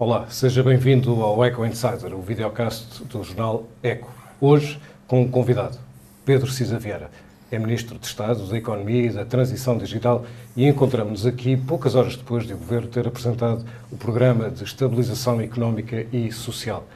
Olá, 0.00 0.26
seja 0.30 0.62
bem-vindo 0.62 1.10
ao 1.24 1.44
Eco 1.44 1.66
Insider, 1.66 2.14
o 2.14 2.22
videocast 2.22 3.02
do 3.06 3.24
jornal 3.24 3.64
Eco. 3.82 4.08
Hoje 4.40 4.80
com 5.08 5.22
um 5.22 5.28
convidado, 5.28 5.76
Pedro 6.24 6.48
Cisa 6.48 6.78
Vieira. 6.78 7.10
É 7.50 7.58
Ministro 7.58 7.98
de 7.98 8.06
Estado 8.06 8.46
da 8.46 8.56
Economia 8.56 9.06
e 9.06 9.10
da 9.10 9.24
Transição 9.24 9.76
Digital 9.76 10.24
e 10.56 10.68
encontramos-nos 10.68 11.26
aqui 11.26 11.56
poucas 11.56 11.96
horas 11.96 12.14
depois 12.14 12.46
de 12.46 12.54
o 12.54 12.56
Governo 12.56 12.86
ter 12.86 13.08
apresentado 13.08 13.64
o 13.90 13.96
Programa 13.96 14.48
de 14.48 14.62
Estabilização 14.62 15.40
Económica 15.40 16.06
e 16.12 16.30
Social. 16.30 16.86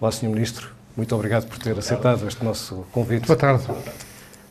Olá, 0.00 0.10
Sr. 0.10 0.30
Ministro, 0.30 0.70
muito 0.96 1.14
obrigado 1.14 1.46
por 1.46 1.58
ter 1.58 1.78
aceitado 1.78 2.26
este 2.26 2.42
nosso 2.42 2.86
convite. 2.90 3.26
Boa 3.26 3.38
tarde. 3.38 3.64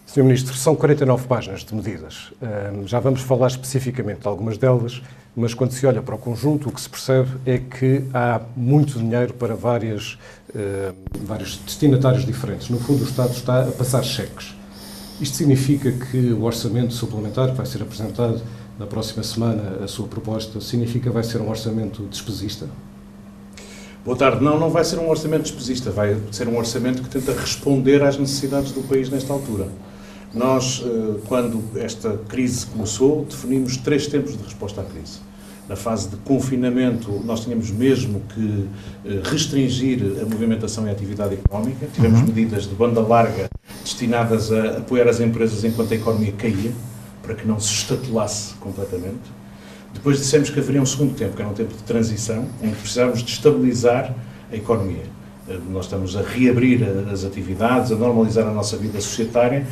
Sr. 0.05 0.23
Ministro, 0.23 0.53
são 0.53 0.75
49 0.75 1.27
páginas 1.27 1.65
de 1.65 1.73
medidas. 1.73 2.31
Já 2.85 2.99
vamos 2.99 3.21
falar 3.21 3.47
especificamente 3.47 4.19
de 4.19 4.27
algumas 4.27 4.59
delas, 4.59 5.01
mas 5.35 5.53
quando 5.53 5.71
se 5.71 5.85
olha 5.85 6.01
para 6.01 6.15
o 6.15 6.17
conjunto, 6.17 6.69
o 6.69 6.71
que 6.71 6.79
se 6.79 6.89
percebe 6.89 7.29
é 7.45 7.57
que 7.57 8.03
há 8.13 8.41
muito 8.55 8.97
dinheiro 8.97 9.33
para 9.33 9.53
várias, 9.53 10.17
uh, 10.49 10.95
vários 11.25 11.57
destinatários 11.57 12.25
diferentes. 12.25 12.69
No 12.69 12.79
fundo, 12.79 13.03
o 13.03 13.07
Estado 13.07 13.33
está 13.33 13.63
a 13.63 13.71
passar 13.71 14.03
cheques. 14.03 14.55
Isto 15.19 15.37
significa 15.37 15.91
que 15.91 16.31
o 16.33 16.43
orçamento 16.43 16.93
suplementar 16.93 17.49
que 17.49 17.55
vai 17.55 17.65
ser 17.65 17.81
apresentado 17.81 18.41
na 18.79 18.85
próxima 18.85 19.23
semana, 19.23 19.83
a 19.83 19.87
sua 19.87 20.07
proposta, 20.07 20.59
significa 20.61 21.09
que 21.09 21.13
vai 21.13 21.23
ser 21.23 21.41
um 21.41 21.49
orçamento 21.49 22.03
despesista? 22.03 22.67
Boa 24.05 24.17
tarde. 24.17 24.43
Não, 24.43 24.59
não 24.59 24.69
vai 24.69 24.83
ser 24.83 24.99
um 24.99 25.09
orçamento 25.09 25.43
despesista, 25.43 25.89
vai 25.89 26.17
ser 26.31 26.47
um 26.47 26.57
orçamento 26.57 27.01
que 27.01 27.09
tenta 27.09 27.33
responder 27.33 28.03
às 28.03 28.17
necessidades 28.17 28.71
do 28.71 28.81
país 28.81 29.09
nesta 29.09 29.33
altura. 29.33 29.67
Nós, 30.35 30.83
eh, 30.85 31.19
quando 31.27 31.63
esta 31.79 32.19
crise 32.27 32.65
começou, 32.65 33.23
definimos 33.23 33.77
três 33.77 34.05
tempos 34.05 34.37
de 34.37 34.43
resposta 34.43 34.81
à 34.81 34.83
crise. 34.83 35.19
Na 35.69 35.77
fase 35.77 36.09
de 36.09 36.17
confinamento, 36.17 37.09
nós 37.23 37.39
tínhamos 37.39 37.71
mesmo 37.71 38.21
que 38.33 38.67
eh, 39.05 39.21
restringir 39.23 40.01
a 40.21 40.25
movimentação 40.25 40.85
e 40.85 40.89
a 40.89 40.91
atividade 40.91 41.35
económica. 41.35 41.87
Tivemos 41.93 42.19
uhum. 42.19 42.27
medidas 42.27 42.65
de 42.65 42.75
banda 42.75 42.99
larga 42.99 43.49
destinadas 43.81 44.51
a 44.51 44.79
apoiar 44.79 45.07
as 45.07 45.21
empresas 45.21 45.63
enquanto 45.63 45.93
a 45.93 45.95
economia 45.95 46.33
caía, 46.33 46.71
para 47.23 47.33
que 47.33 47.47
não 47.47 47.57
se 47.57 47.73
estatelasse 47.73 48.55
completamente. 48.55 49.31
Depois 49.93 50.17
dissemos 50.17 50.49
que 50.49 50.59
haveria 50.59 50.81
um 50.81 50.85
segundo 50.85 51.15
tempo, 51.15 51.37
que 51.37 51.41
era 51.41 51.49
um 51.49 51.53
tempo 51.53 51.73
de 51.73 51.83
transição, 51.83 52.45
em 52.61 52.71
que 52.71 52.75
precisávamos 52.75 53.23
de 53.23 53.31
estabilizar 53.31 54.13
a 54.51 54.55
economia. 54.55 55.05
Eh, 55.47 55.57
nós 55.71 55.85
estamos 55.85 56.17
a 56.17 56.21
reabrir 56.21 56.83
as 57.09 57.23
atividades, 57.23 57.93
a 57.93 57.95
normalizar 57.95 58.45
a 58.45 58.51
nossa 58.51 58.75
vida 58.75 58.99
societária 58.99 59.65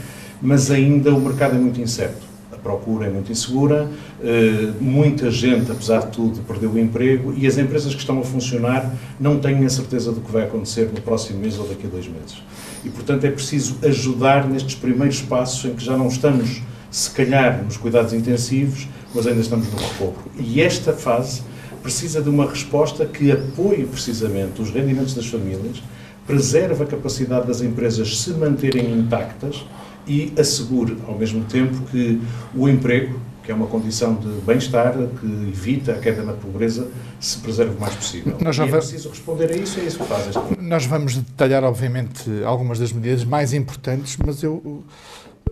mas 0.43 0.69
ainda 0.69 1.15
o 1.15 1.21
mercado 1.21 1.55
é 1.55 1.57
muito 1.57 1.79
incerto. 1.79 2.21
A 2.51 2.57
procura 2.57 3.07
é 3.07 3.09
muito 3.09 3.31
insegura, 3.31 3.89
eh, 4.21 4.73
muita 4.79 5.31
gente, 5.31 5.71
apesar 5.71 5.99
de 6.01 6.07
tudo, 6.07 6.41
perdeu 6.41 6.69
o 6.69 6.77
emprego 6.77 7.33
e 7.35 7.47
as 7.47 7.57
empresas 7.57 7.93
que 7.93 8.01
estão 8.01 8.19
a 8.19 8.23
funcionar 8.23 8.93
não 9.17 9.39
têm 9.39 9.65
a 9.65 9.69
certeza 9.69 10.11
do 10.11 10.19
que 10.19 10.29
vai 10.29 10.43
acontecer 10.43 10.89
no 10.93 10.99
próximo 10.99 11.39
mês 11.39 11.57
ou 11.57 11.65
daqui 11.65 11.87
a 11.87 11.89
dois 11.89 12.07
meses. 12.07 12.43
E, 12.83 12.89
portanto, 12.89 13.23
é 13.23 13.31
preciso 13.31 13.77
ajudar 13.83 14.45
nestes 14.45 14.75
primeiros 14.75 15.21
passos 15.21 15.63
em 15.63 15.73
que 15.73 15.83
já 15.83 15.95
não 15.95 16.09
estamos, 16.09 16.61
se 16.91 17.09
calhar, 17.11 17.63
nos 17.63 17.77
cuidados 17.77 18.11
intensivos, 18.11 18.89
mas 19.15 19.25
ainda 19.25 19.39
estamos 19.39 19.71
no 19.71 19.77
recobro. 19.77 20.23
E 20.37 20.61
esta 20.61 20.91
fase 20.91 21.41
precisa 21.81 22.21
de 22.21 22.29
uma 22.29 22.49
resposta 22.49 23.05
que 23.05 23.31
apoie 23.31 23.85
precisamente 23.85 24.61
os 24.61 24.69
rendimentos 24.69 25.13
das 25.13 25.25
famílias, 25.25 25.81
preserve 26.27 26.83
a 26.83 26.85
capacidade 26.85 27.47
das 27.47 27.61
empresas 27.61 28.19
se 28.19 28.31
manterem 28.31 28.91
intactas 28.91 29.65
e 30.07 30.33
assegure, 30.37 30.97
ao 31.07 31.17
mesmo 31.17 31.43
tempo, 31.45 31.81
que 31.91 32.21
o 32.55 32.67
emprego, 32.67 33.19
que 33.43 33.51
é 33.51 33.55
uma 33.55 33.67
condição 33.67 34.15
de 34.15 34.27
bem-estar, 34.41 34.93
que 34.93 35.25
evita 35.25 35.93
a 35.93 35.99
queda 35.99 36.23
na 36.23 36.33
pobreza, 36.33 36.89
se 37.19 37.37
preserve 37.39 37.75
o 37.75 37.79
mais 37.79 37.95
possível. 37.95 38.37
Nós 38.41 38.55
já 38.55 38.65
e 38.65 38.69
é 38.69 38.71
preciso 38.71 39.09
responder 39.09 39.51
a 39.51 39.55
isso, 39.55 39.79
é 39.79 39.83
isso 39.83 39.99
que 39.99 40.05
faz 40.05 40.27
este 40.27 40.61
Nós 40.61 40.85
vamos 40.85 41.15
detalhar, 41.15 41.63
obviamente, 41.63 42.29
algumas 42.45 42.79
das 42.79 42.91
medidas 42.91 43.23
mais 43.23 43.53
importantes, 43.53 44.17
mas 44.25 44.43
eu 44.43 44.83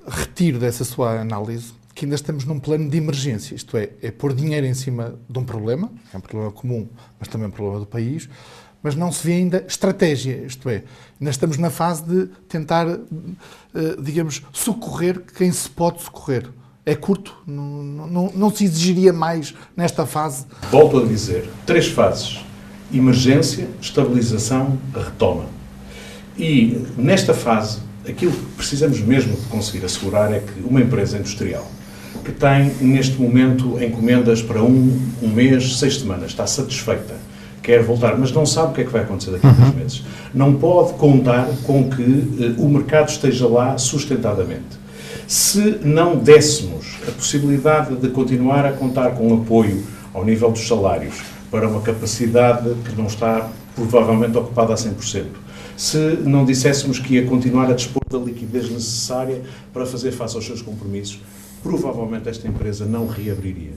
retiro 0.07 0.59
dessa 0.59 0.83
sua 0.83 1.19
análise 1.19 1.73
que 1.93 2.05
ainda 2.05 2.15
estamos 2.15 2.45
num 2.45 2.59
plano 2.59 2.89
de 2.89 2.97
emergência, 2.97 3.53
isto 3.53 3.75
é, 3.77 3.89
é 4.01 4.11
pôr 4.11 4.33
dinheiro 4.33 4.65
em 4.65 4.73
cima 4.73 5.19
de 5.29 5.37
um 5.37 5.43
problema, 5.43 5.91
é 6.13 6.17
um 6.17 6.21
problema 6.21 6.51
comum, 6.51 6.87
mas 7.19 7.27
também 7.27 7.47
um 7.47 7.51
problema 7.51 7.79
do 7.79 7.85
país, 7.85 8.29
mas 8.83 8.95
não 8.95 9.11
se 9.11 9.25
vê 9.25 9.33
ainda 9.33 9.63
estratégia, 9.67 10.43
isto 10.45 10.67
é, 10.69 10.83
ainda 11.19 11.31
estamos 11.31 11.57
na 11.57 11.69
fase 11.69 12.03
de 12.03 12.27
tentar, 12.47 12.87
eh, 12.87 12.97
digamos, 14.01 14.41
socorrer 14.51 15.21
quem 15.37 15.51
se 15.51 15.69
pode 15.69 16.01
socorrer. 16.01 16.49
É 16.83 16.95
curto, 16.95 17.35
não, 17.45 17.83
não, 17.83 18.31
não 18.33 18.49
se 18.49 18.65
exigiria 18.65 19.13
mais 19.13 19.53
nesta 19.77 20.05
fase? 20.05 20.45
Volto 20.71 20.97
a 20.97 21.05
dizer, 21.05 21.47
três 21.63 21.87
fases. 21.87 22.39
Emergência, 22.91 23.69
estabilização, 23.79 24.79
retoma. 24.93 25.45
E 26.35 26.83
nesta 26.97 27.35
fase, 27.35 27.79
aquilo 28.07 28.31
que 28.31 28.45
precisamos 28.57 28.99
mesmo 28.99 29.35
de 29.35 29.45
conseguir 29.45 29.85
assegurar 29.85 30.33
é 30.33 30.39
que 30.39 30.59
uma 30.61 30.81
empresa 30.81 31.17
industrial 31.17 31.69
que 32.25 32.31
tem 32.31 32.71
neste 32.81 33.19
momento 33.21 33.81
encomendas 33.81 34.41
para 34.41 34.61
um, 34.61 34.99
um 35.21 35.27
mês, 35.27 35.77
seis 35.77 35.99
semanas, 35.99 36.31
está 36.31 36.45
satisfeita 36.45 37.15
quer 37.61 37.83
voltar, 37.83 38.17
mas 38.17 38.31
não 38.31 38.45
sabe 38.45 38.71
o 38.71 38.75
que 38.75 38.81
é 38.81 38.83
que 38.83 38.91
vai 38.91 39.01
acontecer 39.01 39.31
daqui 39.31 39.45
a 39.45 39.49
uhum. 39.49 39.73
meses. 39.73 40.03
Não 40.33 40.53
pode 40.55 40.93
contar 40.93 41.47
com 41.63 41.89
que 41.89 42.01
uh, 42.01 42.55
o 42.57 42.69
mercado 42.69 43.09
esteja 43.09 43.47
lá 43.47 43.77
sustentadamente. 43.77 44.81
Se 45.27 45.79
não 45.83 46.17
dessemos 46.17 46.97
a 47.07 47.11
possibilidade 47.11 47.95
de 47.95 48.09
continuar 48.09 48.65
a 48.65 48.73
contar 48.73 49.11
com 49.11 49.33
apoio 49.33 49.83
ao 50.13 50.25
nível 50.25 50.51
dos 50.51 50.67
salários 50.67 51.21
para 51.49 51.67
uma 51.67 51.81
capacidade 51.81 52.73
que 52.85 52.95
não 52.95 53.07
está 53.07 53.49
provavelmente 53.75 54.37
ocupada 54.37 54.73
a 54.73 54.75
100%, 54.75 55.25
se 55.77 55.97
não 56.25 56.43
disséssemos 56.43 56.99
que 56.99 57.15
ia 57.15 57.25
continuar 57.25 57.69
a 57.69 57.73
dispor 57.73 58.03
da 58.09 58.17
liquidez 58.17 58.69
necessária 58.69 59.41
para 59.73 59.85
fazer 59.85 60.11
face 60.11 60.35
aos 60.35 60.45
seus 60.45 60.61
compromissos, 60.61 61.21
provavelmente 61.63 62.27
esta 62.27 62.47
empresa 62.47 62.85
não 62.85 63.07
reabriria 63.07 63.71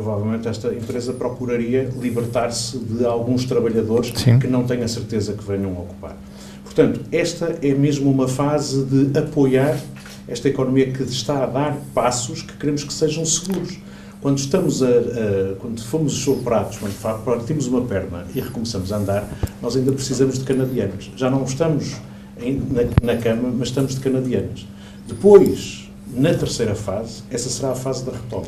provavelmente 0.00 0.48
esta 0.48 0.68
empresa 0.72 1.12
procuraria 1.12 1.90
libertar-se 2.00 2.78
de 2.78 3.04
alguns 3.04 3.44
trabalhadores 3.44 4.12
Sim. 4.16 4.38
que 4.38 4.46
não 4.46 4.64
têm 4.64 4.82
a 4.82 4.88
certeza 4.88 5.34
que 5.34 5.44
venham 5.44 5.76
a 5.76 5.80
ocupar. 5.80 6.16
Portanto, 6.64 7.00
esta 7.12 7.58
é 7.60 7.74
mesmo 7.74 8.10
uma 8.10 8.26
fase 8.26 8.82
de 8.84 9.18
apoiar 9.18 9.78
esta 10.26 10.48
economia 10.48 10.90
que 10.90 11.02
está 11.02 11.44
a 11.44 11.46
dar 11.46 11.76
passos 11.92 12.40
que 12.40 12.56
queremos 12.56 12.82
que 12.82 12.92
sejam 12.92 13.24
seguros. 13.26 13.78
Quando 14.22 14.38
estamos 14.38 14.82
a, 14.82 14.86
a 14.86 15.56
quando 15.58 15.82
fomos 15.82 16.12
soprados, 16.14 16.78
quando 16.78 17.24
partimos 17.24 17.66
uma 17.66 17.82
perna 17.82 18.24
e 18.34 18.40
recomeçamos 18.40 18.92
a 18.92 18.96
andar, 18.96 19.28
nós 19.60 19.76
ainda 19.76 19.92
precisamos 19.92 20.38
de 20.38 20.44
canadianos. 20.44 21.10
Já 21.16 21.30
não 21.30 21.42
estamos 21.44 21.96
em, 22.40 22.62
na, 22.70 23.14
na 23.14 23.20
cama, 23.20 23.52
mas 23.54 23.68
estamos 23.68 23.94
de 23.94 24.00
canadianos. 24.00 24.66
Depois, 25.06 25.90
na 26.14 26.32
terceira 26.32 26.74
fase, 26.74 27.22
essa 27.30 27.50
será 27.50 27.72
a 27.72 27.74
fase 27.74 28.04
da 28.04 28.12
retoma. 28.12 28.46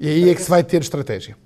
E 0.00 0.08
aí 0.08 0.30
é 0.30 0.34
que 0.34 0.40
se 0.40 0.48
vai 0.48 0.64
ter 0.64 0.80
estratégia. 0.80 1.36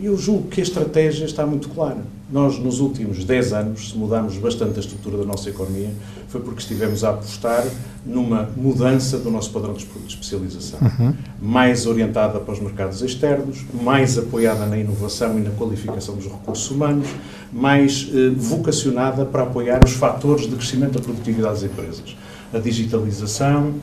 Eu 0.00 0.16
julgo 0.16 0.48
que 0.48 0.60
a 0.60 0.64
estratégia 0.64 1.24
está 1.24 1.46
muito 1.46 1.68
clara. 1.68 2.02
Nós, 2.28 2.58
nos 2.58 2.80
últimos 2.80 3.22
10 3.24 3.52
anos, 3.52 3.90
se 3.90 3.96
mudámos 3.96 4.36
bastante 4.38 4.78
a 4.78 4.80
estrutura 4.80 5.18
da 5.18 5.24
nossa 5.24 5.50
economia, 5.50 5.90
foi 6.28 6.40
porque 6.40 6.60
estivemos 6.60 7.04
a 7.04 7.10
apostar 7.10 7.64
numa 8.04 8.50
mudança 8.56 9.18
do 9.18 9.30
nosso 9.30 9.52
padrão 9.52 9.74
de 9.74 9.86
especialização. 10.08 10.80
Uhum. 10.80 11.14
Mais 11.40 11.86
orientada 11.86 12.40
para 12.40 12.52
os 12.52 12.60
mercados 12.60 13.02
externos, 13.02 13.64
mais 13.72 14.18
apoiada 14.18 14.66
na 14.66 14.76
inovação 14.76 15.38
e 15.38 15.42
na 15.42 15.50
qualificação 15.50 16.16
dos 16.16 16.24
recursos 16.24 16.68
humanos, 16.72 17.06
mais 17.52 18.08
eh, 18.12 18.30
vocacionada 18.34 19.24
para 19.24 19.44
apoiar 19.44 19.80
os 19.84 19.92
fatores 19.92 20.48
de 20.48 20.56
crescimento 20.56 20.98
da 20.98 21.00
produtividade 21.00 21.60
das 21.60 21.62
empresas. 21.70 22.16
A 22.52 22.58
digitalização, 22.58 23.74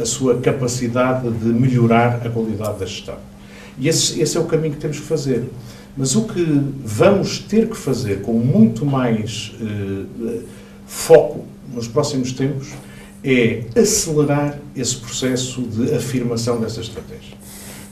a 0.00 0.04
sua 0.04 0.38
capacidade 0.38 1.30
de 1.30 1.46
melhorar 1.46 2.26
a 2.26 2.28
qualidade 2.28 2.78
da 2.78 2.86
gestão. 2.86 3.16
E 3.78 3.88
esse, 3.88 4.20
esse 4.20 4.36
é 4.36 4.40
o 4.40 4.44
caminho 4.44 4.74
que 4.74 4.80
temos 4.80 4.98
que 4.98 5.06
fazer. 5.06 5.44
Mas 5.96 6.16
o 6.16 6.24
que 6.24 6.42
vamos 6.84 7.38
ter 7.38 7.68
que 7.68 7.76
fazer 7.76 8.22
com 8.22 8.32
muito 8.32 8.86
mais 8.86 9.52
eh, 9.60 10.40
foco 10.86 11.44
nos 11.72 11.86
próximos 11.86 12.32
tempos 12.32 12.68
é 13.22 13.64
acelerar 13.76 14.58
esse 14.74 14.96
processo 14.96 15.60
de 15.62 15.94
afirmação 15.94 16.60
dessa 16.60 16.80
estratégia. 16.80 17.36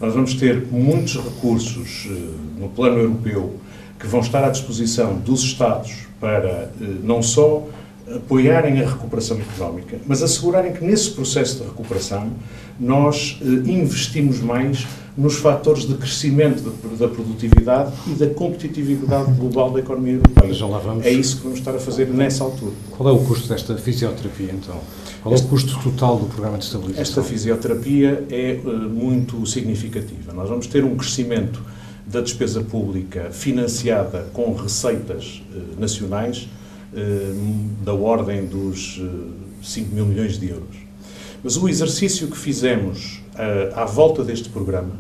Nós 0.01 0.15
vamos 0.15 0.35
ter 0.35 0.67
muitos 0.71 1.17
recursos 1.17 2.09
eh, 2.11 2.15
no 2.59 2.71
plano 2.71 2.99
europeu 2.99 3.57
que 3.99 4.07
vão 4.07 4.21
estar 4.21 4.43
à 4.43 4.49
disposição 4.49 5.17
dos 5.17 5.43
Estados 5.43 6.07
para 6.19 6.49
eh, 6.49 6.71
não 7.03 7.23
só 7.23 7.69
apoiarem 8.17 8.81
a 8.81 8.89
recuperação 8.89 9.39
económica, 9.39 9.99
mas 10.07 10.23
assegurarem 10.23 10.73
que 10.73 10.85
nesse 10.85 11.11
processo 11.11 11.59
de 11.59 11.65
recuperação 11.65 12.31
nós 12.79 13.39
eh, 13.43 13.71
investimos 13.71 14.41
mais 14.41 14.87
nos 15.17 15.37
fatores 15.37 15.87
de 15.87 15.95
crescimento 15.95 16.63
da 16.99 17.09
produtividade 17.09 17.93
e 18.07 18.15
da 18.15 18.29
competitividade 18.29 19.33
global 19.33 19.71
da 19.71 19.81
economia 19.81 20.15
europeia. 20.15 20.53
Já 20.53 20.67
lá 20.67 20.79
vamos. 20.79 21.05
É 21.05 21.11
isso 21.11 21.37
que 21.37 21.43
vamos 21.43 21.59
estar 21.59 21.75
a 21.75 21.79
fazer 21.79 22.07
nessa 22.09 22.43
altura. 22.45 22.73
Qual 22.91 23.09
é 23.09 23.13
o 23.13 23.19
custo 23.19 23.49
desta 23.49 23.77
fisioterapia, 23.77 24.53
então? 24.53 24.77
Qual 25.23 25.35
é 25.35 25.39
o 25.39 25.43
custo 25.43 25.79
total 25.83 26.19
do 26.19 26.27
programa 26.27 26.57
de 26.57 26.65
estabilização? 26.65 27.03
Esta 27.03 27.23
fisioterapia 27.23 28.25
é 28.31 28.59
uh, 28.65 28.71
muito 28.71 29.45
significativa. 29.47 30.33
Nós 30.33 30.49
vamos 30.49 30.67
ter 30.67 30.85
um 30.85 30.97
crescimento 30.97 31.63
da 32.07 32.21
despesa 32.23 32.63
pública 32.63 33.29
financiada 33.31 34.27
com 34.33 34.55
receitas 34.55 35.43
nacionais 35.79 36.49
da 37.83 37.95
ordem 37.95 38.47
dos 38.47 39.01
5 39.63 39.95
mil 39.95 40.07
milhões 40.07 40.39
de 40.39 40.49
euros. 40.49 40.77
Mas 41.43 41.57
o 41.57 41.69
exercício 41.69 42.29
que 42.29 42.37
fizemos 42.37 43.21
à 43.75 43.85
volta 43.85 44.25
deste 44.25 44.49
programa 44.49 44.93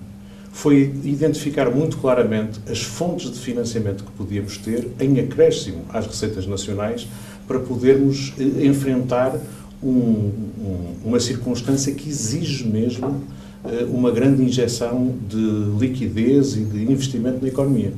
foi 0.52 0.92
identificar 1.04 1.70
muito 1.70 1.96
claramente 1.98 2.60
as 2.68 2.82
fontes 2.82 3.30
de 3.30 3.38
financiamento 3.38 4.04
que 4.04 4.10
podíamos 4.12 4.58
ter 4.58 4.88
em 4.98 5.18
acréscimo 5.20 5.84
às 5.88 6.06
receitas 6.06 6.46
nacionais 6.46 7.06
para 7.46 7.58
podermos 7.60 8.32
eh, 8.38 8.66
enfrentar 8.66 9.38
um, 9.82 9.88
um, 9.90 10.94
uma 11.04 11.18
circunstância 11.18 11.92
que 11.94 12.08
exige 12.08 12.68
mesmo 12.68 13.22
eh, 13.64 13.86
uma 13.88 14.10
grande 14.10 14.42
injeção 14.42 15.14
de 15.28 15.36
liquidez 15.78 16.56
e 16.56 16.60
de 16.60 16.82
investimento 16.82 17.40
na 17.40 17.48
economia. 17.48 17.92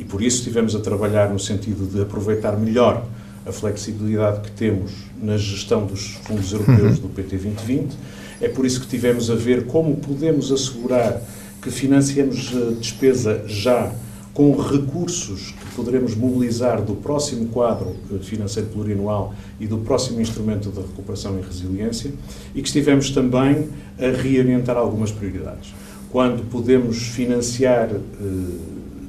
E 0.00 0.04
por 0.04 0.22
isso 0.22 0.38
estivemos 0.38 0.74
a 0.74 0.80
trabalhar 0.80 1.28
no 1.28 1.38
sentido 1.38 1.86
de 1.86 2.00
aproveitar 2.00 2.58
melhor 2.58 3.04
a 3.44 3.52
flexibilidade 3.52 4.40
que 4.40 4.50
temos 4.50 4.92
na 5.22 5.36
gestão 5.36 5.84
dos 5.84 6.12
fundos 6.24 6.50
europeus 6.52 6.98
do 6.98 7.08
PT 7.10 7.36
2020. 7.36 7.94
É 8.40 8.48
por 8.48 8.64
isso 8.64 8.80
que 8.80 8.86
tivemos 8.86 9.30
a 9.30 9.34
ver 9.34 9.66
como 9.66 9.96
podemos 9.96 10.50
assegurar 10.50 11.20
que 11.60 11.70
financiamos 11.70 12.50
a 12.56 12.70
despesa 12.70 13.44
já 13.46 13.92
com 14.32 14.56
recursos 14.56 15.50
que 15.50 15.74
poderemos 15.76 16.14
mobilizar 16.14 16.80
do 16.80 16.94
próximo 16.94 17.48
quadro 17.48 17.94
financeiro 18.22 18.70
plurianual 18.70 19.34
e 19.60 19.66
do 19.66 19.76
próximo 19.78 20.18
instrumento 20.18 20.70
de 20.70 20.80
recuperação 20.80 21.38
e 21.38 21.42
resiliência 21.42 22.10
e 22.54 22.62
que 22.62 22.68
estivemos 22.68 23.10
também 23.10 23.68
a 23.98 24.16
reorientar 24.22 24.78
algumas 24.78 25.10
prioridades. 25.10 25.74
Quando 26.10 26.42
podemos 26.48 26.96
financiar 26.96 27.90
eh, 27.90 27.98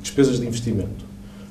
despesas 0.02 0.40
de 0.40 0.48
investimento 0.48 1.06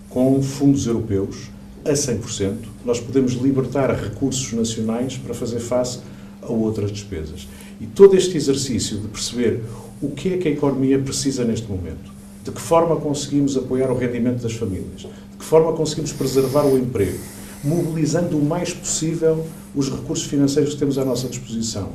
com 0.08 0.42
fundos 0.42 0.86
europeus 0.86 1.50
a 1.84 1.92
100%, 1.92 2.56
nós 2.84 3.00
podemos 3.00 3.32
libertar 3.32 3.90
recursos 3.94 4.52
nacionais 4.52 5.16
para 5.16 5.32
fazer 5.32 5.60
face 5.60 6.00
a 6.42 6.50
outras 6.50 6.90
despesas. 6.90 7.48
E 7.80 7.86
todo 7.86 8.16
este 8.16 8.36
exercício 8.36 8.98
de 8.98 9.08
perceber 9.08 9.62
o 10.02 10.10
que 10.10 10.34
é 10.34 10.38
que 10.38 10.48
a 10.48 10.50
economia 10.50 10.98
precisa 10.98 11.44
neste 11.44 11.70
momento, 11.70 12.10
de 12.44 12.50
que 12.50 12.60
forma 12.60 12.96
conseguimos 12.96 13.56
apoiar 13.56 13.90
o 13.90 13.96
rendimento 13.96 14.42
das 14.42 14.52
famílias, 14.52 15.02
de 15.02 15.36
que 15.38 15.44
forma 15.44 15.72
conseguimos 15.72 16.12
preservar 16.12 16.64
o 16.64 16.76
emprego, 16.76 17.18
mobilizando 17.62 18.36
o 18.36 18.44
mais 18.44 18.72
possível 18.72 19.46
os 19.74 19.90
recursos 19.90 20.26
financeiros 20.26 20.74
que 20.74 20.80
temos 20.80 20.98
à 20.98 21.04
nossa 21.04 21.28
disposição, 21.28 21.90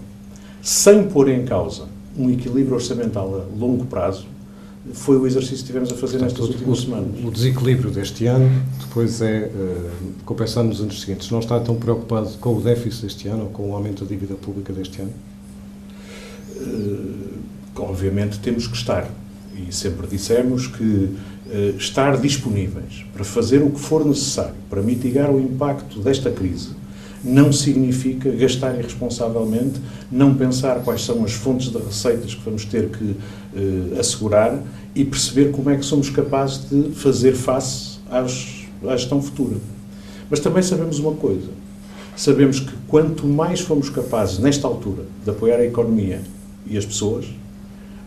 sem 0.61 1.03
pôr 1.07 1.29
em 1.29 1.45
causa 1.45 1.87
um 2.17 2.29
equilíbrio 2.29 2.75
orçamental 2.75 3.35
a 3.35 3.59
longo 3.59 3.85
prazo, 3.85 4.25
foi 4.93 5.17
o 5.17 5.25
exercício 5.25 5.57
que 5.57 5.65
tivemos 5.65 5.91
a 5.91 5.95
fazer 5.95 6.19
Portanto, 6.19 6.39
nestas 6.39 6.55
últimas 6.55 6.79
o, 6.79 6.81
semanas. 6.81 7.23
O 7.23 7.31
desequilíbrio 7.31 7.91
deste 7.91 8.25
ano 8.27 8.49
depois 8.79 9.21
é 9.21 9.49
uh, 9.53 9.91
compensado 10.25 10.67
nos 10.67 10.79
anos 10.79 11.01
seguintes. 11.01 11.29
Não 11.31 11.39
está 11.39 11.59
tão 11.59 11.75
preocupado 11.75 12.29
com 12.39 12.55
o 12.55 12.61
déficit 12.61 13.03
deste 13.03 13.27
ano 13.27 13.43
ou 13.43 13.49
com 13.49 13.71
o 13.71 13.75
aumento 13.75 14.03
da 14.03 14.09
dívida 14.09 14.35
pública 14.35 14.71
deste 14.71 15.01
ano? 15.01 15.13
Uh, 16.55 17.39
obviamente 17.77 18.39
temos 18.39 18.67
que 18.67 18.75
estar. 18.75 19.09
E 19.55 19.73
sempre 19.73 20.05
dissemos 20.05 20.67
que 20.67 20.83
uh, 20.83 21.77
estar 21.77 22.17
disponíveis 22.17 23.05
para 23.13 23.23
fazer 23.23 23.63
o 23.63 23.71
que 23.71 23.79
for 23.79 24.05
necessário 24.05 24.55
para 24.69 24.81
mitigar 24.81 25.31
o 25.31 25.39
impacto 25.39 25.99
desta 25.99 26.29
crise 26.29 26.69
não 27.25 27.51
significa 27.51 28.29
gastar 28.31 28.77
irresponsavelmente, 28.77 29.81
não 30.11 30.35
pensar 30.35 30.81
quais 30.83 31.03
são 31.03 31.23
as 31.23 31.33
fontes 31.33 31.69
de 31.69 31.77
receitas 31.77 32.35
que 32.35 32.41
vamos 32.45 32.65
ter 32.65 32.89
que 32.89 33.03
uh, 33.03 33.99
assegurar 33.99 34.61
e 34.93 35.03
perceber 35.03 35.51
como 35.51 35.69
é 35.69 35.75
que 35.75 35.83
somos 35.83 36.09
capazes 36.09 36.69
de 36.69 36.91
fazer 36.91 37.33
face 37.33 37.97
às, 38.09 38.65
à 38.87 38.95
gestão 38.95 39.21
futura. 39.21 39.57
Mas 40.29 40.39
também 40.39 40.61
sabemos 40.61 40.99
uma 40.99 41.13
coisa: 41.13 41.49
sabemos 42.15 42.59
que 42.59 42.73
quanto 42.87 43.25
mais 43.25 43.59
fomos 43.59 43.89
capazes, 43.89 44.39
nesta 44.39 44.67
altura, 44.67 45.03
de 45.23 45.29
apoiar 45.29 45.57
a 45.57 45.65
economia 45.65 46.21
e 46.67 46.77
as 46.77 46.85
pessoas, 46.85 47.25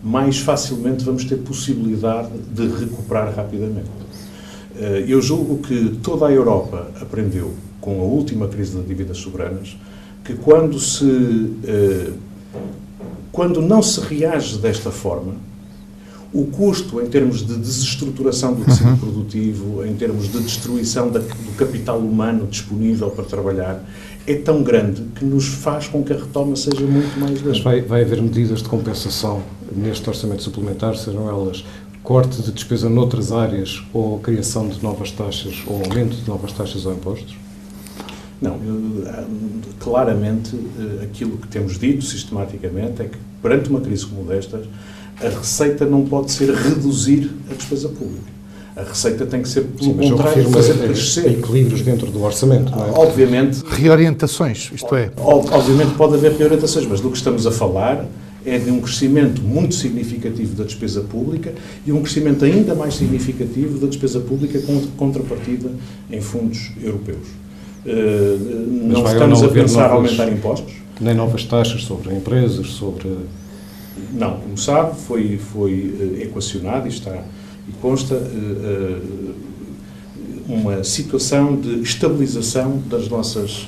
mais 0.02 0.38
facilmente 0.38 1.04
vamos 1.04 1.24
ter 1.24 1.36
possibilidade 1.36 2.30
de 2.52 2.68
recuperar 2.68 3.34
rapidamente. 3.34 3.90
Eh, 4.76 5.04
eu 5.08 5.20
julgo 5.20 5.58
que 5.58 5.98
toda 6.02 6.26
a 6.26 6.32
Europa 6.32 6.88
aprendeu, 7.00 7.52
com 7.88 8.02
a 8.02 8.04
última 8.04 8.46
crise 8.48 8.76
de 8.76 8.82
dívidas 8.86 9.16
soberanas, 9.16 9.74
que 10.22 10.34
quando, 10.34 10.78
se, 10.78 11.50
eh, 11.64 12.10
quando 13.32 13.62
não 13.62 13.82
se 13.82 13.98
reage 14.00 14.58
desta 14.58 14.90
forma, 14.90 15.32
o 16.30 16.44
custo 16.44 17.00
em 17.00 17.06
termos 17.06 17.38
de 17.46 17.56
desestruturação 17.56 18.52
do 18.52 18.62
tecido 18.62 18.90
uhum. 18.90 18.96
produtivo, 18.98 19.86
em 19.86 19.94
termos 19.94 20.30
de 20.30 20.38
destruição 20.40 21.08
do 21.08 21.56
capital 21.56 21.98
humano 21.98 22.46
disponível 22.46 23.08
para 23.08 23.24
trabalhar, 23.24 23.82
é 24.26 24.34
tão 24.34 24.62
grande 24.62 25.04
que 25.14 25.24
nos 25.24 25.46
faz 25.46 25.88
com 25.88 26.04
que 26.04 26.12
a 26.12 26.16
retoma 26.16 26.56
seja 26.56 26.82
muito 26.82 27.18
mais 27.18 27.36
lenta. 27.36 27.48
Mas 27.48 27.60
vai, 27.60 27.80
vai 27.80 28.02
haver 28.02 28.20
medidas 28.20 28.62
de 28.62 28.68
compensação 28.68 29.42
neste 29.74 30.06
orçamento 30.06 30.42
suplementar, 30.42 30.94
sejam 30.94 31.26
elas 31.26 31.64
corte 32.02 32.42
de 32.42 32.52
despesa 32.52 32.90
noutras 32.90 33.32
áreas 33.32 33.82
ou 33.94 34.18
criação 34.18 34.68
de 34.68 34.82
novas 34.82 35.10
taxas 35.10 35.62
ou 35.66 35.82
aumento 35.82 36.16
de 36.16 36.28
novas 36.28 36.52
taxas 36.52 36.84
ou 36.84 36.92
impostos? 36.92 37.47
Não, 38.40 38.58
claramente 39.80 40.54
eh, 40.54 41.04
aquilo 41.04 41.36
que 41.38 41.48
temos 41.48 41.78
dito 41.78 42.04
sistematicamente 42.04 43.02
é 43.02 43.06
que 43.06 43.18
perante 43.42 43.68
uma 43.68 43.80
crise 43.80 44.06
como 44.06 44.24
destas, 44.24 44.64
a 45.20 45.28
receita 45.28 45.84
não 45.84 46.04
pode 46.04 46.30
ser 46.30 46.52
reduzir 46.54 47.30
a 47.50 47.54
despesa 47.54 47.88
pública. 47.88 48.38
A 48.76 48.82
receita 48.84 49.26
tem 49.26 49.42
que 49.42 49.48
ser, 49.48 49.64
pelo 49.64 50.00
Sim, 50.00 50.10
contrário, 50.10 50.48
fazer 50.50 50.72
a, 50.74 50.86
crescer. 50.86 51.26
A 51.26 51.32
equilíbrios 51.32 51.82
dentro 51.82 52.08
do 52.12 52.22
orçamento, 52.22 52.70
não 52.70 52.86
é? 52.86 52.90
Obviamente. 52.92 53.60
Reorientações, 53.68 54.70
isto 54.72 54.94
é. 54.94 55.10
Obviamente 55.16 55.94
pode 55.96 56.14
haver 56.14 56.32
reorientações, 56.32 56.86
mas 56.86 57.00
do 57.00 57.10
que 57.10 57.16
estamos 57.16 57.44
a 57.44 57.50
falar 57.50 58.06
é 58.46 58.56
de 58.56 58.70
um 58.70 58.80
crescimento 58.80 59.42
muito 59.42 59.74
significativo 59.74 60.54
da 60.54 60.62
despesa 60.62 61.00
pública 61.00 61.52
e 61.84 61.92
um 61.92 62.02
crescimento 62.02 62.44
ainda 62.44 62.72
mais 62.74 62.94
significativo 62.94 63.78
da 63.80 63.88
despesa 63.88 64.20
pública 64.20 64.60
com 64.60 64.80
contrapartida 64.96 65.70
em 66.08 66.20
fundos 66.20 66.70
europeus. 66.80 67.26
Não 67.88 69.04
estamos 69.06 69.40
não 69.40 69.48
a 69.48 69.52
pensar 69.52 69.88
novas, 69.90 70.10
aumentar 70.12 70.32
impostos. 70.32 70.74
Nem 71.00 71.14
novas 71.14 71.44
taxas 71.44 71.82
sobre 71.82 72.14
empresas, 72.14 72.68
sobre. 72.68 73.08
Não, 74.12 74.38
como 74.38 74.56
sabe, 74.56 74.96
foi, 74.96 75.38
foi 75.38 75.72
uh, 75.72 76.22
equacionado 76.22 76.86
e 76.86 76.90
está 76.90 77.24
e 77.68 77.72
consta 77.82 78.14
uh, 78.14 79.34
uma 80.48 80.82
situação 80.82 81.56
de 81.56 81.80
estabilização 81.82 82.82
das 82.88 83.08
nossas, 83.08 83.66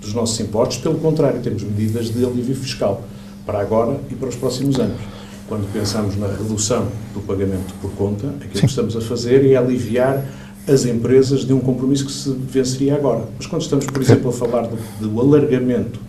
dos 0.00 0.14
nossos 0.14 0.40
impostos. 0.40 0.78
Pelo 0.78 0.98
contrário, 0.98 1.40
temos 1.42 1.62
medidas 1.62 2.10
de 2.10 2.24
alívio 2.24 2.56
fiscal 2.56 3.04
para 3.44 3.60
agora 3.60 4.00
e 4.10 4.14
para 4.14 4.28
os 4.28 4.36
próximos 4.36 4.80
anos. 4.80 5.00
Quando 5.46 5.70
pensamos 5.72 6.16
na 6.16 6.26
redução 6.26 6.88
do 7.14 7.20
pagamento 7.20 7.72
por 7.80 7.90
conta, 7.92 8.26
aquilo 8.28 8.54
Sim. 8.54 8.60
que 8.60 8.66
estamos 8.66 8.96
a 8.96 9.00
fazer 9.00 9.48
é 9.48 9.56
aliviar 9.56 10.24
as 10.68 10.84
empresas 10.84 11.44
de 11.44 11.52
um 11.52 11.60
compromisso 11.60 12.06
que 12.06 12.12
se 12.12 12.30
venceria 12.30 12.94
agora. 12.94 13.24
Mas 13.36 13.46
quando 13.46 13.62
estamos, 13.62 13.86
por 13.86 14.02
exemplo, 14.02 14.30
a 14.30 14.32
falar 14.32 14.66
do, 14.66 14.76
do 15.00 15.20
alargamento 15.20 16.00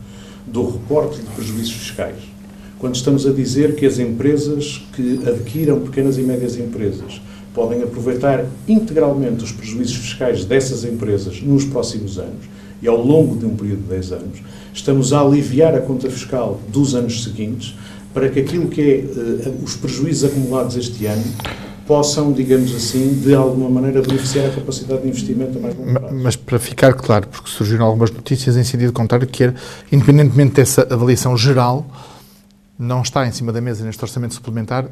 do 0.46 0.66
reporte 0.66 1.20
de 1.20 1.28
prejuízos 1.28 1.74
fiscais, 1.74 2.18
quando 2.80 2.96
estamos 2.96 3.26
a 3.26 3.32
dizer 3.32 3.76
que 3.76 3.86
as 3.86 4.00
empresas 4.00 4.86
que 4.96 5.20
adquiram 5.28 5.82
pequenas 5.82 6.18
e 6.18 6.22
médias 6.22 6.58
empresas 6.58 7.22
podem 7.54 7.82
aproveitar 7.82 8.46
integralmente 8.68 9.44
os 9.44 9.52
prejuízos 9.52 9.96
fiscais 9.96 10.46
dessas 10.46 10.84
empresas 10.84 11.42
nos 11.42 11.66
próximos 11.66 12.20
anos 12.20 12.46
e 12.82 12.88
ao 12.88 13.04
longo 13.04 13.36
de 13.36 13.46
um 13.46 13.56
período 13.56 13.82
de 13.82 13.90
10 13.90 14.12
anos, 14.12 14.40
estamos 14.74 15.12
a 15.12 15.22
aliviar 15.22 15.74
a 15.74 15.82
conta 15.82 16.10
fiscal 16.10 16.60
dos 16.72 16.94
anos 16.94 17.24
seguintes 17.24 17.76
para 18.14 18.30
que 18.30 18.40
aquilo 18.40 18.68
que 18.68 18.82
é 18.82 19.50
uh, 19.50 19.64
os 19.64 19.76
prejuízos 19.76 20.30
acumulados 20.30 20.76
este 20.76 21.06
ano 21.08 21.24
possam, 21.88 22.34
digamos 22.34 22.76
assim, 22.76 23.14
de 23.22 23.34
alguma 23.34 23.70
maneira 23.70 24.02
beneficiar 24.02 24.48
a 24.48 24.50
capacidade 24.54 25.02
de 25.02 25.08
investimento 25.08 25.58
a 25.58 25.62
mais 25.62 25.76
longo 25.76 25.94
prazo. 25.94 26.16
Mas 26.16 26.36
para 26.36 26.60
ficar 26.60 26.94
claro, 26.94 27.28
porque 27.28 27.50
surgiram 27.50 27.86
algumas 27.86 28.12
notícias 28.12 28.58
em 28.58 28.64
sentido 28.64 28.92
contrário, 28.92 29.26
que 29.26 29.46
era, 29.46 29.56
independentemente 29.92 30.56
dessa 30.56 30.82
avaliação 30.94 31.38
geral, 31.38 31.86
não 32.78 33.02
está 33.02 33.26
em 33.26 33.32
cima 33.32 33.52
da 33.52 33.62
mesa 33.62 33.86
neste 33.86 34.04
orçamento 34.04 34.36
suplementar 34.36 34.90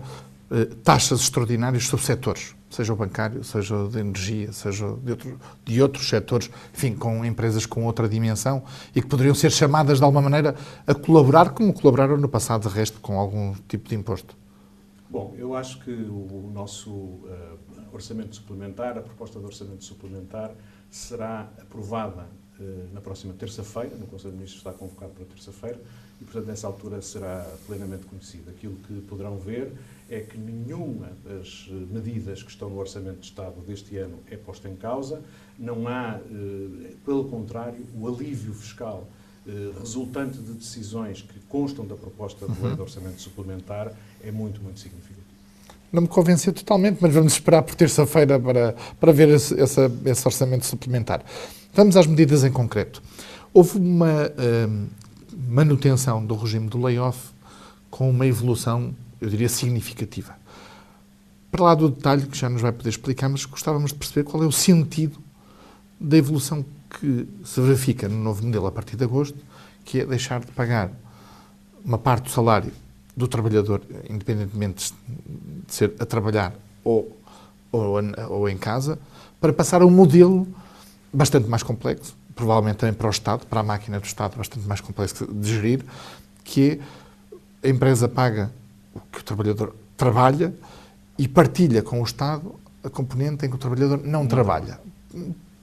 eh, 0.50 0.68
taxas 0.84 1.22
extraordinárias 1.22 1.86
sobre 1.86 2.06
setores, 2.06 2.56
seja 2.70 2.94
o 2.94 2.96
bancário, 2.96 3.44
seja 3.44 3.88
de 3.88 4.00
energia, 4.00 4.54
seja 4.54 4.96
de, 5.04 5.12
outro, 5.12 5.40
de 5.66 5.82
outros 5.82 6.08
setores, 6.08 6.50
enfim, 6.74 6.94
com 6.94 7.26
empresas 7.26 7.66
com 7.66 7.84
outra 7.84 8.08
dimensão 8.08 8.64
e 8.96 9.02
que 9.02 9.08
poderiam 9.08 9.36
ser 9.36 9.52
chamadas 9.52 9.98
de 9.98 10.04
alguma 10.04 10.22
maneira 10.22 10.56
a 10.88 10.94
colaborar, 10.94 11.50
como 11.50 11.74
colaboraram 11.74 12.16
no 12.18 12.30
passado, 12.30 12.70
de 12.70 12.74
resto, 12.74 13.00
com 13.02 13.20
algum 13.20 13.54
tipo 13.68 13.90
de 13.90 13.96
imposto. 13.96 14.36
Bom, 15.16 15.34
eu 15.38 15.56
acho 15.56 15.80
que 15.80 15.92
o 15.92 16.52
nosso 16.54 16.92
uh, 16.92 17.58
orçamento 17.94 18.36
suplementar, 18.36 18.98
a 18.98 19.02
proposta 19.02 19.40
de 19.40 19.46
orçamento 19.46 19.82
suplementar, 19.82 20.54
será 20.92 21.50
aprovada 21.58 22.28
eh, 22.60 22.88
na 22.92 23.00
próxima 23.00 23.34
terça-feira, 23.34 23.96
no 23.96 24.08
Conselho 24.08 24.32
de 24.32 24.40
Ministros 24.40 24.60
está 24.60 24.74
convocado 24.74 25.14
para 25.14 25.24
terça-feira, 25.24 25.80
e, 26.20 26.26
portanto, 26.26 26.48
nessa 26.48 26.68
altura 26.68 27.02
será 27.02 27.50
plenamente 27.66 28.06
conhecido. 28.08 28.50
Aquilo 28.50 28.76
que 28.76 29.00
poderão 29.08 29.38
ver 29.38 29.72
é 30.10 30.20
que 30.20 30.38
nenhuma 30.38 31.12
das 31.24 31.70
eh, 31.70 31.74
medidas 31.90 32.44
que 32.44 32.52
estão 32.52 32.70
no 32.70 32.78
Orçamento 32.78 33.20
de 33.20 33.28
Estado 33.28 33.62
deste 33.62 33.96
ano 33.98 34.20
é 34.30 34.36
posta 34.36 34.68
em 34.68 34.76
causa, 34.76 35.24
não 35.58 35.88
há, 35.88 36.20
pelo 37.06 37.24
contrário, 37.30 37.86
o 37.98 38.06
alívio 38.06 38.54
fiscal 38.54 39.08
resultante 39.80 40.38
de 40.40 40.54
decisões 40.54 41.22
que 41.22 41.40
constam 41.48 41.86
da 41.86 41.96
proposta 41.96 42.48
de 42.48 42.62
lei 42.62 42.72
de 42.72 42.78
uhum. 42.78 42.84
orçamento 42.84 43.22
suplementar 43.22 43.92
é 44.24 44.32
muito, 44.32 44.62
muito 44.62 44.80
significativo. 44.80 45.26
Não 45.92 46.02
me 46.02 46.08
convenceu 46.08 46.52
totalmente, 46.52 46.98
mas 47.00 47.14
vamos 47.14 47.34
esperar 47.34 47.62
por 47.62 47.76
terça-feira 47.76 48.40
para, 48.40 48.76
para 49.00 49.12
ver 49.12 49.30
esse, 49.30 49.54
esse, 49.54 49.80
esse 50.06 50.28
orçamento 50.28 50.66
suplementar. 50.66 51.24
Vamos 51.74 51.96
às 51.96 52.08
medidas 52.08 52.44
em 52.44 52.52
concreto. 52.52 53.02
Houve 53.54 53.78
uma 53.78 54.26
uh, 54.26 54.88
manutenção 55.48 56.26
do 56.26 56.36
regime 56.36 56.68
do 56.68 56.82
layoff 56.82 57.30
com 57.90 58.10
uma 58.10 58.26
evolução, 58.26 58.94
eu 59.22 59.30
diria, 59.30 59.48
significativa. 59.48 60.36
Para 61.52 61.64
lá 61.64 61.76
do 61.76 61.90
detalhe, 61.90 62.26
que 62.26 62.38
já 62.38 62.50
nos 62.50 62.62
vai 62.62 62.72
poder 62.74 62.90
explicar, 62.90 63.30
mas 63.30 63.46
gostávamos 63.46 63.92
de 63.92 63.98
perceber 63.98 64.24
qual 64.24 64.44
é 64.44 64.46
o 64.46 64.52
sentido 64.52 65.20
da 66.00 66.18
evolução 66.18 66.66
que 67.00 67.28
se 67.44 67.62
verifica 67.62 68.08
no 68.08 68.18
novo 68.18 68.44
modelo 68.44 68.68
a 68.68 68.72
partir 68.72 68.96
de 68.96 69.04
agosto, 69.04 69.38
que 69.84 70.02
é 70.02 70.06
deixar 70.06 70.40
de 70.40 70.52
pagar 70.52 70.92
uma 71.84 71.98
parte 71.98 72.24
do 72.24 72.30
salário 72.30 72.72
do 73.16 73.28
trabalhador, 73.28 73.82
independentemente 74.10 74.94
de 75.68 75.74
ser 75.74 75.94
a 76.00 76.06
trabalhar 76.06 76.54
ou, 76.84 77.18
ou, 77.72 77.96
ou 78.30 78.50
em 78.50 78.58
casa, 78.58 79.00
para 79.40 79.54
passar 79.54 79.82
a 79.82 79.86
um 79.86 79.92
modelo 79.92 80.48
bastante 81.14 81.48
mais 81.48 81.64
complexo, 81.64 82.16
provavelmente 82.36 82.78
também 82.78 82.94
para 82.94 83.08
o 83.08 83.10
Estado, 83.10 83.46
para 83.46 83.62
a 83.62 83.64
máquina 83.64 84.00
do 84.00 84.06
Estado, 84.06 84.38
bastante 84.38 84.68
mais 84.68 84.82
complexo 84.82 85.26
de 85.32 85.54
gerir, 85.54 85.86
que 86.44 86.80
é 87.64 87.68
a 87.68 87.70
empresa 87.70 88.08
paga 88.08 88.52
o 88.94 89.00
que 89.00 89.20
o 89.20 89.24
trabalhador 89.24 89.76
trabalha 89.96 90.54
e 91.18 91.28
partilha 91.28 91.82
com 91.82 92.02
o 92.02 92.04
Estado 92.04 92.56
a 92.84 92.90
componente 92.90 93.46
em 93.46 93.50
que 93.50 93.56
o 93.56 93.58
trabalhador 93.58 94.02
não 94.04 94.28
trabalha. 94.28 94.80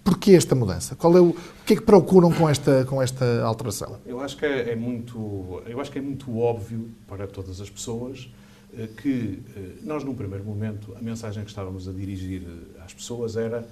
Porquê 0.05 0.33
esta 0.33 0.55
mudança? 0.55 0.97
Qual 0.97 1.17
é 1.17 1.21
o, 1.21 1.31
o 1.31 1.37
que 1.65 1.75
é 1.75 1.77
que 1.77 1.83
procuram 1.83 2.33
com 2.33 2.49
esta, 2.49 2.85
com 2.85 3.01
esta 3.01 3.43
alteração? 3.43 3.99
Eu 4.05 4.21
acho 4.21 4.37
que 4.37 4.45
é, 4.45 4.73
é 4.73 4.77
muito, 4.77 5.63
eu 5.67 5.81
acho 5.81 5.91
que 5.91 5.99
é 5.99 6.03
muito 6.03 6.39
óbvio 6.39 6.91
para 7.07 7.27
todas 7.27 7.61
as 7.61 7.71
pessoas 7.71 8.29
eh, 8.77 8.89
que 9.01 9.41
eh, 9.57 9.73
nós, 9.83 10.03
num 10.03 10.15
primeiro 10.15 10.45
momento, 10.45 10.95
a 10.97 11.03
mensagem 11.03 11.45
que 11.45 11.51
estávamos 11.51 11.89
a 11.89 11.93
dirigir 11.93 12.43
às 12.85 12.93
pessoas 12.93 13.37
era 13.37 13.67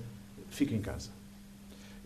fique 0.51 0.75
em 0.75 0.81
casa. 0.81 1.11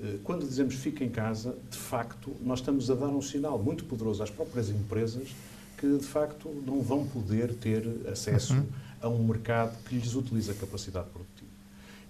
Eh, 0.01 0.19
quando 0.25 0.47
dizemos 0.47 0.75
fica 0.75 1.05
em 1.05 1.11
casa, 1.11 1.57
de 1.71 1.77
facto, 1.77 2.35
nós 2.41 2.61
estamos 2.61 2.91
a 2.91 2.95
dar 2.95 3.09
um 3.09 3.23
sinal 3.23 3.59
muito 3.59 3.85
poderoso 3.85 4.23
às 4.23 4.31
próprias 4.31 4.71
empresas 4.71 5.29
que, 5.77 5.99
de 5.99 6.05
facto, 6.05 6.49
não 6.67 6.81
vão 6.81 7.07
poder 7.07 7.53
ter 7.55 7.85
acesso 8.11 8.55
uhum. 8.55 8.67
a 9.03 9.09
um 9.09 9.25
mercado 9.25 9.77
que 9.85 9.97
lhes 9.97 10.15
utiliza 10.15 10.53
a 10.53 10.55
capacidade 10.55 11.09
produtiva. 11.11 11.44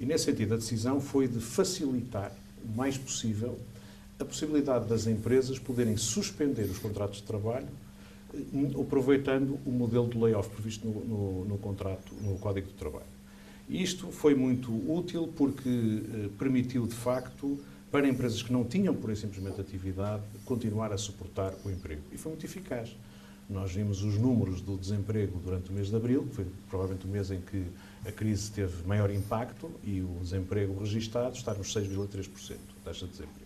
E, 0.01 0.07
nesse 0.07 0.25
sentido, 0.25 0.55
a 0.55 0.57
decisão 0.57 1.01
foi 1.01 1.29
de 1.29 1.41
facilitar 1.41 2.33
o 2.65 2.77
mais 2.77 2.97
possível 2.97 3.59
a 4.19 4.25
possibilidade 4.25 4.87
das 4.89 5.07
empresas 5.07 5.59
poderem 5.59 5.97
suspender 5.97 6.65
os 6.65 6.79
contratos 6.79 7.19
de 7.19 7.25
trabalho 7.25 7.67
eh, 8.33 8.81
aproveitando 8.81 9.59
o 9.67 9.71
modelo 9.71 10.09
de 10.09 10.17
layoff 10.17 10.49
previsto 10.51 10.87
no, 10.87 11.05
no, 11.05 11.45
no 11.45 11.59
contrato, 11.59 12.15
no 12.21 12.39
Código 12.39 12.69
de 12.69 12.75
Trabalho. 12.75 13.15
Isto 13.69 14.13
foi 14.13 14.35
muito 14.35 14.71
útil 14.91 15.33
porque 15.37 15.69
eh, 15.69 16.29
permitiu, 16.39 16.87
de 16.87 16.95
facto, 16.95 17.59
para 17.91 18.09
empresas 18.09 18.43
que 18.43 18.53
não 18.53 18.65
tinham, 18.65 18.95
por 18.95 19.15
simplesmente, 19.17 19.61
atividade, 19.61 20.23
continuar 20.45 20.93
a 20.93 20.99
suportar 20.99 21.55
o 21.65 21.71
emprego. 21.71 22.03
E 22.13 22.19
foi 22.19 22.33
muito 22.33 22.45
eficaz. 22.45 22.95
Nós 23.49 23.73
vimos 23.73 24.03
os 24.03 24.19
números 24.19 24.61
do 24.61 24.77
desemprego 24.77 25.39
durante 25.45 25.71
o 25.71 25.73
mês 25.73 25.89
de 25.89 25.97
abril, 25.97 26.25
que 26.25 26.35
foi 26.35 26.47
provavelmente 26.69 27.07
o 27.07 27.09
mês 27.09 27.31
em 27.31 27.41
que 27.41 27.65
a 28.06 28.12
crise 28.12 28.50
teve 28.50 28.87
maior 28.87 29.11
impacto, 29.11 29.70
e 29.82 30.00
o 30.00 30.18
desemprego 30.20 30.78
registado 30.78 31.37
está 31.37 31.54
nos 31.54 31.75
6,3%, 31.75 32.56
taxa 32.84 33.06
de 33.06 33.12
desemprego. 33.12 33.44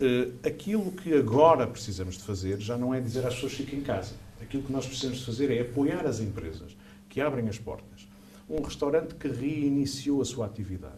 Uh, 0.00 0.46
aquilo 0.46 0.90
que 0.92 1.12
agora 1.12 1.66
precisamos 1.66 2.16
de 2.16 2.22
fazer 2.22 2.58
já 2.58 2.76
não 2.78 2.94
é 2.94 3.00
dizer 3.00 3.26
às 3.26 3.34
pessoas 3.34 3.52
fiquem 3.52 3.80
em 3.80 3.82
casa. 3.82 4.14
Aquilo 4.40 4.62
que 4.62 4.72
nós 4.72 4.86
precisamos 4.86 5.18
de 5.18 5.26
fazer 5.26 5.50
é 5.50 5.60
apoiar 5.60 6.06
as 6.06 6.20
empresas 6.20 6.74
que 7.08 7.20
abrem 7.20 7.48
as 7.48 7.58
portas. 7.58 8.08
Um 8.48 8.62
restaurante 8.62 9.14
que 9.14 9.28
reiniciou 9.28 10.22
a 10.22 10.24
sua 10.24 10.46
atividade, 10.46 10.94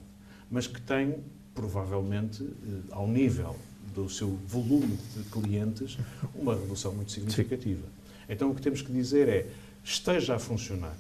mas 0.49 0.69
que 0.69 0.81
tem 0.81 1.17
provavelmente, 1.55 2.43
eh, 2.43 2.81
ao 2.91 3.07
nível 3.07 3.57
do 3.95 4.09
seu 4.09 4.29
volume 4.47 4.99
de 5.15 5.23
clientes, 5.25 5.99
uma 6.35 6.55
redução 6.55 6.95
muito 6.95 7.13
significativa. 7.13 7.87
Então, 8.29 8.51
o 8.51 8.55
que 8.55 8.63
temos 8.63 8.81
que 8.81 8.91
dizer 8.93 9.29
é, 9.29 9.47
esteja 9.85 10.37
a 10.37 10.39
funcionar. 10.39 10.97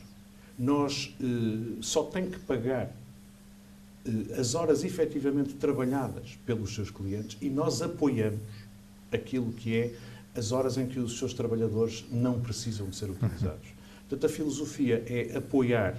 Nós 0.58 1.14
eh, 1.20 1.78
só 1.80 2.04
tem 2.04 2.30
que 2.30 2.38
pagar 2.40 2.94
eh, 4.04 4.38
as 4.38 4.54
horas 4.54 4.84
efetivamente 4.84 5.54
trabalhadas 5.54 6.38
pelos 6.46 6.74
seus 6.74 6.90
clientes 6.90 7.36
e 7.40 7.48
nós 7.48 7.82
apoiamos 7.82 8.40
aquilo 9.10 9.52
que 9.52 9.76
é 9.76 9.94
as 10.34 10.52
horas 10.52 10.78
em 10.78 10.86
que 10.86 10.98
os 10.98 11.18
seus 11.18 11.34
trabalhadores 11.34 12.04
não 12.10 12.40
precisam 12.40 12.88
de 12.88 12.96
ser 12.96 13.10
utilizados. 13.10 13.68
Portanto, 14.08 14.30
a 14.30 14.34
filosofia 14.34 15.04
é 15.06 15.36
apoiar 15.36 15.96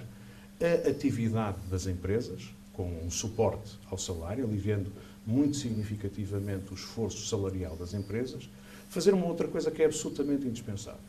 a 0.60 0.88
atividade 0.88 1.58
das 1.70 1.86
empresas, 1.86 2.42
com 2.72 2.88
um 3.04 3.10
suporte 3.10 3.78
ao 3.90 3.98
salário, 3.98 4.44
aliviando 4.44 4.92
muito 5.26 5.56
significativamente 5.56 6.72
o 6.72 6.74
esforço 6.74 7.26
salarial 7.26 7.76
das 7.76 7.94
empresas, 7.94 8.48
fazer 8.88 9.14
uma 9.14 9.26
outra 9.26 9.48
coisa 9.48 9.70
que 9.70 9.82
é 9.82 9.86
absolutamente 9.86 10.46
indispensável, 10.46 11.00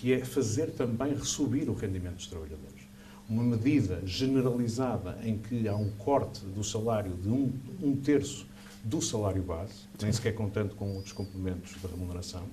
que 0.00 0.14
é 0.14 0.24
fazer 0.24 0.70
também 0.70 1.12
resubir 1.12 1.68
o 1.68 1.74
rendimento 1.74 2.14
dos 2.14 2.26
trabalhadores. 2.26 2.80
Uma 3.28 3.42
medida 3.42 4.00
generalizada 4.06 5.18
em 5.22 5.36
que 5.36 5.68
há 5.68 5.76
um 5.76 5.90
corte 5.90 6.40
do 6.46 6.64
salário 6.64 7.12
de 7.12 7.28
um, 7.28 7.52
um 7.82 7.94
terço 7.94 8.46
do 8.82 9.02
salário 9.02 9.42
base, 9.42 9.74
nem 10.00 10.10
sequer 10.10 10.34
contando 10.34 10.74
com 10.74 10.94
outros 10.94 11.12
complementos 11.12 11.74
da 11.82 11.88
remuneração, 11.90 12.44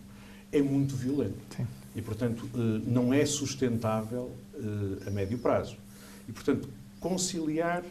é 0.51 0.62
muito 0.62 0.94
violento. 0.98 1.38
Sim. 1.56 1.66
E, 1.96 2.01
portanto, 2.01 2.50
eh, 2.54 2.82
não 2.86 3.13
é 3.13 3.25
sustentável 3.25 4.30
eh, 4.54 5.08
a 5.08 5.10
médio 5.10 5.38
prazo. 5.38 5.77
E, 6.27 6.34
portanto, 6.34 6.68
conciliar 7.00 7.82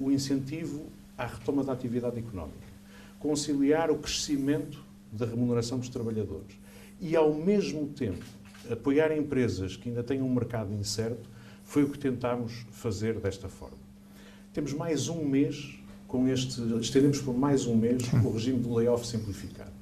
o 0.00 0.10
incentivo 0.10 0.86
à 1.16 1.26
retoma 1.26 1.62
da 1.62 1.72
atividade 1.72 2.18
económica, 2.18 2.58
conciliar 3.20 3.88
o 3.88 3.98
crescimento 3.98 4.82
da 5.12 5.26
remuneração 5.26 5.78
dos 5.78 5.88
trabalhadores 5.88 6.56
e, 7.00 7.14
ao 7.14 7.32
mesmo 7.32 7.86
tempo, 7.86 8.24
apoiar 8.70 9.16
empresas 9.16 9.76
que 9.76 9.88
ainda 9.88 10.02
têm 10.02 10.22
um 10.22 10.32
mercado 10.32 10.72
incerto, 10.72 11.28
foi 11.64 11.82
o 11.82 11.90
que 11.90 11.98
tentámos 11.98 12.64
fazer 12.70 13.18
desta 13.18 13.48
forma. 13.48 13.78
Temos 14.52 14.72
mais 14.72 15.08
um 15.08 15.24
mês 15.24 15.78
com 16.06 16.28
este, 16.28 16.60
estendemos 16.80 17.20
por 17.20 17.36
mais 17.36 17.66
um 17.66 17.76
mês 17.76 18.02
o 18.24 18.30
regime 18.30 18.60
do 18.60 18.72
layoff 18.74 19.06
simplificado. 19.06 19.72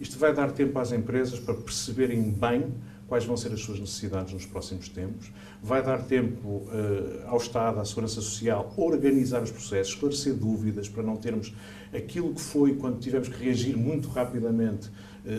Isto 0.00 0.18
vai 0.18 0.34
dar 0.34 0.50
tempo 0.52 0.78
às 0.78 0.92
empresas 0.92 1.38
para 1.38 1.54
perceberem 1.54 2.30
bem 2.30 2.72
quais 3.06 3.24
vão 3.24 3.36
ser 3.36 3.52
as 3.52 3.60
suas 3.60 3.78
necessidades 3.78 4.32
nos 4.32 4.46
próximos 4.46 4.88
tempos. 4.88 5.30
Vai 5.62 5.82
dar 5.82 6.02
tempo 6.02 6.48
uh, 6.48 7.26
ao 7.26 7.36
Estado, 7.36 7.78
à 7.78 7.84
Segurança 7.84 8.14
Social, 8.14 8.72
organizar 8.76 9.42
os 9.42 9.50
processos, 9.50 9.92
esclarecer 9.92 10.34
dúvidas 10.34 10.88
para 10.88 11.02
não 11.02 11.16
termos 11.16 11.52
aquilo 11.92 12.32
que 12.32 12.40
foi 12.40 12.74
quando 12.74 12.98
tivemos 12.98 13.28
que 13.28 13.44
reagir 13.44 13.76
muito 13.76 14.08
rapidamente 14.08 14.90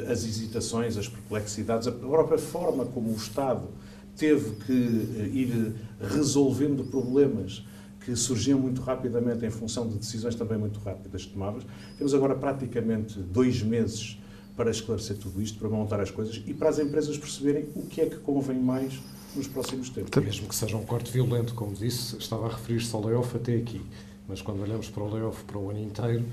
as 0.09 0.23
hesitações, 0.23 0.97
as 0.97 1.07
perplexidades, 1.07 1.87
a 1.87 1.91
própria 1.91 2.37
forma 2.37 2.85
como 2.85 3.09
o 3.09 3.15
Estado 3.15 3.67
teve 4.15 4.55
que 4.65 4.71
uh, 4.71 5.35
ir 5.35 5.75
resolvendo 5.99 6.83
problemas 6.89 7.65
que 8.05 8.15
surgiam 8.15 8.59
muito 8.59 8.81
rapidamente 8.81 9.45
em 9.45 9.49
função 9.49 9.87
de 9.87 9.97
decisões 9.97 10.35
também 10.35 10.57
muito 10.57 10.79
rápidas 10.79 11.25
tomadas. 11.25 11.63
Temos 11.97 12.13
agora 12.13 12.35
praticamente 12.35 13.19
dois 13.19 13.61
meses 13.61 14.19
para 14.55 14.69
esclarecer 14.69 15.17
tudo 15.17 15.41
isto, 15.41 15.57
para 15.57 15.69
montar 15.69 15.99
as 15.99 16.11
coisas 16.11 16.41
e 16.45 16.53
para 16.53 16.69
as 16.69 16.79
empresas 16.79 17.17
perceberem 17.17 17.65
o 17.75 17.83
que 17.83 18.01
é 18.01 18.05
que 18.05 18.17
convém 18.17 18.59
mais 18.59 18.99
nos 19.35 19.47
próximos 19.47 19.89
tempos. 19.89 20.23
Mesmo 20.23 20.47
que 20.47 20.55
seja 20.55 20.77
um 20.77 20.85
corte 20.85 21.11
violento, 21.11 21.55
como 21.55 21.73
disse, 21.73 22.17
estava 22.17 22.47
a 22.47 22.49
referir-se 22.49 22.93
ao 22.93 23.03
layoff 23.03 23.35
até 23.35 23.55
aqui, 23.55 23.81
mas 24.27 24.41
quando 24.41 24.61
olhamos 24.61 24.89
para 24.89 25.03
o 25.03 25.11
layoff 25.11 25.43
para 25.45 25.57
o 25.57 25.69
ano 25.69 25.79
inteiro, 25.79 26.23
eh, 26.23 26.27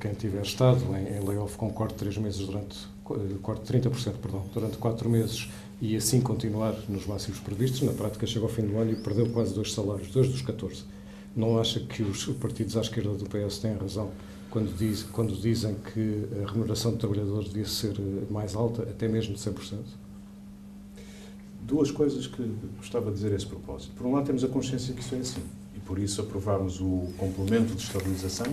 quem 0.00 0.12
tiver 0.12 0.42
estado 0.42 0.80
em, 0.96 1.26
layoff 1.26 1.56
com 1.56 1.70
corte 1.70 1.92
de 1.94 2.00
3 2.00 2.18
meses 2.18 2.46
durante, 2.46 2.76
eh, 3.10 3.34
corte 3.42 3.72
de 3.72 3.78
30%, 3.80 4.14
perdão, 4.20 4.44
durante 4.52 4.76
4 4.76 5.08
meses 5.08 5.48
e 5.80 5.96
assim 5.96 6.20
continuar 6.20 6.74
nos 6.88 7.06
máximos 7.06 7.38
previstos, 7.40 7.82
na 7.82 7.92
prática 7.92 8.26
chega 8.26 8.44
ao 8.44 8.50
fim 8.50 8.62
do 8.62 8.78
ano 8.78 8.92
e 8.92 8.96
perdeu 8.96 9.28
quase 9.30 9.54
dois 9.54 9.72
salários, 9.72 10.08
dois 10.10 10.28
dos 10.28 10.42
14. 10.42 10.82
Não 11.36 11.58
acha 11.58 11.80
que 11.80 12.02
os 12.02 12.26
partidos 12.26 12.76
à 12.76 12.80
esquerda 12.80 13.10
do 13.10 13.24
PS 13.26 13.58
têm 13.58 13.76
razão 13.76 14.10
quando, 14.50 14.74
diz, 14.76 15.02
quando 15.02 15.34
dizem 15.34 15.76
que 15.92 16.24
a 16.42 16.50
remuneração 16.50 16.92
do 16.92 16.96
trabalhador 16.96 17.44
devia 17.44 17.66
ser 17.66 17.94
eh, 17.98 18.32
mais 18.32 18.54
alta, 18.54 18.82
até 18.82 19.06
mesmo 19.06 19.34
de 19.34 19.40
100%? 19.40 19.78
Duas 21.60 21.90
coisas 21.90 22.26
que 22.26 22.50
gostava 22.78 23.10
de 23.10 23.16
dizer 23.16 23.32
a 23.32 23.36
esse 23.36 23.46
propósito. 23.46 23.92
Por 23.94 24.06
um 24.06 24.14
lado, 24.14 24.26
temos 24.26 24.42
a 24.42 24.48
consciência 24.48 24.94
que 24.94 25.00
isso 25.00 25.14
é 25.14 25.18
assim, 25.18 25.42
e 25.76 25.80
por 25.80 25.98
isso 25.98 26.20
aprovámos 26.20 26.80
o 26.80 27.08
complemento 27.18 27.74
de 27.74 27.82
estabilização, 27.82 28.46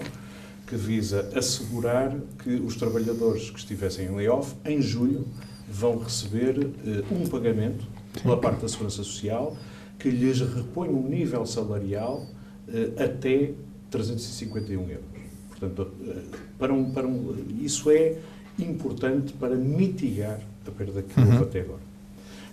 que 0.65 0.75
visa 0.75 1.29
assegurar 1.35 2.15
que 2.43 2.49
os 2.55 2.75
trabalhadores 2.75 3.49
que 3.49 3.59
estivessem 3.59 4.07
em 4.07 4.15
layoff, 4.15 4.55
em 4.65 4.81
julho, 4.81 5.25
vão 5.69 5.97
receber 5.97 6.57
uh, 6.57 7.13
um 7.13 7.27
pagamento 7.27 7.85
pela 8.21 8.37
parte 8.37 8.61
da 8.61 8.67
Segurança 8.67 8.97
Social 8.97 9.55
que 9.99 10.09
lhes 10.09 10.39
repõe 10.41 10.89
um 10.89 11.07
nível 11.07 11.45
salarial 11.45 12.25
uh, 12.67 13.03
até 13.03 13.51
351 13.91 14.81
euros. 14.89 15.05
Portanto, 15.49 15.81
uh, 15.81 16.21
para 16.57 16.73
um, 16.73 16.91
para 16.91 17.07
um, 17.07 17.35
isso 17.61 17.89
é 17.91 18.17
importante 18.57 19.33
para 19.33 19.55
mitigar 19.55 20.39
a 20.67 20.71
perda 20.71 21.01
que 21.01 21.19
houve 21.19 21.35
uhum. 21.35 21.43
até 21.43 21.61
agora. 21.61 21.81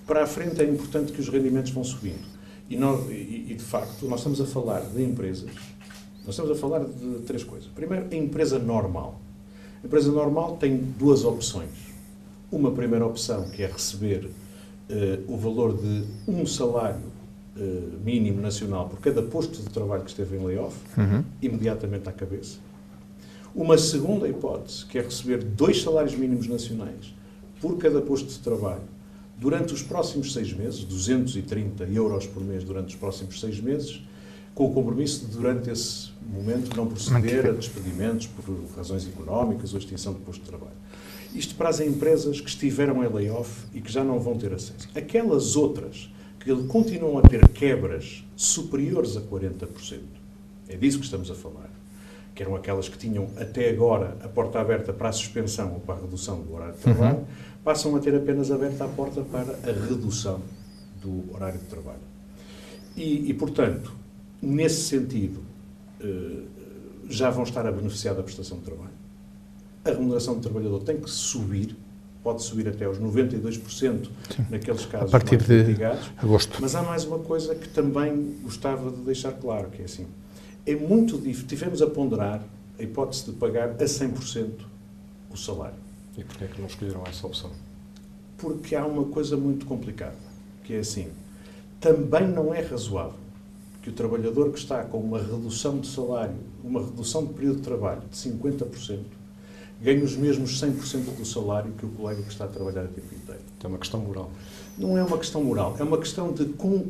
Para 0.06 0.24
a 0.24 0.26
frente 0.26 0.60
é 0.60 0.64
importante 0.64 1.12
que 1.12 1.20
os 1.20 1.28
rendimentos 1.28 1.70
vão 1.70 1.84
subindo. 1.84 2.32
E, 2.68 2.76
nós, 2.76 3.08
e, 3.10 3.46
e, 3.50 3.54
de 3.54 3.62
facto, 3.62 4.06
nós 4.06 4.20
estamos 4.20 4.40
a 4.40 4.46
falar 4.46 4.80
de 4.80 5.02
empresas, 5.02 5.50
nós 6.24 6.34
estamos 6.34 6.50
a 6.52 6.54
falar 6.54 6.84
de 6.84 7.20
três 7.26 7.42
coisas. 7.42 7.68
Primeiro, 7.74 8.06
a 8.10 8.14
empresa 8.14 8.58
normal. 8.58 9.20
A 9.82 9.86
empresa 9.86 10.10
normal 10.10 10.56
tem 10.56 10.76
duas 10.76 11.24
opções. 11.24 11.70
Uma 12.50 12.70
primeira 12.70 13.04
opção, 13.04 13.48
que 13.50 13.62
é 13.62 13.66
receber 13.66 14.26
uh, 14.26 15.32
o 15.32 15.36
valor 15.36 15.76
de 15.76 16.04
um 16.28 16.46
salário 16.46 17.00
uh, 17.56 17.60
mínimo 18.04 18.40
nacional 18.40 18.88
por 18.88 19.00
cada 19.00 19.22
posto 19.22 19.60
de 19.60 19.68
trabalho 19.70 20.04
que 20.04 20.10
esteve 20.10 20.36
em 20.36 20.44
layoff, 20.44 20.76
uhum. 20.96 21.24
imediatamente 21.40 22.08
à 22.08 22.12
cabeça. 22.12 22.58
Uma 23.54 23.76
segunda 23.76 24.28
hipótese, 24.28 24.86
que 24.86 24.98
é 24.98 25.02
receber 25.02 25.42
dois 25.42 25.82
salários 25.82 26.14
mínimos 26.14 26.46
nacionais 26.46 27.12
por 27.60 27.76
cada 27.78 28.00
posto 28.00 28.28
de 28.28 28.38
trabalho 28.38 28.82
durante 29.38 29.74
os 29.74 29.82
próximos 29.82 30.32
seis 30.32 30.52
meses, 30.52 30.84
230 30.84 31.84
euros 31.84 32.26
por 32.26 32.42
mês 32.42 32.62
durante 32.62 32.90
os 32.90 32.94
próximos 32.94 33.40
seis 33.40 33.60
meses, 33.60 34.00
com 34.54 34.66
o 34.66 34.72
compromisso 34.72 35.26
de, 35.26 35.32
durante 35.32 35.70
esse 35.70 36.10
momento, 36.22 36.76
não 36.76 36.86
proceder 36.86 37.46
a 37.46 37.52
despedimentos 37.52 38.26
por 38.26 38.44
razões 38.76 39.06
económicas 39.06 39.72
ou 39.72 39.78
extinção 39.78 40.12
de 40.12 40.20
posto 40.20 40.40
de 40.40 40.48
trabalho. 40.48 40.76
Isto 41.34 41.54
para 41.54 41.70
as 41.70 41.80
empresas 41.80 42.40
que 42.40 42.48
estiveram 42.48 43.02
em 43.02 43.08
layoff 43.08 43.66
e 43.74 43.80
que 43.80 43.90
já 43.90 44.04
não 44.04 44.20
vão 44.20 44.36
ter 44.36 44.52
acesso. 44.52 44.88
Aquelas 44.94 45.56
outras 45.56 46.10
que 46.38 46.54
continuam 46.64 47.18
a 47.18 47.22
ter 47.22 47.48
quebras 47.48 48.24
superiores 48.36 49.16
a 49.16 49.20
40%, 49.20 50.00
é 50.68 50.76
disso 50.76 50.98
que 50.98 51.04
estamos 51.04 51.30
a 51.30 51.34
falar, 51.34 51.70
que 52.34 52.42
eram 52.42 52.56
aquelas 52.56 52.88
que 52.88 52.98
tinham 52.98 53.28
até 53.38 53.70
agora 53.70 54.16
a 54.22 54.28
porta 54.28 54.60
aberta 54.60 54.92
para 54.92 55.08
a 55.08 55.12
suspensão 55.12 55.74
ou 55.74 55.80
para 55.80 55.94
a 55.94 56.00
redução 56.00 56.42
do 56.42 56.54
horário 56.54 56.74
de 56.74 56.80
trabalho, 56.80 57.18
uhum. 57.18 57.24
passam 57.62 57.94
a 57.94 58.00
ter 58.00 58.14
apenas 58.14 58.50
aberta 58.50 58.84
a 58.84 58.88
porta 58.88 59.22
para 59.22 59.52
a 59.52 59.88
redução 59.88 60.40
do 61.00 61.32
horário 61.34 61.58
de 61.58 61.66
trabalho. 61.66 62.12
E, 62.96 63.30
e 63.30 63.34
portanto, 63.34 63.92
nesse 64.42 64.82
sentido, 64.82 65.40
eh, 66.00 66.42
já 67.08 67.30
vão 67.30 67.44
estar 67.44 67.64
a 67.66 67.70
beneficiar 67.70 68.14
da 68.14 68.22
prestação 68.22 68.58
de 68.58 68.64
trabalho. 68.64 68.90
A 69.84 69.90
remuneração 69.90 70.34
do 70.34 70.40
trabalhador 70.40 70.82
tem 70.82 70.96
que 70.96 71.08
subir, 71.08 71.76
pode 72.22 72.42
subir 72.42 72.68
até 72.68 72.84
aos 72.84 72.98
92% 72.98 74.08
Sim. 74.34 74.46
naqueles 74.50 74.86
casos 74.86 75.08
a 75.08 75.10
partir 75.10 75.38
de 75.38 75.62
litigados. 75.62 76.10
agosto. 76.16 76.58
Mas 76.60 76.74
há 76.74 76.82
mais 76.82 77.04
uma 77.04 77.18
coisa 77.18 77.54
que 77.54 77.68
também 77.68 78.36
gostava 78.42 78.90
de 78.90 78.98
deixar 79.02 79.32
claro, 79.32 79.70
que 79.70 79.82
é 79.82 79.84
assim, 79.84 80.06
é 80.66 80.74
muito 80.74 81.18
difícil. 81.18 81.46
Tivemos 81.46 81.82
a 81.82 81.86
ponderar 81.86 82.42
a 82.78 82.82
hipótese 82.82 83.26
de 83.26 83.32
pagar 83.32 83.70
a 83.70 83.84
100% 83.84 84.50
o 85.30 85.36
salário. 85.36 85.78
E 86.16 86.24
porquê 86.24 86.44
é 86.44 86.46
que 86.48 86.60
não 86.60 86.68
escolheram 86.68 87.02
essa 87.06 87.26
opção? 87.26 87.50
Porque 88.38 88.74
há 88.74 88.84
uma 88.84 89.04
coisa 89.04 89.36
muito 89.36 89.66
complicada, 89.66 90.16
que 90.64 90.74
é 90.74 90.78
assim, 90.78 91.08
também 91.80 92.26
não 92.28 92.52
é 92.54 92.60
razoável 92.60 93.21
que 93.82 93.90
o 93.90 93.92
trabalhador 93.92 94.52
que 94.52 94.58
está 94.58 94.84
com 94.84 94.98
uma 94.98 95.18
redução 95.18 95.80
de 95.80 95.88
salário, 95.88 96.36
uma 96.62 96.80
redução 96.80 97.26
de 97.26 97.34
período 97.34 97.56
de 97.56 97.62
trabalho 97.62 98.02
de 98.08 98.16
50%, 98.16 99.00
ganhe 99.82 100.02
os 100.02 100.16
mesmos 100.16 100.60
100% 100.62 101.16
do 101.16 101.24
salário 101.24 101.72
que 101.72 101.84
o 101.84 101.88
colega 101.88 102.22
que 102.22 102.30
está 102.30 102.44
a 102.44 102.48
trabalhar 102.48 102.84
a 102.84 102.88
tempo 102.88 103.12
inteiro. 103.12 103.40
É 103.62 103.66
uma 103.66 103.78
questão 103.78 104.00
moral. 104.00 104.30
Não 104.78 104.96
é 104.96 105.02
uma 105.02 105.18
questão 105.18 105.42
moral, 105.42 105.76
é 105.78 105.82
uma 105.82 105.98
questão 105.98 106.32
de 106.32 106.44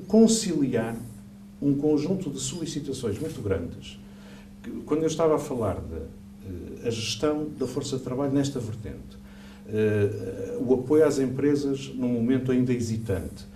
conciliar 0.06 0.94
um 1.60 1.74
conjunto 1.74 2.28
de 2.28 2.38
solicitações 2.38 3.18
muito 3.18 3.40
grandes. 3.40 3.98
Quando 4.84 5.02
eu 5.02 5.06
estava 5.06 5.36
a 5.36 5.38
falar 5.38 5.80
da 5.80 5.96
eh, 6.84 6.90
gestão 6.90 7.48
da 7.58 7.66
força 7.66 7.96
de 7.96 8.02
trabalho 8.02 8.32
nesta 8.32 8.60
vertente, 8.60 9.16
eh, 9.68 10.58
o 10.60 10.74
apoio 10.74 11.06
às 11.06 11.18
empresas 11.18 11.90
num 11.94 12.08
momento 12.08 12.52
ainda 12.52 12.72
hesitante, 12.72 13.46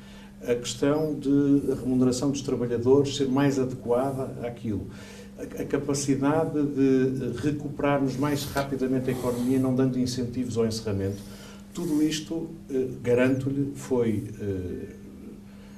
a 0.47 0.55
questão 0.55 1.15
de 1.15 1.75
remuneração 1.81 2.31
dos 2.31 2.43
trabalhadores 2.43 3.17
ser 3.17 3.29
mais 3.29 3.59
adequada 3.59 4.47
àquilo, 4.47 4.87
a 5.39 5.65
capacidade 5.65 6.63
de 6.63 7.39
recuperarmos 7.43 8.17
mais 8.17 8.45
rapidamente 8.45 9.11
a 9.11 9.13
economia, 9.13 9.59
não 9.59 9.75
dando 9.75 9.99
incentivos 9.99 10.57
ao 10.57 10.67
encerramento, 10.67 11.19
tudo 11.75 12.03
isto, 12.03 12.49
eh, 12.71 12.89
garanto-lhe, 13.03 13.73
foi. 13.75 14.25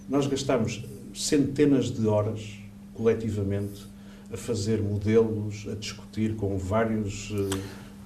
Nós 0.09 0.29
gastamos 0.29 0.85
centenas 1.13 1.91
de 1.91 2.07
horas, 2.07 2.57
coletivamente, 2.95 3.85
a 4.33 4.37
fazer 4.37 4.81
modelos, 4.81 5.67
a 5.71 5.75
discutir 5.75 6.37
com 6.37 6.57
vários 6.57 7.33
eh, 7.33 7.59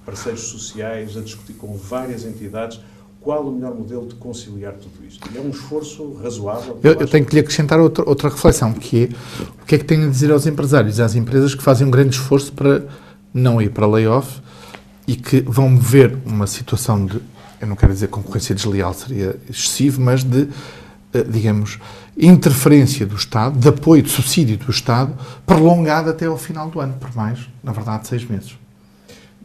parceiros 0.05 0.41
sociais, 0.41 1.15
a 1.17 1.21
discutir 1.21 1.53
com 1.53 1.75
várias 1.75 2.25
entidades 2.25 2.79
qual 3.23 3.47
o 3.47 3.51
melhor 3.51 3.73
modelo 3.73 4.05
de 4.05 4.15
conciliar 4.15 4.73
tudo 4.73 5.05
isto. 5.07 5.27
E 5.33 5.37
é 5.37 5.41
um 5.41 5.49
esforço 5.49 6.13
razoável. 6.21 6.77
Eu, 6.83 6.93
eu 6.93 7.07
tenho 7.07 7.25
que 7.25 7.33
lhe 7.33 7.39
acrescentar 7.39 7.79
outra, 7.79 8.07
outra 8.07 8.29
reflexão, 8.29 8.73
que 8.73 9.05
é 9.05 9.43
o 9.61 9.65
que 9.65 9.75
é 9.75 9.77
que 9.77 9.85
tem 9.85 10.03
a 10.03 10.09
dizer 10.09 10.31
aos 10.31 10.45
empresários 10.45 10.99
e 10.99 11.01
às 11.01 11.15
empresas 11.15 11.55
que 11.55 11.63
fazem 11.63 11.87
um 11.87 11.91
grande 11.91 12.15
esforço 12.15 12.51
para 12.51 12.85
não 13.33 13.61
ir 13.61 13.69
para 13.69 13.87
layoff 13.87 14.41
e 15.07 15.15
que 15.15 15.41
vão 15.41 15.77
ver 15.77 16.17
uma 16.25 16.45
situação 16.45 17.05
de, 17.05 17.21
eu 17.61 17.67
não 17.67 17.75
quero 17.75 17.93
dizer 17.93 18.09
concorrência 18.09 18.53
desleal, 18.53 18.93
seria 18.93 19.37
excessivo, 19.49 20.01
mas 20.01 20.23
de, 20.23 20.49
eh, 21.13 21.23
digamos, 21.23 21.79
interferência 22.17 23.05
do 23.05 23.15
Estado, 23.15 23.57
de 23.57 23.67
apoio, 23.69 24.03
de 24.03 24.09
subsídio 24.09 24.57
do 24.57 24.69
Estado, 24.69 25.13
prolongado 25.45 26.09
até 26.09 26.25
ao 26.25 26.37
final 26.37 26.69
do 26.69 26.79
ano, 26.79 26.93
por 26.99 27.13
mais, 27.15 27.39
na 27.63 27.71
verdade, 27.71 28.07
seis 28.07 28.23
meses. 28.25 28.62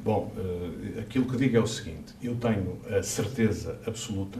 Bom, 0.04 0.32
uh, 0.36 1.00
aquilo 1.00 1.26
que 1.26 1.36
digo 1.36 1.56
é 1.56 1.60
o 1.60 1.66
seguinte: 1.66 2.14
eu 2.22 2.36
tenho 2.36 2.78
a 2.96 3.02
certeza 3.02 3.78
absoluta 3.86 4.38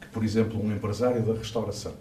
que, 0.00 0.08
por 0.08 0.24
exemplo, 0.24 0.62
um 0.62 0.72
empresário 0.72 1.22
da 1.22 1.34
restauração 1.34 1.94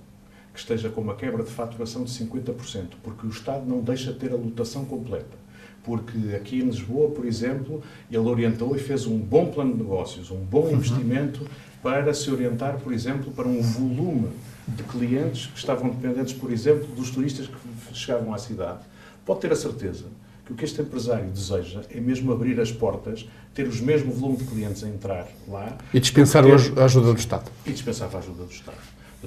que 0.53 0.60
esteja 0.60 0.89
com 0.89 1.01
uma 1.01 1.15
quebra 1.15 1.43
de 1.43 1.49
faturação 1.49 2.03
de 2.03 2.12
50%, 2.12 2.89
porque 3.01 3.25
o 3.25 3.29
Estado 3.29 3.65
não 3.65 3.82
deixa 3.82 4.13
ter 4.13 4.32
a 4.32 4.36
lotação 4.36 4.86
completa. 4.86 5.43
Porque 5.84 6.36
aqui 6.36 6.60
em 6.60 6.65
Lisboa, 6.65 7.10
por 7.10 7.25
exemplo, 7.25 7.82
ele 8.10 8.19
orientou 8.19 8.75
e 8.75 8.79
fez 8.79 9.06
um 9.08 9.17
bom 9.17 9.51
plano 9.51 9.73
de 9.73 9.79
negócios, 9.79 10.29
um 10.29 10.38
bom 10.38 10.67
uhum. 10.67 10.73
investimento 10.73 11.45
para 11.82 12.13
se 12.13 12.32
orientar, 12.32 12.77
por 12.77 12.93
exemplo, 12.93 13.32
para 13.32 13.47
um 13.47 13.62
volume 13.62 14.29
de 14.67 14.84
clientes 14.84 15.47
que 15.47 15.58
estavam 15.58 15.89
dependentes, 15.89 16.34
por 16.34 16.51
exemplo, 16.51 16.88
dos 16.95 17.10
turistas 17.10 17.47
que 17.47 17.97
chegavam 17.97 18.34
à 18.34 18.38
cidade. 18.38 18.79
Pode 19.25 19.41
ter 19.41 19.51
a 19.51 19.56
certeza 19.56 20.06
que 20.45 20.53
o 20.53 20.56
que 20.56 20.65
este 20.65 20.82
empresário 20.82 21.29
deseja 21.29 21.82
é 21.89 21.99
mesmo 21.99 22.32
abrir 22.32 22.60
as 22.60 22.71
portas, 22.71 23.25
ter 23.53 23.67
os 23.67 23.79
mesmo 23.79 24.12
volume 24.12 24.38
de 24.38 24.43
clientes 24.45 24.84
a 24.84 24.89
entrar 24.89 25.27
lá. 25.47 25.77
E 25.93 25.99
dispensar 25.99 26.43
ter... 26.43 26.79
a 26.79 26.86
ajuda 26.86 27.13
do 27.13 27.19
Estado. 27.19 27.49
E 27.65 27.71
dispensar 27.71 28.10
a 28.13 28.17
ajuda 28.17 28.43
do 28.43 28.51
Estado. 28.51 28.77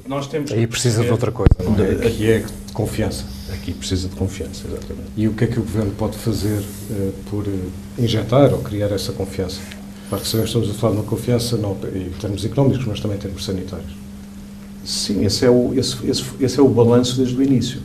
Nós 0.07 0.27
temos 0.27 0.53
Aí 0.53 0.67
precisa 0.67 1.03
de 1.03 1.11
outra 1.11 1.33
coisa, 1.33 1.49
não 1.65 1.73
é? 1.83 1.95
De, 1.95 2.07
aqui 2.07 2.31
é 2.31 2.39
de 2.41 2.73
confiança. 2.75 3.25
Aqui 3.55 3.73
precisa 3.73 4.09
de 4.09 4.15
confiança, 4.15 4.67
exatamente. 4.69 5.09
E 5.17 5.27
o 5.27 5.33
que 5.33 5.45
é 5.45 5.47
que 5.47 5.59
o 5.59 5.63
Governo 5.63 5.93
pode 5.93 6.19
fazer 6.19 6.61
uh, 6.61 7.13
por 7.31 7.47
uh, 7.47 7.73
injetar 7.99 8.53
ou 8.53 8.59
criar 8.59 8.93
essa 8.93 9.13
confiança? 9.13 9.59
Para 10.11 10.19
que 10.19 10.27
estamos 10.27 10.71
a 10.71 10.75
falar 10.75 10.93
de 10.93 11.01
uma 11.01 11.07
confiança 11.07 11.57
não, 11.57 11.77
em 11.95 12.11
termos 12.11 12.45
económicos, 12.45 12.85
mas 12.85 13.01
também 13.01 13.17
em 13.17 13.21
termos 13.21 13.43
sanitários. 13.43 13.97
Sim, 14.85 15.25
esse 15.25 15.47
é 15.47 15.51
o, 15.51 15.73
esse, 15.75 15.97
esse, 16.07 16.25
esse 16.41 16.61
é 16.61 16.63
o 16.63 16.69
balanço 16.69 17.17
desde 17.17 17.35
o 17.35 17.43
início. 17.43 17.81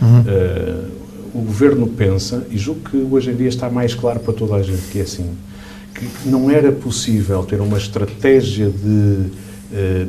Uhum. 0.00 0.20
Uh, 0.20 0.99
o 1.34 1.40
governo 1.40 1.86
pensa, 1.86 2.46
e 2.50 2.58
julgo 2.58 2.88
que 2.88 2.96
hoje 2.96 3.30
em 3.30 3.34
dia 3.34 3.48
está 3.48 3.70
mais 3.70 3.94
claro 3.94 4.20
para 4.20 4.32
toda 4.32 4.54
a 4.56 4.62
gente 4.62 4.82
que 4.90 4.98
é 4.98 5.02
assim, 5.02 5.30
que 5.94 6.28
não 6.28 6.50
era 6.50 6.72
possível 6.72 7.42
ter 7.44 7.60
uma 7.60 7.78
estratégia 7.78 8.70
de 8.70 8.88
uh, 8.88 9.30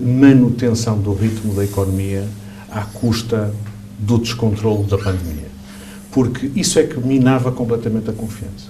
manutenção 0.01 0.99
do 0.99 1.13
ritmo 1.13 1.53
da 1.53 1.63
economia 1.63 2.27
à 2.69 2.81
custa 2.81 3.53
do 3.99 4.17
descontrole 4.17 4.83
da 4.83 4.97
pandemia. 4.97 5.51
Porque 6.11 6.51
isso 6.55 6.79
é 6.79 6.83
que 6.83 6.99
minava 6.99 7.51
completamente 7.51 8.09
a 8.09 8.13
confiança. 8.13 8.69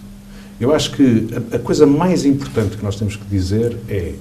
Eu 0.60 0.74
acho 0.74 0.92
que 0.92 1.28
a, 1.52 1.56
a 1.56 1.60
coisa 1.60 1.86
mais 1.86 2.26
importante 2.26 2.78
que 2.78 2.84
nós 2.84 2.96
temos 2.96 3.16
que 3.16 3.26
dizer 3.26 3.78
é 3.90 4.14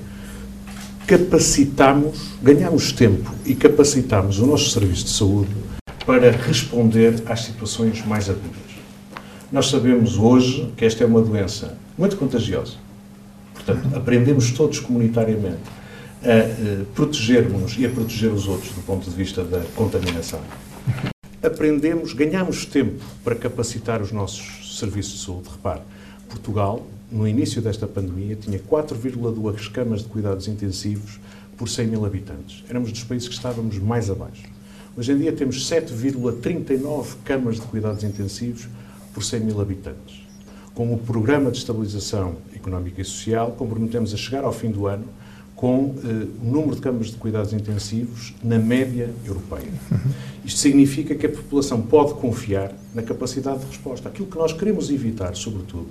capacitamos, 1.07 2.31
ganhamos 2.43 2.93
tempo 2.93 3.35
e 3.45 3.55
capacitamos 3.55 4.39
o 4.39 4.47
nosso 4.47 4.71
serviço 4.71 5.05
de 5.05 5.11
saúde 5.11 5.51
para 6.11 6.33
responder 6.33 7.23
às 7.27 7.43
situações 7.43 8.05
mais 8.05 8.29
agudas. 8.29 8.51
Nós 9.53 9.67
sabemos 9.71 10.19
hoje 10.19 10.69
que 10.77 10.85
esta 10.85 11.05
é 11.05 11.07
uma 11.07 11.23
doença 11.23 11.79
muito 11.97 12.17
contagiosa. 12.17 12.79
Portanto, 13.55 13.97
aprendemos 13.97 14.51
todos 14.51 14.81
comunitariamente 14.81 15.61
a 16.25 16.81
uh, 16.81 16.85
protegermos 16.87 17.77
e 17.79 17.87
a 17.87 17.89
proteger 17.89 18.33
os 18.33 18.49
outros 18.49 18.73
do 18.73 18.81
ponto 18.81 19.09
de 19.09 19.15
vista 19.15 19.45
da 19.45 19.61
contaminação. 19.77 20.41
Aprendemos, 21.41 22.13
ganhamos 22.13 22.67
tempo 22.67 23.01
para 23.23 23.37
capacitar 23.37 24.03
os 24.03 24.11
nossos 24.11 24.81
serviços 24.81 25.21
de 25.21 25.25
saúde. 25.27 25.49
Repare, 25.49 25.83
Portugal, 26.29 26.85
no 27.09 27.29
início 27.29 27.63
desta 27.63 27.87
pandemia, 27.87 28.35
tinha 28.35 28.59
4,2 28.59 29.71
camas 29.71 30.03
de 30.03 30.09
cuidados 30.09 30.49
intensivos 30.49 31.21
por 31.57 31.69
100 31.69 31.87
mil 31.87 32.05
habitantes. 32.05 32.65
Éramos 32.69 32.91
dos 32.91 33.05
países 33.05 33.29
que 33.29 33.35
estávamos 33.35 33.79
mais 33.79 34.11
abaixo. 34.11 34.59
Hoje 35.01 35.13
em 35.13 35.17
dia 35.17 35.33
temos 35.33 35.67
7,39 35.67 37.07
camas 37.25 37.55
de 37.55 37.63
cuidados 37.63 38.05
intensivos 38.05 38.69
por 39.15 39.25
100 39.25 39.41
mil 39.41 39.59
habitantes. 39.59 40.21
Com 40.75 40.93
o 40.93 40.99
Programa 40.99 41.51
de 41.51 41.57
Estabilização 41.57 42.37
Económica 42.55 43.01
e 43.01 43.05
Social, 43.07 43.53
comprometemos 43.53 44.13
a 44.13 44.19
chegar 44.19 44.45
ao 44.45 44.53
fim 44.53 44.71
do 44.71 44.87
ano 44.87 45.07
com 45.57 45.95
eh, 46.05 46.27
o 46.43 46.53
número 46.53 46.75
de 46.75 46.83
camas 46.83 47.07
de 47.07 47.17
cuidados 47.17 47.55
intensivos 47.55 48.35
na 48.45 48.59
média 48.59 49.09
europeia. 49.25 49.73
Isto 50.45 50.61
significa 50.61 51.15
que 51.15 51.25
a 51.25 51.31
população 51.31 51.81
pode 51.81 52.13
confiar 52.21 52.71
na 52.95 53.01
capacidade 53.01 53.61
de 53.61 53.69
resposta. 53.69 54.07
Aquilo 54.07 54.29
que 54.29 54.37
nós 54.37 54.53
queremos 54.53 54.91
evitar, 54.91 55.35
sobretudo, 55.35 55.89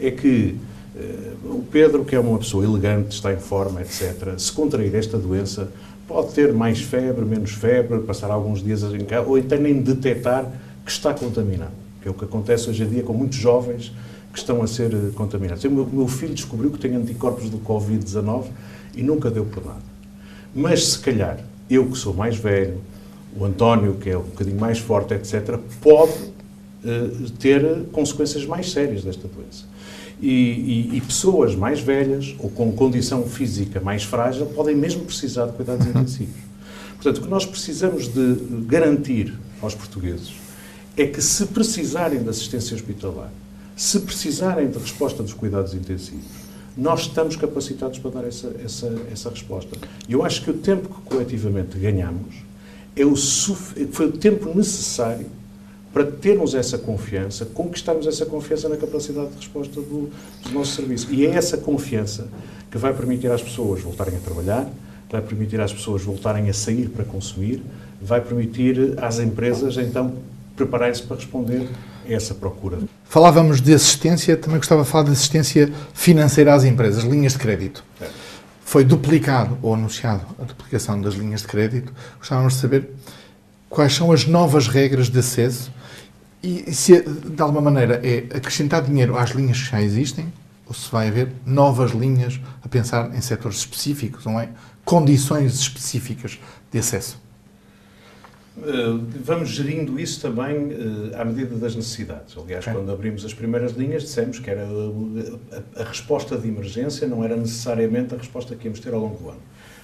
é 0.00 0.10
que 0.10 0.56
uh, 0.96 1.54
o 1.54 1.66
Pedro, 1.70 2.02
que 2.02 2.16
é 2.16 2.18
uma 2.18 2.38
pessoa 2.38 2.64
elegante, 2.64 3.14
está 3.14 3.30
em 3.30 3.38
forma, 3.38 3.82
etc., 3.82 4.38
se 4.38 4.50
contrair 4.52 4.94
esta 4.94 5.18
doença, 5.18 5.70
pode 6.08 6.32
ter 6.32 6.54
mais 6.54 6.80
febre, 6.80 7.24
menos 7.26 7.50
febre, 7.50 8.00
passar 8.00 8.30
alguns 8.30 8.64
dias 8.64 8.82
em 8.82 9.04
casa, 9.04 9.28
ou 9.28 9.36
até 9.36 9.58
nem 9.58 9.80
detectar 9.80 10.50
que 10.84 10.90
está 10.90 11.12
contaminado, 11.12 11.72
que 12.00 12.08
é 12.08 12.10
o 12.10 12.14
que 12.14 12.24
acontece 12.24 12.70
hoje 12.70 12.82
em 12.82 12.88
dia 12.88 13.02
com 13.02 13.12
muitos 13.12 13.36
jovens 13.36 13.92
que 14.32 14.38
estão 14.38 14.62
a 14.62 14.66
ser 14.66 14.92
eh, 14.94 15.10
contaminados. 15.14 15.62
O 15.64 15.70
meu, 15.70 15.86
meu 15.86 16.08
filho 16.08 16.34
descobriu 16.34 16.70
que 16.70 16.78
tem 16.78 16.96
anticorpos 16.96 17.50
do 17.50 17.58
Covid-19 17.58 18.46
e 18.96 19.02
nunca 19.02 19.30
deu 19.30 19.44
por 19.44 19.64
nada. 19.64 19.82
Mas 20.54 20.88
se 20.88 20.98
calhar, 20.98 21.38
eu 21.68 21.86
que 21.86 21.98
sou 21.98 22.14
mais 22.14 22.36
velho, 22.36 22.80
o 23.36 23.44
António, 23.44 23.94
que 23.94 24.08
é 24.08 24.16
um 24.16 24.22
bocadinho 24.22 24.58
mais 24.58 24.78
forte, 24.78 25.12
etc., 25.12 25.58
pode 25.82 26.12
uh, 26.12 27.30
ter 27.38 27.84
consequências 27.92 28.46
mais 28.46 28.72
sérias 28.72 29.04
desta 29.04 29.28
doença. 29.28 29.64
E, 30.20 30.26
e, 30.26 30.96
e, 30.96 31.00
pessoas 31.00 31.54
mais 31.54 31.80
velhas 31.80 32.34
ou 32.40 32.50
com 32.50 32.72
condição 32.72 33.22
física 33.22 33.80
mais 33.80 34.02
frágil 34.02 34.46
podem 34.46 34.74
mesmo 34.74 35.04
precisar 35.04 35.46
de 35.46 35.52
cuidados 35.52 35.86
intensivos. 35.86 36.34
Portanto, 36.94 37.18
o 37.18 37.20
que 37.22 37.28
nós 37.28 37.46
precisamos 37.46 38.08
de 38.08 38.36
garantir 38.66 39.32
aos 39.62 39.76
portugueses 39.76 40.34
é 40.96 41.06
que, 41.06 41.22
se 41.22 41.46
precisarem 41.46 42.20
de 42.20 42.28
assistência 42.28 42.74
hospitalar, 42.74 43.30
se 43.76 44.00
precisarem 44.00 44.68
de 44.68 44.78
resposta 44.78 45.22
dos 45.22 45.32
cuidados 45.32 45.72
intensivos, 45.72 46.26
nós 46.76 47.02
estamos 47.02 47.36
capacitados 47.36 48.00
para 48.00 48.10
dar 48.10 48.24
essa, 48.24 48.52
essa, 48.64 48.92
essa 49.12 49.30
resposta. 49.30 49.76
E 50.08 50.12
eu 50.12 50.24
acho 50.24 50.42
que 50.42 50.50
o 50.50 50.54
tempo 50.54 50.88
que 50.88 51.00
coletivamente 51.02 51.78
ganhamos 51.78 52.34
é 52.96 53.04
o, 53.04 53.14
foi 53.16 54.06
o 54.06 54.12
tempo 54.12 54.52
necessário 54.56 55.26
para 55.98 56.04
termos 56.04 56.54
essa 56.54 56.78
confiança, 56.78 57.44
conquistarmos 57.44 58.06
essa 58.06 58.24
confiança 58.24 58.68
na 58.68 58.76
capacidade 58.76 59.30
de 59.30 59.36
resposta 59.38 59.80
do, 59.80 60.08
do 60.44 60.50
nosso 60.52 60.76
serviço. 60.76 61.12
E 61.12 61.26
é 61.26 61.30
essa 61.30 61.56
confiança 61.56 62.28
que 62.70 62.78
vai 62.78 62.94
permitir 62.94 63.28
às 63.32 63.42
pessoas 63.42 63.80
voltarem 63.80 64.14
a 64.14 64.20
trabalhar, 64.20 64.70
vai 65.10 65.20
permitir 65.20 65.60
às 65.60 65.72
pessoas 65.72 66.02
voltarem 66.02 66.48
a 66.48 66.52
sair 66.52 66.88
para 66.88 67.04
consumir, 67.04 67.60
vai 68.00 68.20
permitir 68.20 68.94
às 69.02 69.18
empresas, 69.18 69.76
então, 69.76 70.14
prepararem-se 70.54 71.02
para 71.02 71.16
responder 71.16 71.68
essa 72.08 72.32
procura. 72.32 72.78
Falávamos 73.02 73.60
de 73.60 73.74
assistência, 73.74 74.36
também 74.36 74.58
gostava 74.58 74.84
de 74.84 74.88
falar 74.88 75.02
de 75.02 75.10
assistência 75.10 75.68
financeira 75.92 76.54
às 76.54 76.62
empresas, 76.62 77.02
linhas 77.02 77.32
de 77.32 77.40
crédito. 77.40 77.82
É. 78.00 78.06
Foi 78.64 78.84
duplicado 78.84 79.58
ou 79.60 79.74
anunciado 79.74 80.24
a 80.40 80.44
duplicação 80.44 81.00
das 81.00 81.14
linhas 81.14 81.40
de 81.40 81.48
crédito. 81.48 81.92
Gostávamos 82.20 82.54
de 82.54 82.60
saber 82.60 82.88
quais 83.68 83.94
são 83.94 84.12
as 84.12 84.26
novas 84.26 84.68
regras 84.68 85.08
de 85.08 85.18
acesso 85.18 85.72
e 86.42 86.72
se, 86.72 87.02
de 87.02 87.42
alguma 87.42 87.60
maneira, 87.60 88.00
é 88.04 88.36
acrescentar 88.36 88.82
dinheiro 88.82 89.16
às 89.16 89.30
linhas 89.30 89.60
que 89.60 89.70
já 89.70 89.82
existem 89.82 90.32
ou 90.66 90.74
se 90.74 90.90
vai 90.90 91.08
haver 91.08 91.32
novas 91.46 91.92
linhas 91.92 92.38
a 92.62 92.68
pensar 92.68 93.14
em 93.14 93.20
setores 93.20 93.58
específicos, 93.58 94.24
não 94.24 94.38
é? 94.38 94.50
Condições 94.84 95.54
específicas 95.54 96.38
de 96.70 96.78
acesso. 96.78 97.18
Eh, 98.62 98.98
vamos 99.24 99.50
gerindo 99.50 99.98
isso 100.00 100.20
também 100.20 100.56
uh, 100.56 101.20
à 101.20 101.24
medida 101.24 101.54
das 101.56 101.76
necessidades. 101.76 102.36
Aliás, 102.36 102.64
okay. 102.64 102.74
quando 102.74 102.90
abrimos 102.90 103.24
as 103.24 103.32
primeiras 103.32 103.72
linhas, 103.72 104.02
dissemos 104.02 104.38
que 104.38 104.50
era 104.50 104.62
a, 104.62 105.78
a, 105.78 105.82
a, 105.82 105.84
resposta 105.84 106.36
de 106.36 106.48
emergência 106.48 107.06
não 107.06 107.22
era 107.22 107.36
necessariamente 107.36 108.14
a 108.14 108.18
resposta 108.18 108.56
que 108.56 108.66
íamos 108.66 108.80
ter 108.80 108.92
ao 108.92 109.00
longo 109.00 109.16
do 109.16 109.30
ano. 109.30 109.40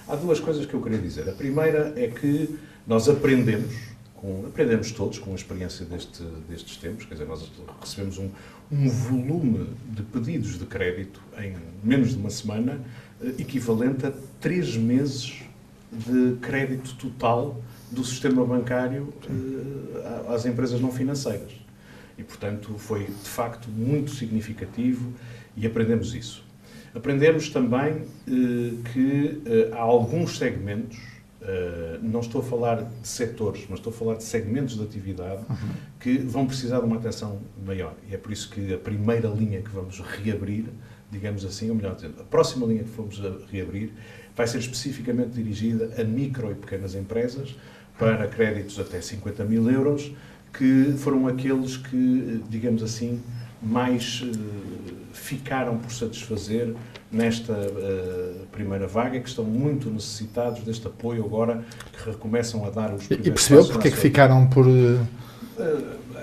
Há 0.07 0.15
duas 0.15 0.39
coisas 0.39 0.65
que 0.65 0.73
eu 0.73 0.81
queria 0.81 0.99
dizer. 0.99 1.29
A 1.29 1.31
primeira 1.31 1.93
é 1.95 2.07
que 2.07 2.57
nós 2.87 3.09
aprendemos, 3.09 3.75
com, 4.13 4.45
aprendemos 4.47 4.91
todos 4.91 5.17
com 5.17 5.31
a 5.31 5.35
experiência 5.35 5.85
deste, 5.85 6.23
destes 6.47 6.77
tempos, 6.77 7.05
quer 7.05 7.15
dizer, 7.15 7.27
nós 7.27 7.49
recebemos 7.81 8.17
um, 8.17 8.29
um 8.71 8.89
volume 8.89 9.69
de 9.89 10.03
pedidos 10.03 10.57
de 10.57 10.65
crédito 10.65 11.21
em 11.39 11.55
menos 11.83 12.11
de 12.11 12.17
uma 12.17 12.29
semana, 12.29 12.79
uh, 13.21 13.27
equivalente 13.39 14.05
a 14.05 14.13
três 14.39 14.75
meses 14.75 15.41
de 15.91 16.35
crédito 16.41 16.95
total 16.95 17.61
do 17.91 18.03
sistema 18.03 18.45
bancário 18.45 19.13
uh, 19.29 20.33
às 20.33 20.45
empresas 20.45 20.79
não 20.79 20.91
financeiras. 20.91 21.53
E, 22.17 22.23
portanto, 22.23 22.75
foi 22.77 23.05
de 23.05 23.29
facto 23.29 23.67
muito 23.69 24.11
significativo 24.11 25.11
e 25.57 25.65
aprendemos 25.65 26.13
isso. 26.13 26.43
Aprendemos 26.93 27.49
também 27.49 27.93
uh, 27.93 28.83
que 28.93 29.41
há 29.73 29.81
alguns 29.81 30.37
segmentos, 30.37 30.97
não 32.01 32.19
estou 32.19 32.41
a 32.41 32.43
falar 32.43 32.83
de 32.83 33.07
setores, 33.07 33.65
mas 33.69 33.79
estou 33.79 33.91
a 33.91 33.95
falar 33.95 34.15
de 34.15 34.23
segmentos 34.23 34.75
de 34.75 34.83
atividade 34.83 35.43
uhum. 35.49 35.69
que 35.99 36.17
vão 36.17 36.45
precisar 36.45 36.79
de 36.79 36.85
uma 36.85 36.97
atenção 36.97 37.39
maior. 37.65 37.93
E 38.09 38.15
é 38.15 38.17
por 38.17 38.31
isso 38.31 38.49
que 38.49 38.73
a 38.73 38.77
primeira 38.77 39.27
linha 39.29 39.61
que 39.61 39.69
vamos 39.69 39.99
reabrir, 39.99 40.65
digamos 41.11 41.45
assim, 41.45 41.69
ou 41.69 41.75
melhor 41.75 41.95
dizendo, 41.95 42.21
a 42.21 42.23
próxima 42.23 42.65
linha 42.65 42.83
que 42.83 42.91
vamos 42.91 43.21
reabrir 43.51 43.91
vai 44.35 44.47
ser 44.47 44.59
especificamente 44.59 45.29
dirigida 45.29 45.91
a 45.99 46.03
micro 46.03 46.51
e 46.51 46.55
pequenas 46.55 46.93
empresas, 46.95 47.55
para 47.97 48.27
créditos 48.27 48.79
até 48.79 48.99
50 48.99 49.45
mil 49.45 49.69
euros, 49.69 50.11
que 50.51 50.93
foram 50.97 51.27
aqueles 51.27 51.77
que, 51.77 52.43
digamos 52.49 52.83
assim, 52.83 53.21
mais 53.61 54.21
uh, 54.21 55.13
ficaram 55.13 55.77
por 55.77 55.91
satisfazer 55.91 56.75
nesta 57.11 57.53
uh, 57.53 58.45
primeira 58.51 58.87
vaga, 58.87 59.19
que 59.19 59.29
estão 59.29 59.45
muito 59.45 59.89
necessitados 59.89 60.61
deste 60.63 60.87
apoio 60.87 61.23
agora, 61.23 61.63
que 61.93 62.09
recomeçam 62.09 62.65
a 62.65 62.69
dar 62.69 62.93
os 62.93 63.07
primeiros 63.07 63.27
E 63.27 63.31
percebeu 63.31 63.65
porque 63.65 63.87
é 63.87 63.91
que 63.91 63.97
ficaram 63.97 64.47
por... 64.47 64.67
Uh, 64.67 65.05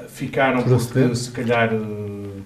ficaram 0.09 0.63
por 0.63 0.79
porque, 0.79 1.15
se 1.15 1.31
calhar, 1.31 1.71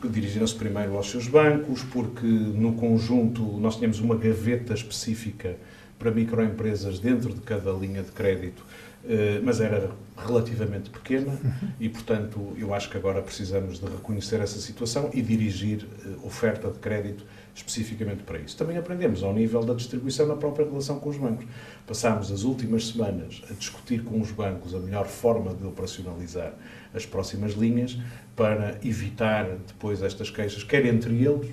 dirigiram-se 0.05 0.55
primeiro 0.55 0.97
aos 0.97 1.11
seus 1.11 1.27
bancos, 1.27 1.83
porque 1.83 2.27
no 2.27 2.75
conjunto 2.75 3.43
nós 3.59 3.77
tínhamos 3.77 3.99
uma 3.99 4.15
gaveta 4.15 4.73
específica 4.73 5.57
para 5.99 6.11
microempresas 6.11 6.99
dentro 6.99 7.35
de 7.35 7.41
cada 7.41 7.73
linha 7.73 8.03
de 8.03 8.13
crédito 8.13 8.63
eh, 9.09 9.41
mas 9.41 9.61
era 9.61 9.91
relativamente 10.17 10.91
pequena 10.91 11.31
uhum. 11.31 11.69
e, 11.79 11.89
portanto, 11.89 12.55
eu 12.59 12.75
acho 12.75 12.91
que 12.91 12.97
agora 12.97 13.23
precisamos 13.23 13.79
de 13.79 13.87
reconhecer 13.87 14.41
essa 14.41 14.59
situação 14.59 15.11
e 15.15 15.23
dirigir 15.23 15.87
eh, 16.05 16.09
oferta 16.25 16.69
de 16.69 16.79
crédito 16.81 17.25
especificamente 17.57 18.23
para 18.23 18.39
isso. 18.39 18.57
Também 18.57 18.77
aprendemos 18.77 19.23
ao 19.23 19.33
nível 19.33 19.65
da 19.65 19.73
distribuição 19.73 20.27
na 20.27 20.37
própria 20.37 20.67
relação 20.67 21.01
com 21.01 21.09
os 21.09 21.17
bancos. 21.17 21.47
Passámos 21.87 22.31
as 22.31 22.43
últimas 22.43 22.89
semanas 22.89 23.43
a 23.51 23.55
discutir 23.55 24.05
com 24.05 24.21
os 24.21 24.31
bancos 24.31 24.75
a 24.75 24.79
melhor 24.79 25.07
forma 25.07 25.55
de 25.55 25.65
operacionalizar 25.65 26.53
as 26.95 27.07
próximas 27.07 27.55
linhas 27.55 27.99
para 28.37 28.79
evitar 28.85 29.45
depois 29.67 30.03
estas 30.03 30.29
queixas, 30.29 30.63
quer 30.63 30.85
entre 30.85 31.15
eles, 31.15 31.51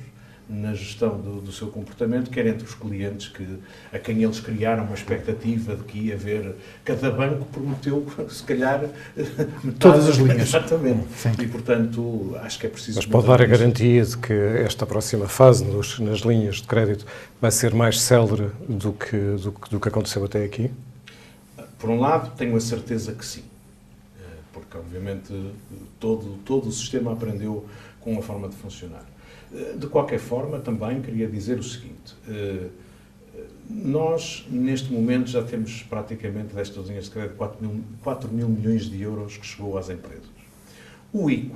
na 0.53 0.75
gestão 0.75 1.19
do, 1.19 1.41
do, 1.41 1.51
seu 1.51 1.67
comportamento, 1.67 2.29
quer 2.29 2.45
entre 2.45 2.63
os 2.63 2.75
clientes 2.75 3.27
que, 3.27 3.45
a 3.91 3.97
quem 3.97 4.21
eles 4.21 4.39
criaram 4.39 4.83
uma 4.83 4.93
expectativa 4.93 5.75
de 5.75 5.83
que 5.83 5.97
ia 5.97 6.13
haver. 6.13 6.55
Cada 6.85 7.09
banco 7.09 7.45
prometeu, 7.45 8.05
se 8.29 8.43
calhar, 8.43 8.81
metade, 9.15 9.73
todas 9.79 10.07
as 10.07 10.17
linhas. 10.17 10.41
Exatamente. 10.49 11.07
Sim. 11.15 11.31
E, 11.41 11.47
portanto, 11.47 12.37
acho 12.41 12.59
que 12.59 12.67
é 12.67 12.69
preciso. 12.69 12.99
Mas 12.99 13.05
pode 13.07 13.27
dar 13.27 13.41
a 13.41 13.45
garantia 13.45 14.05
de 14.05 14.15
que 14.17 14.33
esta 14.33 14.85
próxima 14.85 15.27
fase 15.27 15.65
nos, 15.65 15.99
nas 15.99 16.19
linhas 16.19 16.57
de 16.57 16.67
crédito 16.67 17.05
vai 17.41 17.49
ser 17.49 17.73
mais 17.73 17.99
célere 17.99 18.51
do 18.69 18.93
que, 18.93 19.17
do, 19.17 19.55
do 19.71 19.79
que 19.79 19.87
aconteceu 19.87 20.23
até 20.23 20.43
aqui? 20.43 20.69
Por 21.79 21.89
um 21.89 21.99
lado, 21.99 22.31
tenho 22.37 22.55
a 22.55 22.61
certeza 22.61 23.13
que 23.13 23.25
sim. 23.25 23.43
Eh, 24.19 24.23
porque, 24.53 24.77
obviamente, 24.77 25.33
todo, 25.99 26.37
todo 26.45 26.69
o 26.69 26.71
sistema 26.71 27.11
aprendeu 27.11 27.65
com 27.99 28.17
a 28.19 28.21
forma 28.21 28.47
de 28.47 28.55
funcionar. 28.55 29.12
Eh, 29.53 29.75
de 29.77 29.87
qualquer 29.87 30.19
forma, 30.19 30.59
também 30.59 31.01
queria 31.01 31.27
dizer 31.27 31.59
o 31.59 31.63
seguinte: 31.63 32.15
eh, 32.27 32.69
nós, 33.69 34.45
neste 34.49 34.91
momento, 34.91 35.29
já 35.29 35.43
temos 35.43 35.83
praticamente 35.83 36.53
destas 36.53 36.87
linhas 36.87 37.05
de 37.05 37.11
crédito 37.11 37.35
4 37.35 37.65
mil, 37.65 37.83
4 38.01 38.31
mil 38.31 38.49
milhões 38.49 38.85
de 38.89 39.01
euros 39.01 39.37
que 39.37 39.45
chegou 39.45 39.77
às 39.77 39.89
empresas. 39.89 40.25
O 41.11 41.29
ICO, 41.29 41.55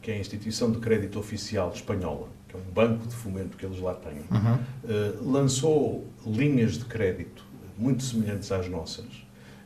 que 0.00 0.10
é 0.10 0.14
a 0.14 0.18
instituição 0.18 0.70
de 0.70 0.78
crédito 0.78 1.18
oficial 1.18 1.72
espanhola, 1.74 2.28
que 2.48 2.56
é 2.56 2.58
um 2.58 2.72
banco 2.72 3.06
de 3.06 3.14
fomento 3.14 3.56
que 3.56 3.66
eles 3.66 3.80
lá 3.80 3.94
têm, 3.94 4.18
uhum. 4.30 4.54
uh, 4.54 5.30
lançou 5.30 6.06
linhas 6.26 6.74
de 6.74 6.84
crédito 6.84 7.44
muito 7.76 8.02
semelhantes 8.02 8.50
às 8.52 8.68
nossas. 8.68 9.06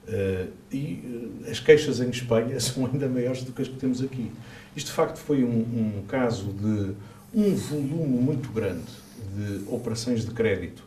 Uh, 0.09 0.51
e 0.71 1.03
uh, 1.47 1.51
as 1.51 1.59
queixas 1.59 2.01
em 2.01 2.09
Espanha 2.11 2.59
são 2.61 2.87
ainda 2.87 3.09
maiores 3.09 3.43
do 3.43 3.53
que 3.53 3.62
as 3.62 3.69
que 3.69 3.77
temos 3.77 4.03
aqui. 4.03 4.31
Isto, 4.75 4.89
de 4.89 4.93
facto, 4.93 5.19
foi 5.19 5.43
um, 5.43 5.49
um 5.99 6.05
caso 6.07 6.53
de 6.53 6.95
um 7.35 7.55
volume 7.55 8.19
muito 8.19 8.51
grande 8.51 8.85
de 9.35 9.65
operações 9.69 10.25
de 10.25 10.31
crédito, 10.31 10.83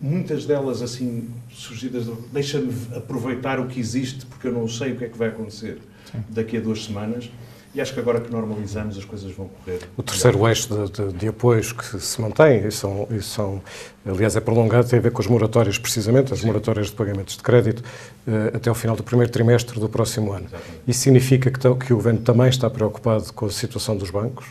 muitas 0.00 0.44
delas 0.44 0.82
assim 0.82 1.28
surgidas, 1.50 2.06
deixa-me 2.32 2.72
aproveitar 2.96 3.60
o 3.60 3.66
que 3.66 3.78
existe, 3.78 4.26
porque 4.26 4.48
eu 4.48 4.52
não 4.52 4.66
sei 4.68 4.92
o 4.92 4.96
que 4.96 5.04
é 5.04 5.08
que 5.08 5.16
vai 5.16 5.28
acontecer 5.28 5.78
Sim. 6.10 6.18
daqui 6.28 6.56
a 6.56 6.60
duas 6.60 6.84
semanas. 6.84 7.30
E 7.74 7.80
acho 7.80 7.94
que 7.94 8.00
agora 8.00 8.20
que 8.20 8.30
normalizamos 8.30 8.98
as 8.98 9.04
coisas 9.04 9.32
vão 9.32 9.48
correr. 9.48 9.80
O 9.96 10.02
terceiro 10.02 10.46
eixo 10.46 10.68
de, 10.68 10.92
de, 10.92 11.12
de 11.14 11.28
apoios 11.28 11.72
que 11.72 11.98
se 11.98 12.20
mantém, 12.20 12.66
e 12.66 12.70
são, 12.70 13.08
e 13.10 13.22
são, 13.22 13.62
aliás, 14.04 14.36
é 14.36 14.40
prolongado, 14.40 14.86
tem 14.86 14.98
a 14.98 15.02
ver 15.02 15.10
com 15.10 15.22
as 15.22 15.26
moratórias, 15.26 15.78
precisamente, 15.78 16.34
as 16.34 16.40
Sim. 16.40 16.48
moratórias 16.48 16.88
de 16.88 16.92
pagamentos 16.92 17.34
de 17.34 17.42
crédito, 17.42 17.78
uh, 17.80 18.54
até 18.54 18.68
ao 18.68 18.74
final 18.74 18.94
do 18.94 19.02
primeiro 19.02 19.32
trimestre 19.32 19.80
do 19.80 19.88
próximo 19.88 20.32
ano. 20.32 20.44
Exatamente. 20.48 20.82
Isso 20.86 21.00
significa 21.00 21.50
que, 21.50 21.58
que 21.86 21.92
o 21.94 21.96
governo 21.96 22.20
também 22.20 22.50
está 22.50 22.68
preocupado 22.68 23.32
com 23.32 23.46
a 23.46 23.50
situação 23.50 23.96
dos 23.96 24.10
bancos? 24.10 24.44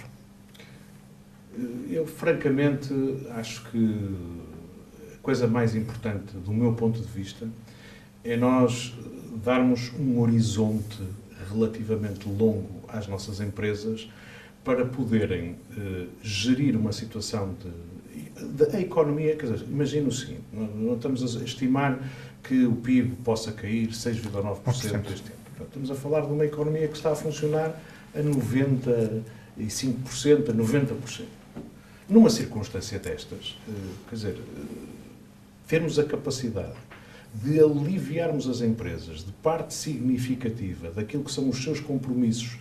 Eu, 1.91 2.07
francamente, 2.07 2.93
acho 3.31 3.69
que 3.69 4.15
a 5.13 5.17
coisa 5.21 5.45
mais 5.45 5.75
importante, 5.75 6.37
do 6.37 6.53
meu 6.53 6.71
ponto 6.73 6.97
de 7.01 7.07
vista, 7.07 7.45
é 8.23 8.37
nós 8.37 8.95
darmos 9.43 9.91
um 9.99 10.21
horizonte 10.21 10.99
relativamente 11.51 12.29
longo 12.29 12.81
às 12.87 13.07
nossas 13.07 13.41
empresas 13.41 14.09
para 14.63 14.85
poderem 14.85 15.57
eh, 15.77 16.05
gerir 16.23 16.77
uma 16.77 16.93
situação 16.93 17.53
de, 17.59 18.45
de, 18.45 18.75
a 18.75 18.79
economia. 18.79 19.35
Quer 19.35 19.51
dizer, 19.51 19.65
imagina 19.67 20.07
o 20.07 20.11
seguinte: 20.13 20.43
não, 20.53 20.95
estamos 20.95 21.35
a 21.35 21.43
estimar 21.43 21.99
que 22.41 22.65
o 22.65 22.75
PIB 22.77 23.17
possa 23.17 23.51
cair 23.51 23.89
6,9% 23.89 24.65
este 24.75 24.93
ano. 24.93 25.03
Estamos 25.59 25.91
a 25.91 25.95
falar 25.95 26.21
de 26.21 26.31
uma 26.31 26.45
economia 26.45 26.87
que 26.87 26.95
está 26.95 27.11
a 27.11 27.15
funcionar 27.15 27.77
a 28.15 28.19
95%, 28.19 29.23
a 30.49 30.53
90%. 30.53 31.40
Numa 32.11 32.29
circunstância 32.29 32.99
destas, 32.99 33.57
eh, 33.69 33.71
quer 34.09 34.15
dizer, 34.15 34.35
eh, 34.35 34.61
termos 35.65 35.97
a 35.97 36.03
capacidade 36.03 36.75
de 37.33 37.57
aliviarmos 37.57 38.49
as 38.49 38.59
empresas 38.59 39.23
de 39.23 39.31
parte 39.41 39.73
significativa 39.73 40.91
daquilo 40.91 41.23
que 41.23 41.31
são 41.31 41.47
os 41.47 41.63
seus 41.63 41.79
compromissos 41.79 42.59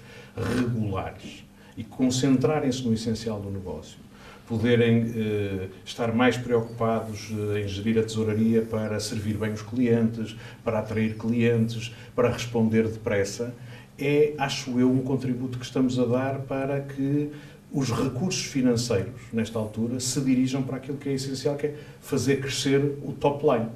regulares 0.57 1.45
e 1.77 1.83
concentrarem-se 1.83 2.87
no 2.87 2.95
essencial 2.95 3.41
do 3.41 3.51
negócio, 3.51 3.99
poderem 4.47 5.13
eh, 5.17 5.69
estar 5.85 6.15
mais 6.15 6.37
preocupados 6.37 7.33
eh, 7.33 7.63
em 7.63 7.67
gerir 7.67 7.99
a 7.99 8.05
tesouraria 8.05 8.63
para 8.63 9.01
servir 9.01 9.37
bem 9.37 9.53
os 9.53 9.63
clientes, 9.63 10.37
para 10.63 10.79
atrair 10.79 11.17
clientes, 11.17 11.93
para 12.15 12.31
responder 12.31 12.87
depressa, 12.87 13.53
é, 13.99 14.33
acho 14.39 14.79
eu, 14.81 14.91
um 14.91 15.03
contributo 15.03 15.59
que 15.59 15.65
estamos 15.65 15.99
a 15.99 16.05
dar 16.07 16.39
para 16.41 16.81
que 16.81 17.31
os 17.73 17.91
recursos 17.91 18.45
financeiros, 18.47 19.13
nesta 19.33 19.59
altura, 19.59 20.01
se 20.01 20.21
dirijam 20.21 20.63
para 20.63 20.77
aquilo 20.77 20.99
que 20.99 21.09
é 21.09 21.13
essencial, 21.13 21.57
que 21.57 21.69
é 21.69 21.77
fazer 22.01 22.41
crescer 22.41 22.99
o 23.03 23.13
top 23.13 23.47
line. 23.47 23.69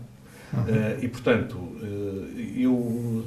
Uh, 0.52 1.02
e, 1.04 1.08
portanto, 1.08 1.56
uh, 1.56 2.40
eu 2.56 3.24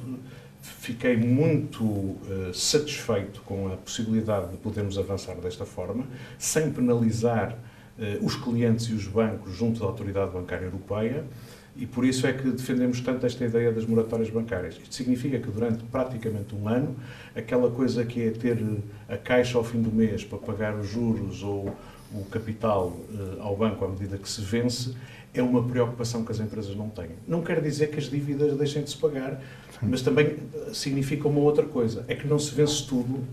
fiquei 0.61 1.17
muito 1.17 1.83
uh, 1.83 2.53
satisfeito 2.53 3.41
com 3.41 3.67
a 3.67 3.77
possibilidade 3.77 4.51
de 4.51 4.57
podermos 4.57 4.97
avançar 4.97 5.35
desta 5.35 5.65
forma, 5.65 6.05
sem 6.37 6.71
penalizar 6.71 7.57
os 8.21 8.35
clientes 8.35 8.85
e 8.85 8.93
os 8.93 9.07
bancos 9.07 9.55
junto 9.55 9.79
da 9.79 9.87
Autoridade 9.87 10.29
Bancária 10.29 10.65
Europeia, 10.65 11.25
e 11.77 11.85
por 11.85 12.05
isso 12.05 12.25
é 12.25 12.33
que 12.33 12.49
defendemos 12.49 13.01
tanto 13.01 13.25
esta 13.25 13.45
ideia 13.45 13.71
das 13.71 13.85
moratórias 13.85 14.29
bancárias. 14.29 14.75
Isto 14.81 14.95
significa 14.95 15.39
que 15.39 15.49
durante 15.49 15.83
praticamente 15.85 16.55
um 16.55 16.67
ano, 16.67 16.95
aquela 17.35 17.69
coisa 17.69 18.03
que 18.03 18.21
é 18.23 18.31
ter 18.31 18.57
a 19.07 19.17
caixa 19.17 19.57
ao 19.57 19.63
fim 19.63 19.81
do 19.81 19.91
mês 19.91 20.23
para 20.23 20.37
pagar 20.37 20.75
os 20.75 20.87
juros 20.87 21.43
ou 21.43 21.75
o 22.13 22.23
capital 22.25 22.97
ao 23.39 23.55
banco 23.55 23.83
à 23.83 23.87
medida 23.89 24.17
que 24.17 24.29
se 24.29 24.41
vence, 24.41 24.95
é 25.33 25.41
uma 25.41 25.63
preocupação 25.63 26.23
que 26.23 26.31
as 26.31 26.39
empresas 26.39 26.75
não 26.75 26.89
têm. 26.89 27.09
Não 27.27 27.41
quer 27.41 27.61
dizer 27.61 27.87
que 27.87 27.99
as 27.99 28.09
dívidas 28.09 28.57
deixem 28.57 28.83
de 28.83 28.89
se 28.89 28.97
pagar, 28.97 29.41
mas 29.81 30.01
também 30.01 30.37
eh, 30.53 30.73
significa 30.73 31.27
uma 31.27 31.39
outra 31.39 31.63
coisa, 31.63 32.03
é 32.07 32.15
que 32.15 32.27
não 32.27 32.39
se 32.39 32.53
vence 32.55 32.85
tudo 32.87 33.23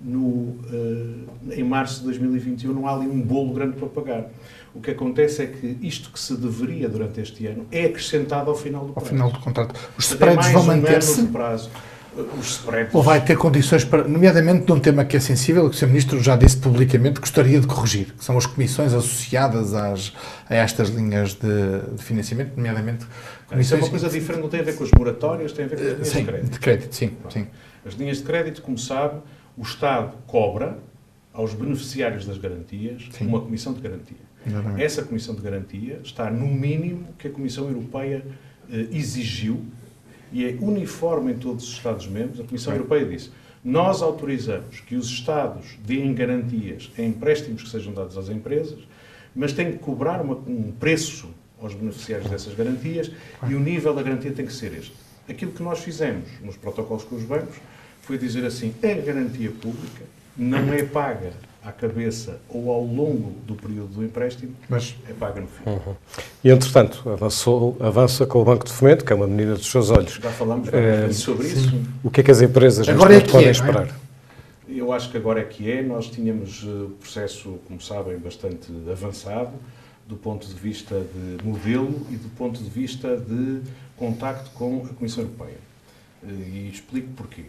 no, 0.00 0.20
uh, 0.20 1.28
em 1.52 1.64
março 1.64 2.00
de 2.00 2.04
2021, 2.04 2.72
não 2.72 2.86
há 2.86 2.94
ali 2.94 3.06
um 3.06 3.20
bolo 3.20 3.52
grande 3.52 3.76
para 3.76 3.88
pagar. 3.88 4.30
O 4.74 4.80
que 4.80 4.90
acontece 4.90 5.42
é 5.42 5.46
que 5.46 5.78
isto 5.82 6.10
que 6.10 6.18
se 6.18 6.36
deveria 6.36 6.88
durante 6.88 7.20
este 7.20 7.46
ano 7.46 7.66
é 7.70 7.84
acrescentado 7.84 8.50
ao 8.50 8.56
final 8.56 8.86
do 8.86 8.92
prazo. 8.92 9.06
Ao 9.06 9.10
final 9.10 9.30
do 9.30 9.38
contrato. 9.38 9.74
Os 9.96 10.06
spreads 10.06 10.48
é 10.48 10.52
vão 10.52 10.64
manter-se? 10.64 11.20
Um 11.20 11.26
os 12.38 12.50
spreads. 12.50 12.94
Ou 12.94 13.02
vai 13.02 13.24
ter 13.24 13.36
condições 13.36 13.84
para, 13.84 14.06
nomeadamente 14.06 14.66
de 14.66 14.72
um 14.72 14.78
tema 14.78 15.04
que 15.04 15.16
é 15.16 15.20
sensível, 15.20 15.68
que 15.68 15.76
o 15.76 15.78
Sr. 15.78 15.88
Ministro 15.88 16.22
já 16.22 16.36
disse 16.36 16.56
publicamente, 16.56 17.20
gostaria 17.20 17.60
de 17.60 17.66
corrigir, 17.66 18.14
que 18.16 18.24
são 18.24 18.38
as 18.38 18.46
comissões 18.46 18.94
associadas 18.94 19.74
às, 19.74 20.12
a 20.48 20.54
estas 20.54 20.90
linhas 20.90 21.34
de, 21.34 21.80
de 21.96 22.02
financiamento, 22.02 22.52
nomeadamente 22.56 23.04
comissões... 23.48 23.66
Isso 23.66 23.74
é 23.74 23.78
uma 23.78 23.90
coisa 23.90 24.08
diferente, 24.08 24.42
não 24.42 24.48
tem 24.48 24.60
a 24.60 24.62
ver 24.62 24.76
com 24.76 24.84
as 24.84 24.90
moratórias, 24.96 25.52
tem 25.52 25.64
a 25.64 25.68
ver 25.68 25.76
com 25.76 25.82
as 25.82 25.92
linhas 25.92 26.08
sim, 26.08 26.18
de 26.18 26.24
crédito. 26.24 26.50
De 26.52 26.58
crédito, 26.60 26.94
sim, 26.94 27.10
sim. 27.30 27.46
As 27.84 27.94
linhas 27.94 28.18
de 28.18 28.22
crédito, 28.22 28.62
como 28.62 28.78
sabe, 28.78 29.20
o 29.56 29.62
Estado 29.62 30.16
cobra 30.26 30.78
aos 31.32 31.52
beneficiários 31.54 32.26
das 32.26 32.38
garantias 32.38 33.08
sim. 33.10 33.26
uma 33.26 33.40
comissão 33.40 33.72
de 33.72 33.80
garantia. 33.80 34.16
Exatamente. 34.46 34.82
Essa 34.82 35.02
comissão 35.02 35.34
de 35.34 35.40
garantia 35.40 36.00
está 36.04 36.30
no 36.30 36.46
mínimo 36.46 37.08
que 37.18 37.28
a 37.28 37.30
Comissão 37.30 37.68
Europeia 37.68 38.24
eh, 38.70 38.88
exigiu 38.92 39.64
e 40.32 40.44
é 40.44 40.56
uniforme 40.60 41.32
em 41.32 41.36
todos 41.36 41.64
os 41.64 41.70
Estados-membros, 41.70 42.40
a 42.40 42.44
Comissão 42.44 42.72
Europeia 42.72 43.04
disse 43.06 43.30
nós 43.64 44.02
autorizamos 44.02 44.80
que 44.80 44.94
os 44.94 45.06
Estados 45.06 45.78
deem 45.86 46.14
garantias 46.14 46.90
em 46.98 47.08
empréstimos 47.08 47.62
que 47.62 47.70
sejam 47.70 47.94
dados 47.94 48.18
às 48.18 48.28
empresas, 48.28 48.80
mas 49.34 49.54
têm 49.54 49.72
que 49.72 49.78
cobrar 49.78 50.20
uma, 50.20 50.34
um 50.34 50.70
preço 50.70 51.30
aos 51.58 51.74
beneficiários 51.74 52.28
dessas 52.28 52.54
garantias 52.54 53.10
e 53.48 53.54
o 53.54 53.60
nível 53.60 53.94
da 53.94 54.02
garantia 54.02 54.32
tem 54.32 54.44
que 54.44 54.52
ser 54.52 54.74
este. 54.74 54.92
Aquilo 55.26 55.52
que 55.52 55.62
nós 55.62 55.78
fizemos 55.78 56.28
nos 56.42 56.58
protocolos 56.58 57.04
com 57.04 57.16
os 57.16 57.22
bancos 57.22 57.56
foi 58.04 58.18
dizer 58.18 58.44
assim: 58.44 58.74
a 58.82 58.94
garantia 59.00 59.50
pública 59.50 60.04
não 60.36 60.72
é 60.72 60.82
paga 60.82 61.32
à 61.64 61.72
cabeça 61.72 62.38
ou 62.48 62.70
ao 62.70 62.84
longo 62.84 63.32
do 63.46 63.54
período 63.54 63.94
do 63.94 64.04
empréstimo, 64.04 64.54
mas 64.68 64.94
é 65.08 65.12
paga 65.14 65.40
no 65.40 65.46
fim. 65.46 65.62
Uhum. 65.66 65.94
E, 66.42 66.50
entretanto, 66.50 67.08
avançou, 67.08 67.76
avança 67.80 68.26
com 68.26 68.40
o 68.40 68.44
Banco 68.44 68.66
de 68.66 68.72
Fomento, 68.72 69.04
que 69.04 69.12
é 69.12 69.16
uma 69.16 69.26
menina 69.26 69.54
dos 69.54 69.70
seus 69.70 69.90
olhos. 69.90 70.18
Já 70.22 70.30
falamos 70.30 70.68
é, 70.72 71.10
sobre 71.12 71.48
sim. 71.48 71.56
isso. 71.56 71.82
O 72.02 72.10
que 72.10 72.20
é 72.20 72.24
que 72.24 72.30
as 72.30 72.42
empresas 72.42 72.86
agora 72.88 73.16
é 73.16 73.20
que 73.20 73.30
podem 73.30 73.48
é, 73.48 73.50
esperar? 73.50 73.86
É? 73.86 74.04
Eu 74.68 74.92
acho 74.92 75.10
que 75.10 75.16
agora 75.16 75.40
é 75.40 75.44
que 75.44 75.70
é. 75.70 75.82
Nós 75.82 76.08
tínhamos 76.08 76.62
o 76.64 76.68
uh, 76.68 76.90
processo, 77.00 77.58
como 77.66 77.80
sabem, 77.80 78.18
bastante 78.18 78.70
avançado 78.90 79.52
do 80.06 80.16
ponto 80.16 80.46
de 80.46 80.54
vista 80.54 81.00
de 81.00 81.42
modelo 81.42 82.06
e 82.10 82.16
do 82.16 82.28
ponto 82.36 82.62
de 82.62 82.68
vista 82.68 83.16
de 83.16 83.62
contacto 83.96 84.50
com 84.50 84.84
a 84.84 84.94
Comissão 84.94 85.24
Europeia. 85.24 85.56
Uh, 86.22 86.28
e 86.28 86.70
explico 86.70 87.08
porquê. 87.16 87.44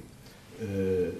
Uh, 0.61 1.13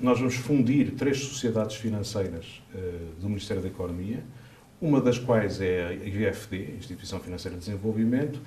nós 0.00 0.18
vamos 0.18 0.34
fundir 0.34 0.92
três 0.92 1.18
sociedades 1.18 1.76
financeiras 1.76 2.62
uh, 2.74 3.20
do 3.20 3.28
Ministério 3.28 3.62
da 3.62 3.68
Economia, 3.68 4.22
uma 4.80 5.00
das 5.00 5.18
quais 5.18 5.60
é 5.60 5.86
a 5.86 5.92
IFD, 5.92 6.74
Instituição 6.76 7.20
Financeira 7.20 7.56
de 7.56 7.64
Desenvolvimento, 7.64 8.40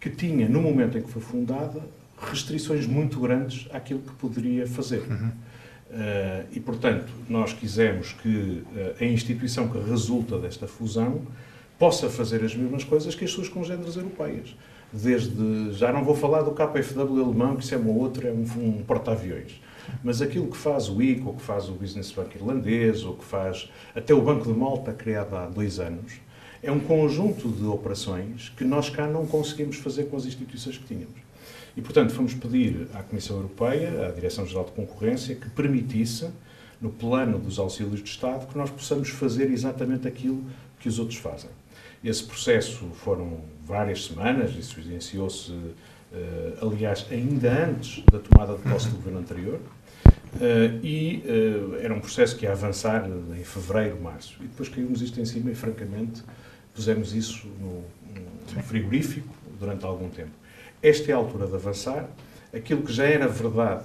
que 0.00 0.10
tinha, 0.10 0.48
no 0.48 0.60
momento 0.60 0.98
em 0.98 1.02
que 1.02 1.10
foi 1.10 1.22
fundada, 1.22 1.80
restrições 2.20 2.86
muito 2.86 3.20
grandes 3.20 3.68
àquilo 3.72 4.00
que 4.00 4.12
poderia 4.14 4.66
fazer. 4.66 5.00
Uhum. 5.08 5.28
Uh, 5.28 6.46
e, 6.52 6.60
portanto, 6.60 7.12
nós 7.28 7.52
quisemos 7.52 8.12
que 8.14 8.28
uh, 8.28 8.64
a 9.00 9.04
instituição 9.04 9.68
que 9.68 9.78
resulta 9.78 10.38
desta 10.38 10.66
fusão 10.66 11.22
possa 11.78 12.08
fazer 12.08 12.42
as 12.42 12.54
mesmas 12.54 12.82
coisas 12.82 13.14
que 13.14 13.24
as 13.24 13.30
suas 13.30 13.48
congêneres 13.48 13.96
europeias. 13.96 14.56
Desde, 14.96 15.72
já 15.72 15.92
não 15.92 16.04
vou 16.04 16.14
falar 16.14 16.42
do 16.42 16.52
KfW 16.52 17.24
alemão, 17.24 17.56
que 17.56 17.64
isso 17.64 17.74
é 17.74 17.78
uma 17.78 17.90
outra, 17.90 18.28
é 18.28 18.32
um, 18.32 18.44
um 18.56 18.84
porta-aviões. 18.84 19.60
Mas 20.04 20.22
aquilo 20.22 20.46
que 20.46 20.56
faz 20.56 20.88
o 20.88 21.02
ICO, 21.02 21.30
ou 21.30 21.34
que 21.34 21.42
faz 21.42 21.68
o 21.68 21.72
Business 21.72 22.12
Bank 22.12 22.36
irlandês, 22.36 23.04
ou 23.04 23.14
que 23.14 23.24
faz 23.24 23.68
até 23.94 24.14
o 24.14 24.22
Banco 24.22 24.44
de 24.44 24.56
Malta, 24.56 24.92
criado 24.92 25.34
há 25.34 25.46
dois 25.46 25.80
anos, 25.80 26.12
é 26.62 26.70
um 26.70 26.78
conjunto 26.78 27.48
de 27.48 27.64
operações 27.64 28.50
que 28.56 28.62
nós 28.62 28.88
cá 28.88 29.08
não 29.08 29.26
conseguimos 29.26 29.76
fazer 29.78 30.04
com 30.04 30.16
as 30.16 30.26
instituições 30.26 30.78
que 30.78 30.84
tínhamos. 30.84 31.20
E, 31.76 31.82
portanto, 31.82 32.12
fomos 32.12 32.32
pedir 32.32 32.86
à 32.94 33.02
Comissão 33.02 33.36
Europeia, 33.36 34.06
à 34.06 34.12
Direção-Geral 34.12 34.64
de 34.64 34.72
Concorrência, 34.72 35.34
que 35.34 35.50
permitisse, 35.50 36.28
no 36.80 36.90
plano 36.90 37.38
dos 37.38 37.58
auxílios 37.58 38.00
de 38.00 38.08
Estado, 38.08 38.46
que 38.46 38.56
nós 38.56 38.70
possamos 38.70 39.08
fazer 39.08 39.50
exatamente 39.50 40.06
aquilo 40.06 40.44
que 40.84 40.88
os 40.90 40.98
outros 40.98 41.18
fazem. 41.18 41.48
Esse 42.04 42.22
processo 42.24 42.84
foram 42.90 43.40
várias 43.64 44.04
semanas, 44.04 44.54
isso 44.54 44.78
evidenciou-se 44.78 45.50
eh, 46.12 46.58
aliás, 46.60 47.06
ainda 47.10 47.50
antes 47.64 48.04
da 48.04 48.18
tomada 48.18 48.54
de 48.54 48.68
posse 48.68 48.90
do 48.90 48.96
governo 48.96 49.20
anterior, 49.20 49.58
eh, 50.38 50.78
e 50.82 51.24
eh, 51.26 51.84
era 51.84 51.94
um 51.94 52.00
processo 52.00 52.36
que 52.36 52.44
ia 52.44 52.52
avançar 52.52 53.08
em 53.08 53.42
fevereiro, 53.42 53.98
março. 53.98 54.36
E 54.40 54.46
depois 54.46 54.68
caímos 54.68 55.00
isto 55.00 55.18
em 55.18 55.24
cima 55.24 55.50
e, 55.50 55.54
francamente, 55.54 56.22
pusemos 56.74 57.14
isso 57.14 57.46
no, 57.58 57.82
no 58.54 58.62
frigorífico 58.62 59.34
durante 59.58 59.86
algum 59.86 60.10
tempo. 60.10 60.32
Esta 60.82 61.12
é 61.12 61.14
a 61.14 61.16
altura 61.16 61.46
de 61.46 61.54
avançar. 61.54 62.06
Aquilo 62.54 62.82
que 62.82 62.92
já 62.92 63.06
era 63.06 63.26
verdade 63.26 63.84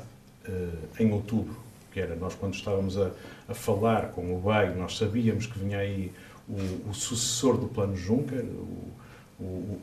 em 0.99 1.11
outubro 1.13 1.55
que 1.91 1.99
era 1.99 2.15
nós 2.15 2.35
quando 2.35 2.53
estávamos 2.53 2.97
a, 2.97 3.11
a 3.47 3.53
falar 3.53 4.11
com 4.11 4.35
o 4.35 4.39
BEI, 4.39 4.75
nós 4.75 4.97
sabíamos 4.97 5.45
que 5.45 5.57
vinha 5.57 5.79
aí 5.79 6.11
o, 6.49 6.89
o 6.89 6.93
sucessor 6.93 7.57
do 7.57 7.67
plano 7.67 7.95
Juncker, 7.95 8.43
o, 8.43 8.93
o, 9.39 9.79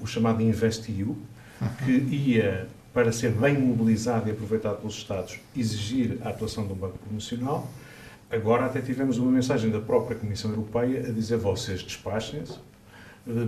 o 0.00 0.06
chamado 0.06 0.42
InvestEU, 0.42 1.16
que 1.84 1.92
ia, 1.92 2.66
para 2.92 3.12
ser 3.12 3.30
bem 3.32 3.58
mobilizado 3.58 4.28
e 4.28 4.32
aproveitado 4.32 4.78
pelos 4.78 4.96
Estados, 4.96 5.38
exigir 5.56 6.18
a 6.22 6.30
atuação 6.30 6.66
de 6.66 6.72
um 6.72 6.76
banco 6.76 6.98
promocional. 6.98 7.68
Agora 8.30 8.64
até 8.66 8.80
tivemos 8.80 9.18
uma 9.18 9.30
mensagem 9.30 9.70
da 9.70 9.80
própria 9.80 10.16
Comissão 10.16 10.50
Europeia 10.50 11.06
a 11.06 11.12
dizer 11.12 11.36
vocês 11.36 11.82
despachem-se, 11.82 12.58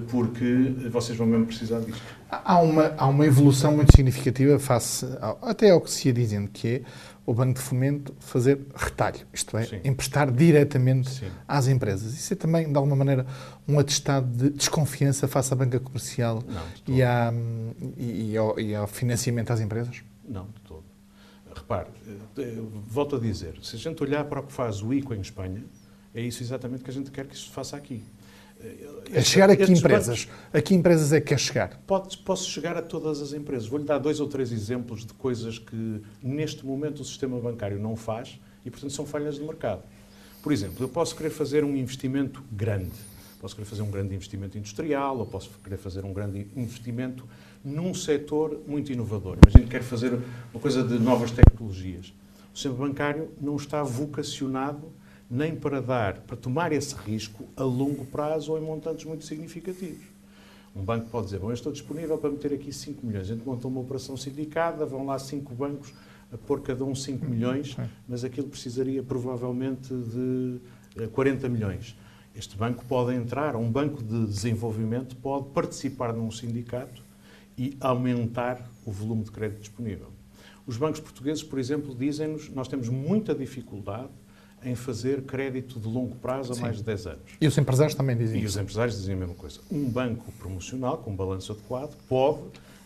porque 0.09 0.89
vocês 0.91 1.17
vão 1.17 1.27
mesmo 1.27 1.47
precisar 1.47 1.81
disto. 1.81 2.03
Há 2.31 2.61
uma, 2.61 2.95
há 2.97 3.07
uma 3.07 3.27
evolução 3.27 3.75
muito 3.75 3.97
significativa 3.97 4.59
face 4.59 5.07
ao, 5.21 5.39
até 5.43 5.71
ao 5.71 5.81
que 5.81 5.91
se 5.91 6.09
ia 6.09 6.15
dizendo, 6.15 6.49
que 6.49 6.69
é 6.69 6.83
o 7.27 7.33
Banco 7.33 7.55
de 7.55 7.61
Fomento 7.61 8.15
fazer 8.21 8.61
retalho, 8.75 9.21
isto 9.33 9.57
é, 9.57 9.65
Sim. 9.65 9.81
emprestar 9.85 10.31
diretamente 10.31 11.09
Sim. 11.09 11.31
às 11.49 11.69
empresas. 11.69 12.13
Isso 12.13 12.33
é 12.33 12.37
também, 12.37 12.71
de 12.71 12.77
alguma 12.77 12.97
maneira, 12.97 13.27
um 13.67 13.79
atestado 13.79 14.27
de 14.27 14.51
desconfiança 14.51 15.27
face 15.27 15.53
à 15.53 15.57
banca 15.57 15.81
comercial 15.81 16.43
Não, 16.47 16.95
e, 16.95 17.03
à, 17.03 17.33
e, 17.97 18.37
ao, 18.37 18.61
e 18.61 18.75
ao 18.75 18.87
financiamento 18.87 19.51
às 19.53 19.61
empresas? 19.61 20.03
Não, 20.29 20.45
de 20.45 20.61
todo. 20.67 20.85
Repare, 21.55 21.89
eh, 22.37 22.59
volto 22.87 23.17
a 23.17 23.19
dizer, 23.19 23.55
se 23.63 23.77
a 23.77 23.79
gente 23.79 24.03
olhar 24.03 24.25
para 24.25 24.41
o 24.41 24.43
que 24.43 24.53
faz 24.53 24.83
o 24.83 24.93
ICO 24.93 25.15
em 25.15 25.21
Espanha, 25.21 25.65
é 26.15 26.21
isso 26.21 26.43
exatamente 26.43 26.85
que 26.85 26.91
a 26.91 26.93
gente 26.93 27.11
quer 27.11 27.27
que 27.27 27.35
isso 27.35 27.51
faça 27.51 27.77
aqui. 27.77 28.03
É 29.13 29.21
chegar 29.21 29.51
a 29.51 29.57
que 29.57 29.71
empresas? 29.71 30.29
A 30.53 30.61
que 30.61 30.75
empresas 30.75 31.13
é 31.13 31.21
que 31.21 31.29
quer 31.29 31.39
chegar? 31.39 31.81
Pode, 31.87 32.19
posso 32.19 32.49
chegar 32.49 32.77
a 32.77 32.83
todas 32.83 33.21
as 33.21 33.33
empresas. 33.33 33.69
Vou-lhe 33.69 33.85
dar 33.85 33.99
dois 33.99 34.19
ou 34.21 34.29
três 34.29 34.51
exemplos 34.51 35.05
de 35.05 35.13
coisas 35.15 35.59
que, 35.59 36.01
neste 36.23 36.65
momento, 36.65 37.01
o 37.01 37.05
sistema 37.05 37.39
bancário 37.39 37.79
não 37.79 37.95
faz 37.95 38.41
e, 38.65 38.71
portanto, 38.71 38.93
são 38.93 39.07
falhas 39.07 39.37
de 39.37 39.43
mercado. 39.43 39.83
Por 40.43 40.53
exemplo, 40.53 40.83
eu 40.83 40.89
posso 40.89 41.15
querer 41.15 41.31
fazer 41.31 41.65
um 41.65 41.77
investimento 41.77 42.43
grande. 42.51 42.93
Posso 43.41 43.55
querer 43.55 43.67
fazer 43.67 43.83
um 43.83 43.91
grande 43.91 44.15
investimento 44.15 44.57
industrial 44.57 45.19
ou 45.19 45.27
posso 45.27 45.51
querer 45.63 45.77
fazer 45.77 46.05
um 46.05 46.13
grande 46.13 46.47
investimento 46.57 47.29
num 47.63 47.95
setor 47.95 48.63
muito 48.67 48.91
inovador. 48.91 49.39
Imagino 49.43 49.65
que 49.65 49.71
quero 49.71 49.85
fazer 49.85 50.19
uma 50.53 50.61
coisa 50.61 50.83
de 50.83 50.99
novas 50.99 51.31
tecnologias. 51.31 52.13
O 52.53 52.57
sistema 52.57 52.75
bancário 52.75 53.31
não 53.41 53.57
está 53.57 53.83
vocacionado 53.83 54.93
nem 55.35 55.57
para 55.57 55.83
dar, 55.83 56.21
para 56.21 56.37
tomar 56.37 56.73
esse 56.73 56.95
risco 56.95 57.45
a 57.57 57.65
longo 57.65 58.05
prazo 58.05 58.53
ou 58.53 58.59
em 58.59 58.61
montantes 58.61 59.05
muito 59.05 59.25
significativos. 59.25 60.05
Um 60.77 60.85
banco 60.85 61.09
pode 61.11 61.27
dizer, 61.27 61.41
bom, 61.41 61.51
eu 61.51 61.55
estou 61.55 61.73
disponível 61.73 62.17
para 62.17 62.31
meter 62.31 62.53
aqui 62.53 62.73
5 62.73 63.05
milhões. 63.05 63.29
A 63.29 63.35
gente 63.35 63.45
monta 63.45 63.67
uma 63.67 63.81
operação 63.81 64.17
sindicada, 64.17 64.87
vão 64.87 65.05
lá 65.05 65.19
5 65.19 65.53
bancos 65.53 65.93
a 66.33 66.39
pôr 66.39 66.63
cada 66.63 66.85
um 66.85 66.95
5 66.95 67.27
milhões, 67.27 67.77
mas 68.09 68.25
aquilo 68.25 68.49
precisaria 68.49 69.03
provavelmente 69.03 69.93
de 69.93 70.61
40 71.09 71.47
eh, 71.47 71.49
milhões. 71.49 71.97
Este 72.35 72.57
banco 72.57 72.85
pode 72.87 73.15
entrar, 73.15 73.57
um 73.57 73.71
banco 73.71 74.03
de 74.03 74.27
desenvolvimento 74.27 75.17
pode 75.17 75.51
participar 75.51 76.13
num 76.13 76.31
sindicato 76.31 77.03
e 77.59 77.77
aumentar 77.81 78.69
o 78.85 78.91
volume 78.91 79.25
de 79.25 79.31
crédito 79.33 79.61
disponível. 79.61 80.09
Os 80.67 80.77
bancos 80.77 81.01
portugueses, 81.01 81.43
por 81.43 81.59
exemplo, 81.59 81.95
dizem-nos 81.95 82.49
nós 82.51 82.69
temos 82.69 82.89
muita 82.89 83.35
dificuldade 83.35 84.11
em 84.65 84.75
fazer 84.75 85.23
crédito 85.23 85.79
de 85.79 85.89
longo 85.89 86.17
prazo 86.17 86.53
a 86.53 86.55
Sim. 86.55 86.63
mais 86.63 86.77
de 86.77 86.83
10 86.83 87.07
anos. 87.07 87.33
E 87.41 87.47
os 87.47 87.57
empresários 87.59 87.95
também 87.95 88.17
dizem 88.17 88.41
E 88.41 88.45
isso. 88.45 88.57
os 88.57 88.63
empresários 88.63 88.97
dizem 88.97 89.15
a 89.15 89.19
mesma 89.19 89.35
coisa. 89.35 89.61
Um 89.71 89.85
banco 89.89 90.31
promocional, 90.33 90.99
com 90.99 91.11
um 91.11 91.17
balanço 91.17 91.53
adequado, 91.53 91.95
pode 92.09 92.41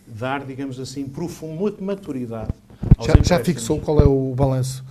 dar, 0.07 0.45
digamos 0.45 0.81
assim, 0.81 1.07
profunda 1.07 1.75
maturidade 1.81 2.53
aos 2.97 3.07
já, 3.07 3.15
já 3.23 3.45
fixou 3.45 3.81
qual 3.81 4.01
é 4.01 4.05
o 4.05 4.35
balanço 4.35 4.85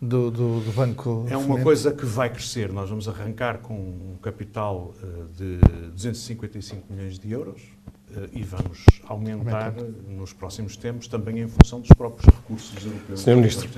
do, 0.00 0.30
do, 0.30 0.60
do 0.60 0.72
banco? 0.72 1.26
É 1.28 1.36
uma 1.36 1.60
coisa 1.60 1.92
que 1.92 2.04
vai 2.04 2.30
crescer. 2.30 2.72
Nós 2.72 2.88
vamos 2.88 3.08
arrancar 3.08 3.58
com 3.58 3.74
um 3.74 4.16
capital 4.20 4.94
uh, 5.02 5.28
de 5.36 5.58
255 5.92 6.92
milhões 6.92 7.18
de 7.18 7.30
euros 7.30 7.62
uh, 8.10 8.28
e 8.32 8.42
vamos 8.42 8.84
aumentar 9.06 9.74
nos 10.08 10.32
próximos 10.32 10.76
tempos, 10.76 11.08
também 11.08 11.40
em 11.40 11.48
função 11.48 11.80
dos 11.80 11.90
próprios 11.90 12.34
recursos 12.34 12.84
europeus 12.84 13.20
Senhor 13.20 13.36
Ministro, 13.36 13.68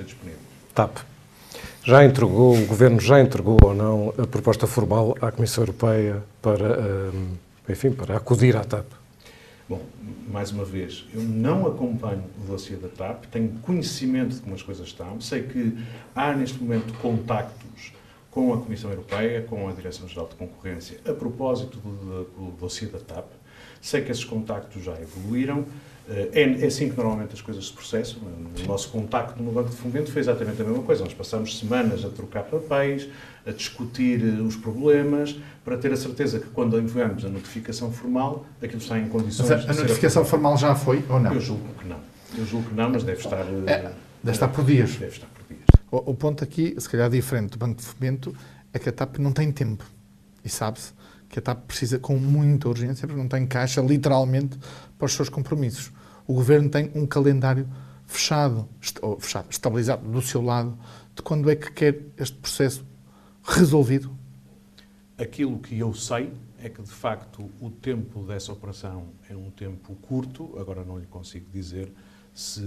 TAP. 0.73 0.97
Já 1.83 2.03
entregou, 2.03 2.55
o 2.55 2.65
Governo 2.65 2.99
já 2.99 3.21
entregou 3.21 3.57
ou 3.63 3.73
não 3.73 4.13
a 4.17 4.27
proposta 4.27 4.67
formal 4.67 5.15
à 5.21 5.31
Comissão 5.31 5.63
Europeia 5.63 6.23
para, 6.41 6.79
hum, 7.13 7.29
enfim, 7.69 7.91
para 7.91 8.17
acudir 8.17 8.55
à 8.57 8.63
TAP? 8.63 8.85
Bom, 9.69 9.81
mais 10.29 10.51
uma 10.51 10.63
vez, 10.63 11.05
eu 11.13 11.21
não 11.21 11.67
acompanho 11.67 12.23
o 12.41 12.51
dossiê 12.51 12.77
da 12.77 12.87
TAP, 12.87 13.25
tenho 13.25 13.49
conhecimento 13.61 14.35
de 14.35 14.41
como 14.41 14.55
as 14.55 14.61
coisas 14.61 14.87
estão, 14.87 15.19
sei 15.19 15.43
que 15.43 15.77
há 16.15 16.33
neste 16.33 16.61
momento 16.61 16.93
contactos 16.99 17.91
com 18.31 18.53
a 18.53 18.57
Comissão 18.57 18.91
Europeia, 18.91 19.41
com 19.41 19.67
a 19.67 19.71
Direção-Geral 19.71 20.27
de 20.27 20.35
Concorrência, 20.35 20.99
a 21.05 21.11
propósito 21.11 21.79
do, 21.79 22.23
do 22.23 22.51
dossiê 22.59 22.87
da 22.87 22.99
TAP. 22.99 23.25
Sei 23.81 24.01
que 24.01 24.11
esses 24.11 24.23
contactos 24.23 24.83
já 24.83 24.93
evoluíram. 25.01 25.65
Eh, 26.09 26.29
é, 26.31 26.63
é 26.63 26.65
assim 26.67 26.89
que 26.89 26.95
normalmente 26.95 27.33
as 27.33 27.41
coisas 27.41 27.67
se 27.67 27.73
processam. 27.73 28.19
O 28.63 28.67
nosso 28.67 28.89
contacto 28.89 29.41
no 29.41 29.51
Banco 29.51 29.69
de 29.69 29.75
Fomento 29.75 30.11
foi 30.11 30.21
exatamente 30.21 30.61
a 30.61 30.65
mesma 30.65 30.83
coisa. 30.83 31.03
Nós 31.03 31.13
passamos 31.13 31.59
semanas 31.59 32.05
a 32.05 32.09
trocar 32.09 32.43
papéis, 32.43 33.09
a 33.45 33.51
discutir 33.51 34.23
eh, 34.23 34.41
os 34.41 34.55
problemas, 34.55 35.37
para 35.65 35.77
ter 35.77 35.91
a 35.91 35.97
certeza 35.97 36.39
que 36.39 36.47
quando 36.47 36.79
enviamos 36.79 37.25
a 37.25 37.29
notificação 37.29 37.91
formal, 37.91 38.45
aquilo 38.61 38.81
está 38.81 38.97
em 38.97 39.09
condições 39.09 39.49
mas 39.49 39.67
a, 39.67 39.71
a 39.71 39.83
notificação 39.83 40.23
formal 40.23 40.57
já 40.57 40.73
foi 40.75 41.03
ou 41.09 41.19
não? 41.19 41.33
Eu 41.33 41.41
julgo 41.41 41.67
que 41.79 41.87
não. 41.87 41.99
Eu 42.37 42.45
julgo 42.45 42.69
que 42.69 42.75
não, 42.75 42.89
mas 42.89 43.03
deve 43.03 43.19
estar... 43.19 43.45
É, 43.65 43.91
deve 44.23 44.35
estar 44.35 44.47
por 44.47 44.63
dias. 44.63 44.95
Deve 44.95 45.11
estar 45.11 45.27
por 45.27 45.43
dias. 45.47 45.65
O, 45.91 46.11
o 46.11 46.15
ponto 46.15 46.43
aqui, 46.43 46.73
se 46.77 46.87
calhar 46.87 47.09
diferente 47.09 47.51
do 47.51 47.57
Banco 47.57 47.81
de 47.81 47.85
Fomento, 47.85 48.33
é 48.73 48.79
que 48.79 48.87
a 48.87 48.91
TAP 48.91 49.17
não 49.17 49.33
tem 49.33 49.51
tempo. 49.51 49.83
E 50.43 50.49
sabe-se 50.49 50.93
que 51.29 51.39
a 51.39 51.41
TAP 51.41 51.65
precisa 51.67 51.99
com 51.99 52.15
muita 52.15 52.69
urgência, 52.69 53.05
porque 53.05 53.21
não 53.21 53.27
tem 53.27 53.45
caixa, 53.45 53.81
literalmente, 53.81 54.57
para 54.97 55.05
os 55.05 55.13
seus 55.13 55.27
compromissos 55.27 55.91
o 56.27 56.33
governo 56.33 56.69
tem 56.69 56.91
um 56.93 57.05
calendário 57.05 57.67
fechado, 58.05 58.67
ou 59.01 59.19
fechado, 59.19 59.47
estabilizado 59.49 60.07
do 60.07 60.21
seu 60.21 60.41
lado, 60.41 60.77
de 61.15 61.21
quando 61.21 61.49
é 61.49 61.55
que 61.55 61.71
quer 61.71 62.01
este 62.17 62.37
processo 62.37 62.85
resolvido? 63.43 64.15
Aquilo 65.17 65.57
que 65.59 65.79
eu 65.79 65.93
sei 65.93 66.31
é 66.59 66.69
que, 66.69 66.81
de 66.81 66.91
facto, 66.91 67.49
o 67.61 67.69
tempo 67.69 68.23
dessa 68.23 68.51
operação 68.51 69.07
é 69.29 69.35
um 69.35 69.49
tempo 69.49 69.95
curto, 69.95 70.57
agora 70.59 70.83
não 70.83 70.97
lhe 70.99 71.05
consigo 71.05 71.45
dizer 71.51 71.91
se, 72.33 72.61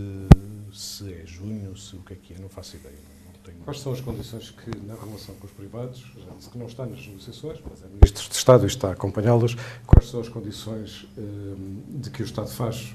se 0.72 1.12
é 1.12 1.24
junho, 1.26 1.76
se 1.76 1.96
o 1.96 2.00
que 2.00 2.14
é 2.14 2.16
que 2.16 2.34
é, 2.34 2.38
não 2.38 2.48
faço 2.48 2.76
ideia. 2.76 2.94
Não 3.26 3.40
tenho... 3.44 3.58
Quais 3.58 3.80
são 3.80 3.92
as 3.92 4.00
condições 4.00 4.50
que, 4.50 4.76
na 4.84 4.94
relação 4.94 5.34
com 5.36 5.46
os 5.46 5.52
privados, 5.52 6.04
já 6.16 6.34
disse 6.36 6.50
que 6.50 6.58
não 6.58 6.66
está 6.66 6.86
nas 6.86 7.06
negociações, 7.06 7.60
mas 7.68 7.82
é 7.82 7.86
Ministro 7.86 8.28
de 8.28 8.34
Estado 8.34 8.64
e 8.64 8.66
está 8.66 8.88
a 8.88 8.92
acompanhá-las, 8.92 9.54
quais 9.86 10.08
são 10.08 10.20
as 10.20 10.28
condições 10.28 11.06
hum, 11.16 11.82
de 11.88 12.10
que 12.10 12.22
o 12.22 12.24
Estado 12.24 12.48
faz 12.48 12.94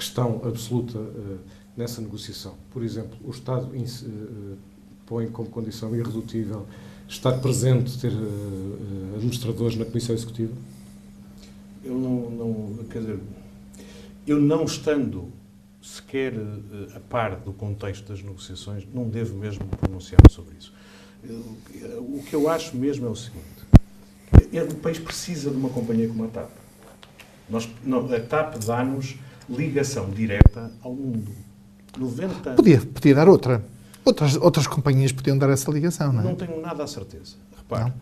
questão 0.00 0.40
absoluta 0.44 0.98
uh, 0.98 1.38
nessa 1.76 2.00
negociação. 2.00 2.54
Por 2.70 2.82
exemplo, 2.82 3.18
o 3.22 3.30
Estado 3.30 3.66
uh, 3.66 4.56
põe 5.04 5.28
como 5.28 5.50
condição 5.50 5.94
irredutível 5.94 6.66
estar 7.06 7.32
presente, 7.40 7.98
ter 7.98 8.12
administradores 9.16 9.76
na 9.76 9.84
Comissão 9.84 10.14
Executiva? 10.14 10.52
Eu 11.84 11.98
não, 11.98 12.30
não, 12.30 12.84
quer 12.84 13.00
dizer, 13.00 13.18
eu 14.26 14.40
não 14.40 14.64
estando 14.64 15.28
sequer 15.82 16.34
a 16.94 17.00
par 17.00 17.36
do 17.40 17.52
contexto 17.52 18.06
das 18.06 18.22
negociações, 18.22 18.86
não 18.94 19.08
devo 19.08 19.36
mesmo 19.36 19.66
pronunciar-me 19.66 20.30
sobre 20.30 20.54
isso. 20.56 20.72
O 21.98 22.22
que 22.22 22.34
eu 22.34 22.48
acho 22.48 22.76
mesmo 22.76 23.06
é 23.06 23.10
o 23.10 23.16
seguinte: 23.16 23.64
o 24.70 24.74
país 24.76 24.98
precisa 24.98 25.50
de 25.50 25.56
uma 25.56 25.68
companhia 25.68 26.06
como 26.06 26.24
a 26.24 26.28
TAP. 26.28 26.50
Nós, 27.48 27.68
não, 27.82 28.06
a 28.14 28.20
TAP 28.20 28.58
dá-nos 28.64 29.16
ligação 29.50 30.10
direta 30.10 30.70
ao 30.82 30.94
mundo. 30.94 31.32
90... 31.98 32.54
Podia, 32.54 32.80
podia 32.80 33.14
dar 33.14 33.28
outra. 33.28 33.64
Outras, 34.04 34.36
outras 34.36 34.66
companhias 34.66 35.12
podiam 35.12 35.36
dar 35.36 35.50
essa 35.50 35.70
ligação, 35.70 36.12
não 36.12 36.20
é? 36.20 36.24
Não 36.24 36.34
tenho 36.34 36.60
nada 36.60 36.84
a 36.84 36.86
certeza. 36.86 37.36
Repare, 37.56 37.92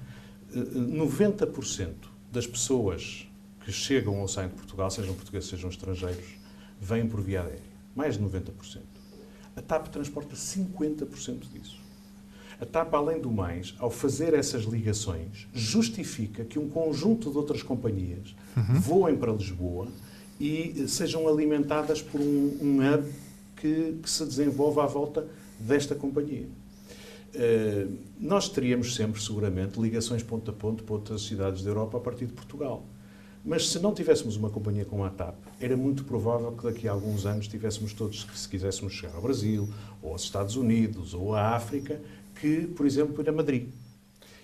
não. 0.54 1.06
90% 1.06 1.80
eh, 1.80 1.92
das 2.32 2.46
pessoas 2.46 3.28
que 3.64 3.72
chegam 3.72 4.20
ou 4.20 4.28
saem 4.28 4.48
de 4.48 4.54
Portugal, 4.54 4.90
sejam 4.90 5.14
portugueses, 5.14 5.48
sejam 5.48 5.68
estrangeiros, 5.68 6.38
vêm 6.80 7.06
por 7.06 7.20
via 7.20 7.42
aérea. 7.42 7.60
Mais 7.94 8.16
de 8.16 8.22
90%. 8.22 8.78
A 9.56 9.60
TAP 9.60 9.88
transporta 9.88 10.36
50% 10.36 11.40
disso. 11.52 11.78
A 12.60 12.66
TAP, 12.66 12.94
além 12.94 13.20
do 13.20 13.30
mais, 13.30 13.74
ao 13.78 13.90
fazer 13.90 14.34
essas 14.34 14.62
ligações, 14.62 15.48
justifica 15.52 16.44
que 16.44 16.58
um 16.58 16.68
conjunto 16.68 17.30
de 17.30 17.36
outras 17.36 17.62
companhias 17.62 18.34
uhum. 18.56 18.80
voem 18.80 19.16
para 19.16 19.32
Lisboa 19.32 19.88
e 20.40 20.86
sejam 20.86 21.26
alimentadas 21.26 22.00
por 22.00 22.20
um, 22.20 22.58
um 22.60 22.78
hub 22.78 23.12
que, 23.56 23.98
que, 24.02 24.08
se 24.08 24.24
desenvolva 24.24 24.84
à 24.84 24.86
volta 24.86 25.26
desta 25.58 25.94
companhia. 25.94 26.46
Uh, 27.34 27.98
nós 28.18 28.48
teríamos 28.48 28.94
sempre, 28.94 29.20
seguramente, 29.20 29.80
ligações 29.80 30.22
ponto 30.22 30.50
a 30.50 30.54
ponto 30.54 30.84
para 30.84 30.94
outras 30.94 31.22
cidades 31.22 31.62
da 31.62 31.70
Europa 31.70 31.98
a 31.98 32.00
partir 32.00 32.26
de 32.26 32.32
Portugal. 32.32 32.84
Mas 33.44 33.68
se 33.68 33.78
não 33.78 33.94
tivéssemos 33.94 34.36
uma 34.36 34.50
companhia 34.50 34.84
como 34.84 35.04
a 35.04 35.10
TAP, 35.10 35.36
era 35.60 35.76
muito 35.76 36.04
provável 36.04 36.52
que 36.52 36.64
daqui 36.64 36.88
a 36.88 36.92
alguns 36.92 37.24
anos 37.24 37.48
tivéssemos 37.48 37.92
todos, 37.92 38.26
se 38.34 38.48
quiséssemos 38.48 38.92
chegar 38.92 39.14
ao 39.14 39.22
Brasil, 39.22 39.68
ou 40.02 40.12
aos 40.12 40.22
Estados 40.22 40.56
Unidos, 40.56 41.14
ou 41.14 41.34
à 41.34 41.54
África, 41.54 42.00
que, 42.40 42.66
por 42.66 42.84
exemplo, 42.84 43.20
ir 43.22 43.28
a 43.28 43.32
Madrid. 43.32 43.68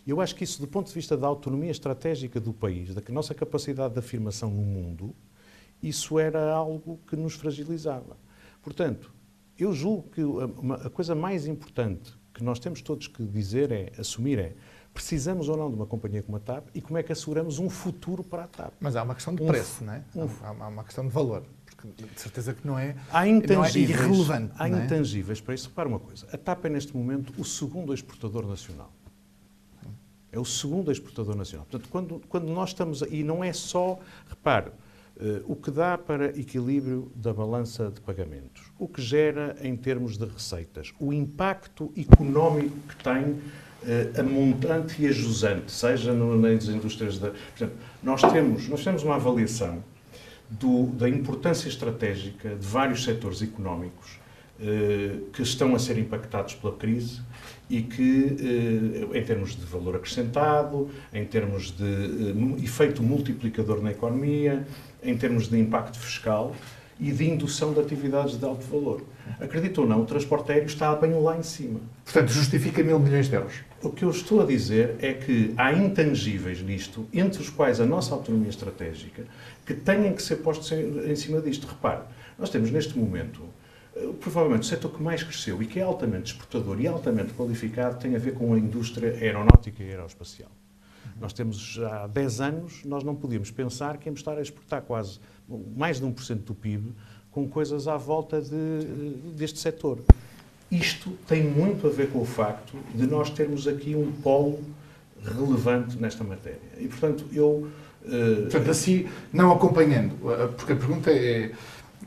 Eu 0.07 0.21
acho 0.21 0.35
que 0.35 0.45
isso, 0.45 0.61
do 0.61 0.67
ponto 0.67 0.89
de 0.89 0.95
vista 0.95 1.17
da 1.17 1.27
autonomia 1.27 1.71
estratégica 1.71 2.39
do 2.39 2.53
país, 2.53 2.95
da 2.95 3.03
nossa 3.09 3.35
capacidade 3.35 3.95
de 3.95 4.01
afirmação 4.01 4.51
no 4.51 4.63
mundo, 4.63 5.15
isso 5.89 6.19
era 6.19 6.53
algo 6.53 6.99
que 7.07 7.17
nos 7.17 7.35
fragilizava. 7.35 8.17
Portanto, 8.63 9.13
eu 9.59 9.73
julgo 9.73 10.09
que 10.11 10.23
a, 10.85 10.91
coisa 10.91 11.15
mais 11.15 11.47
importante 11.47 12.15
que 12.33 12.43
nós 12.43 12.59
temos 12.59 12.83
todos 12.83 13.07
que 13.07 13.25
dizer 13.25 13.71
é, 13.71 13.93
assumir 13.99 14.39
é, 14.39 14.55
precisamos 14.93 15.49
ou 15.49 15.57
não 15.57 15.69
de 15.69 15.77
uma 15.77 15.87
companhia 15.87 16.23
como 16.23 16.37
a 16.37 16.41
TAP 16.41 16.69
e 16.75 16.81
como 16.81 16.99
é 16.99 17.03
que 17.03 17.13
asseguramos 17.13 17.59
um 17.59 17.69
futuro 17.69 18.23
para 18.23 18.45
a 18.45 18.47
TAP. 18.47 18.73
Mas 18.81 18.97
há 18.97 19.03
uma 19.03 19.15
questão 19.15 19.35
de 19.35 19.43
um, 19.43 19.47
preço, 19.47 19.85
não 19.85 19.93
é? 19.93 20.05
Um, 20.15 20.29
há, 20.43 20.69
uma 20.69 20.85
questão 20.85 21.07
de 21.07 21.13
valor. 21.13 21.45
Porque 21.67 22.05
de 22.05 22.21
certeza 22.21 22.55
que 22.55 22.67
não 22.67 22.79
é, 22.79 22.97
há 23.13 23.27
intangíveis, 23.29 23.75
não 23.75 24.05
é 24.05 24.09
irrelevante. 24.09 24.55
Há 24.57 24.69
é? 24.69 24.85
intangíveis 24.85 25.41
para 25.41 25.55
isso. 25.55 25.69
Repara 25.69 25.89
uma 25.89 25.99
coisa: 25.99 26.27
a 26.33 26.39
TAP 26.39 26.65
é 26.65 26.69
neste 26.69 26.97
momento 26.97 27.33
o 27.39 27.45
segundo 27.45 27.93
exportador 27.93 28.47
nacional. 28.47 28.91
É 30.33 30.39
o 30.39 30.45
segundo 30.45 30.91
exportador 30.91 31.37
nacional. 31.37 31.65
Portanto, 31.71 31.89
quando, 31.91 32.21
quando 32.29 32.49
nós 32.49 32.71
estamos. 32.71 33.03
E 33.03 33.23
não 33.23 33.45
é 33.45 33.53
só. 33.53 34.01
Repare, 34.29 34.73
o 35.47 35.55
que 35.55 35.71
dá 35.71 35.97
para 35.97 36.39
equilíbrio 36.39 37.11
da 37.15 37.33
balança 37.33 37.91
de 37.91 38.01
pagamentos, 38.01 38.63
o 38.79 38.89
que 38.89 39.01
gera 39.01 39.57
em 39.63 39.77
termos 39.77 40.17
de 40.19 40.25
receitas, 40.25 40.93
o 40.99 41.13
impacto 41.13 41.93
económico 41.97 42.77
que 42.89 42.97
tem 43.03 43.39
a 44.19 44.23
montante 44.23 45.03
e 45.03 45.07
a 45.07 45.13
jusante, 45.13 45.71
seja 45.71 46.13
no, 46.13 46.37
nas 46.37 46.67
indústrias 46.67 47.19
da. 47.19 47.31
Portanto, 47.31 47.75
nós 48.03 48.21
temos, 48.23 48.69
nós 48.69 48.83
temos 48.83 49.03
uma 49.03 49.15
avaliação 49.17 49.85
do, 50.51 50.87
da 50.87 51.09
importância 51.09 51.69
estratégica 51.69 52.51
de 52.51 52.67
vários 52.67 53.05
setores 53.05 53.43
económicos 53.43 54.19
eh, 54.19 54.24
que 55.33 55.43
estão 55.43 55.75
a 55.75 55.79
ser 55.79 55.99
impactados 55.99 56.55
pela 56.55 56.75
crise 56.75 57.21
e 57.69 57.83
que, 57.83 58.37
eh, 59.13 59.19
em 59.19 59.25
termos 59.25 59.57
de 59.57 59.65
valor 59.65 59.97
acrescentado, 59.97 60.89
em 61.13 61.25
termos 61.25 61.71
de 61.71 61.85
eh, 61.85 62.63
efeito 62.65 63.03
multiplicador 63.03 63.83
na 63.83 63.91
economia, 63.91 64.67
em 65.03 65.17
termos 65.17 65.49
de 65.49 65.59
impacto 65.59 65.99
fiscal 65.99 66.55
e 67.01 67.11
de 67.11 67.29
indução 67.29 67.73
de 67.73 67.81
atividades 67.81 68.37
de 68.37 68.45
alto 68.45 68.65
valor. 68.67 69.03
Acredito 69.41 69.81
ou 69.81 69.89
não, 69.89 70.03
o 70.03 70.05
transporte 70.05 70.53
aéreo 70.53 70.67
está 70.67 70.95
bem 70.95 71.13
lá 71.21 71.37
em 71.37 71.43
cima. 71.43 71.81
Portanto, 72.05 72.29
justifica 72.29 72.83
mil 72.85 73.01
milhões 73.01 73.29
de 73.29 73.35
euros. 73.35 73.55
O 73.83 73.91
que 73.91 74.05
eu 74.05 74.11
estou 74.11 74.41
a 74.43 74.47
dizer 74.47 74.95
é 75.01 75.13
que 75.13 75.53
há 75.57 75.73
intangíveis 75.73 76.63
nisto, 76.63 77.07
entre 77.13 77.43
os 77.43 77.51
quais 77.51 77.81
a 77.81 77.87
nossa 77.87 78.15
autonomia 78.15 78.51
estratégica, 78.51 79.25
que 79.67 79.75
têm 79.75 80.13
que 80.13 80.23
ser 80.23 80.37
postos 80.37 80.71
em 80.71 81.17
cima 81.17 81.41
disto. 81.41 81.67
Repare, 81.67 82.03
nós 82.39 82.51
temos 82.51 82.71
neste 82.71 82.97
momento, 82.97 83.43
eh, 83.43 83.64
provavelmente 84.21 84.63
o 84.63 84.67
setor 84.67 84.91
que 84.91 85.03
mais 85.03 85.23
cresceu 85.23 85.63
e 85.63 85.67
que 85.67 85.79
é 85.79 85.83
altamente 85.83 86.33
exportador 86.33 86.81
e 86.81 86.87
altamente 86.87 87.33
qualificado 87.35 87.99
tem 87.99 88.17
a 88.17 88.19
ver 88.19 88.35
com 88.35 88.53
a 88.53 88.59
indústria 88.59 89.11
aeronáutica 89.11 89.83
e 89.83 89.91
aeroespacial. 89.91 90.51
Nós 91.21 91.33
temos 91.33 91.57
já 91.59 92.05
há 92.05 92.07
10 92.07 92.41
anos, 92.41 92.85
nós 92.85 93.05
não 93.05 93.15
podíamos 93.15 93.51
pensar 93.51 93.99
que 93.99 94.09
íamos 94.09 94.21
estar 94.21 94.37
a 94.37 94.43
exportar 94.43 94.83
quase 94.83 95.21
mais 95.77 96.01
de 96.01 96.07
1% 96.07 96.39
do 96.39 96.55
PIB 96.55 96.93
com 97.31 97.49
coisas 97.49 97.87
à 97.87 97.97
volta 97.97 98.41
de, 98.41 98.55
eh, 98.55 99.33
deste 99.37 99.59
setor. 99.59 100.01
Isto 100.71 101.11
tem 101.27 101.45
muito 101.45 101.87
a 101.87 101.91
ver 101.91 102.11
com 102.11 102.21
o 102.21 102.25
facto 102.25 102.77
de 102.95 103.07
nós 103.07 103.31
termos 103.31 103.69
aqui 103.69 103.95
um 103.95 104.11
polo 104.11 104.63
relevante 105.25 105.97
nesta 105.97 106.25
matéria. 106.25 106.61
E, 106.79 106.89
portanto, 106.89 107.25
eu... 107.33 107.69
Uh... 108.05 108.43
Portanto, 108.43 108.71
assim, 108.71 109.09
não 109.33 109.51
acompanhando, 109.53 110.15
eh, 110.31 110.49
porque 110.49 110.73
a 110.73 110.77
pergunta 110.77 111.11
é... 111.11 111.53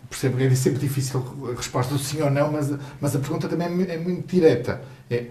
Percebo 0.10 0.38
que 0.38 0.44
é 0.44 0.56
sempre 0.56 0.80
difícil 0.80 1.24
a 1.52 1.56
resposta 1.56 1.94
do 1.94 2.00
sim 2.00 2.22
ou 2.22 2.32
não, 2.32 2.52
mas, 2.52 2.74
mas 3.02 3.16
a 3.16 3.20
pergunta 3.20 3.48
também 3.48 3.68
é, 3.68 3.96
é 3.96 3.98
muito 3.98 4.28
direta. 4.28 4.82
É, 5.10 5.28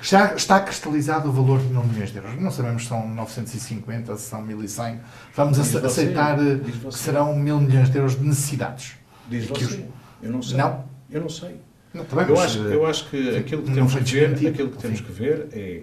já 0.00 0.34
está 0.34 0.60
cristalizado 0.60 1.28
o 1.28 1.32
valor 1.32 1.60
de 1.60 1.66
mil 1.66 1.84
milhões 1.84 2.10
de 2.10 2.16
euros. 2.16 2.40
Não 2.40 2.50
sabemos 2.50 2.82
se 2.82 2.88
são 2.88 3.08
950, 3.08 4.16
se 4.16 4.28
são 4.28 4.42
1100. 4.42 5.00
Vamos 5.34 5.58
aceitar. 5.58 6.38
Eh, 6.38 6.58
que 6.58 6.94
serão 6.94 7.36
mil 7.36 7.60
milhões 7.60 7.88
de 7.90 7.96
euros 7.96 8.18
de 8.18 8.24
necessidades. 8.24 8.94
Diz 9.28 9.46
você. 9.46 9.64
Os... 9.64 9.80
Eu 10.22 10.30
não 10.32 10.42
sei. 10.42 10.56
Não? 10.56 10.84
Eu 11.10 11.20
não 11.20 11.28
sei. 11.28 11.60
Não, 11.94 12.06
eu, 12.26 12.40
acho, 12.40 12.58
eu 12.58 12.86
acho 12.86 13.10
que 13.10 13.36
aquilo 13.36 13.62
que 13.62 13.72
temos 13.72 13.94
que 13.94 14.00
ver, 14.00 14.48
aquilo 14.48 14.70
que 14.70 14.78
temos 14.78 15.00
que 15.00 15.12
ver 15.12 15.48
é 15.52 15.82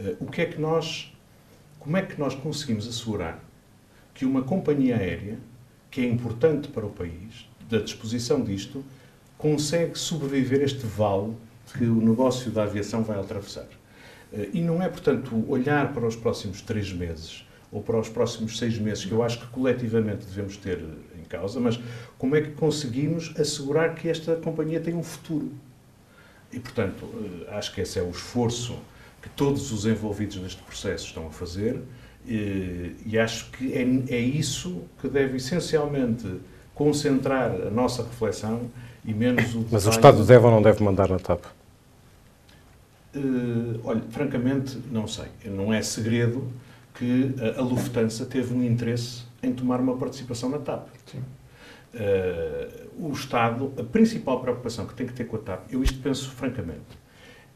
uh, 0.00 0.16
o 0.20 0.26
que 0.26 0.40
é 0.42 0.46
que 0.46 0.60
nós, 0.60 1.16
como 1.78 1.96
é 1.96 2.02
que 2.02 2.18
nós 2.18 2.34
conseguimos 2.34 2.88
assegurar 2.88 3.38
que 4.12 4.24
uma 4.24 4.42
companhia 4.42 4.96
aérea, 4.96 5.38
que 5.94 6.00
é 6.00 6.08
importante 6.08 6.66
para 6.66 6.84
o 6.84 6.90
país, 6.90 7.48
da 7.70 7.78
disposição 7.78 8.42
disto, 8.42 8.84
consegue 9.38 9.96
sobreviver 9.96 10.60
este 10.60 10.84
vale 10.84 11.36
que 11.72 11.84
o 11.84 12.00
negócio 12.00 12.50
da 12.50 12.64
aviação 12.64 13.04
vai 13.04 13.16
atravessar. 13.16 13.68
Uh, 14.32 14.48
e 14.52 14.60
não 14.60 14.82
é, 14.82 14.88
portanto, 14.88 15.44
olhar 15.48 15.92
para 15.92 16.04
os 16.04 16.16
próximos 16.16 16.60
três 16.60 16.92
meses 16.92 17.46
ou 17.70 17.80
para 17.80 17.96
os 17.96 18.08
próximos 18.08 18.58
seis 18.58 18.76
meses, 18.76 19.04
que 19.04 19.12
eu 19.12 19.22
acho 19.22 19.38
que 19.38 19.46
coletivamente 19.46 20.26
devemos 20.26 20.56
ter 20.56 20.84
em 21.16 21.22
causa, 21.28 21.60
mas 21.60 21.78
como 22.18 22.34
é 22.34 22.42
que 22.42 22.50
conseguimos 22.50 23.32
assegurar 23.38 23.94
que 23.94 24.08
esta 24.08 24.34
companhia 24.34 24.80
tem 24.80 24.94
um 24.94 25.02
futuro? 25.02 25.52
E, 26.52 26.58
portanto, 26.58 27.08
eh, 27.48 27.56
acho 27.56 27.72
que 27.72 27.80
esse 27.80 28.00
é 28.00 28.02
o 28.02 28.10
esforço 28.10 28.76
que 29.22 29.28
todos 29.30 29.70
os 29.70 29.86
envolvidos 29.86 30.36
neste 30.36 30.62
processo 30.62 31.06
estão 31.06 31.28
a 31.28 31.30
fazer 31.30 31.80
e, 32.26 32.96
e 33.06 33.18
acho 33.18 33.50
que 33.50 33.72
é, 33.74 33.82
é 34.14 34.18
isso 34.18 34.82
que 35.00 35.08
deve 35.08 35.36
essencialmente 35.36 36.26
concentrar 36.74 37.50
a 37.50 37.70
nossa 37.70 38.02
reflexão 38.02 38.70
e 39.04 39.12
menos 39.12 39.54
o 39.54 39.66
Mas 39.70 39.86
o 39.86 39.90
Estado 39.90 40.24
deve 40.24 40.44
ou 40.44 40.50
não 40.50 40.62
deve 40.62 40.82
mandar 40.82 41.08
na 41.08 41.18
TAP? 41.18 41.44
Uh, 43.14 43.80
olha, 43.84 44.02
francamente, 44.10 44.78
não 44.90 45.06
sei. 45.06 45.26
Não 45.44 45.72
é 45.72 45.82
segredo 45.82 46.50
que 46.94 47.34
a 47.56 47.60
Lufthansa 47.60 48.24
teve 48.24 48.54
um 48.54 48.64
interesse 48.64 49.24
em 49.42 49.52
tomar 49.52 49.80
uma 49.80 49.96
participação 49.96 50.48
na 50.48 50.58
TAP. 50.58 50.88
Sim. 51.06 51.22
Uh, 51.94 53.08
o 53.08 53.12
Estado, 53.12 53.72
a 53.78 53.82
principal 53.82 54.40
preocupação 54.40 54.86
que 54.86 54.94
tem 54.94 55.06
que 55.06 55.12
ter 55.12 55.24
com 55.24 55.36
a 55.36 55.40
TAP, 55.40 55.72
eu 55.72 55.82
isto 55.82 56.00
penso 56.00 56.30
francamente, 56.30 56.80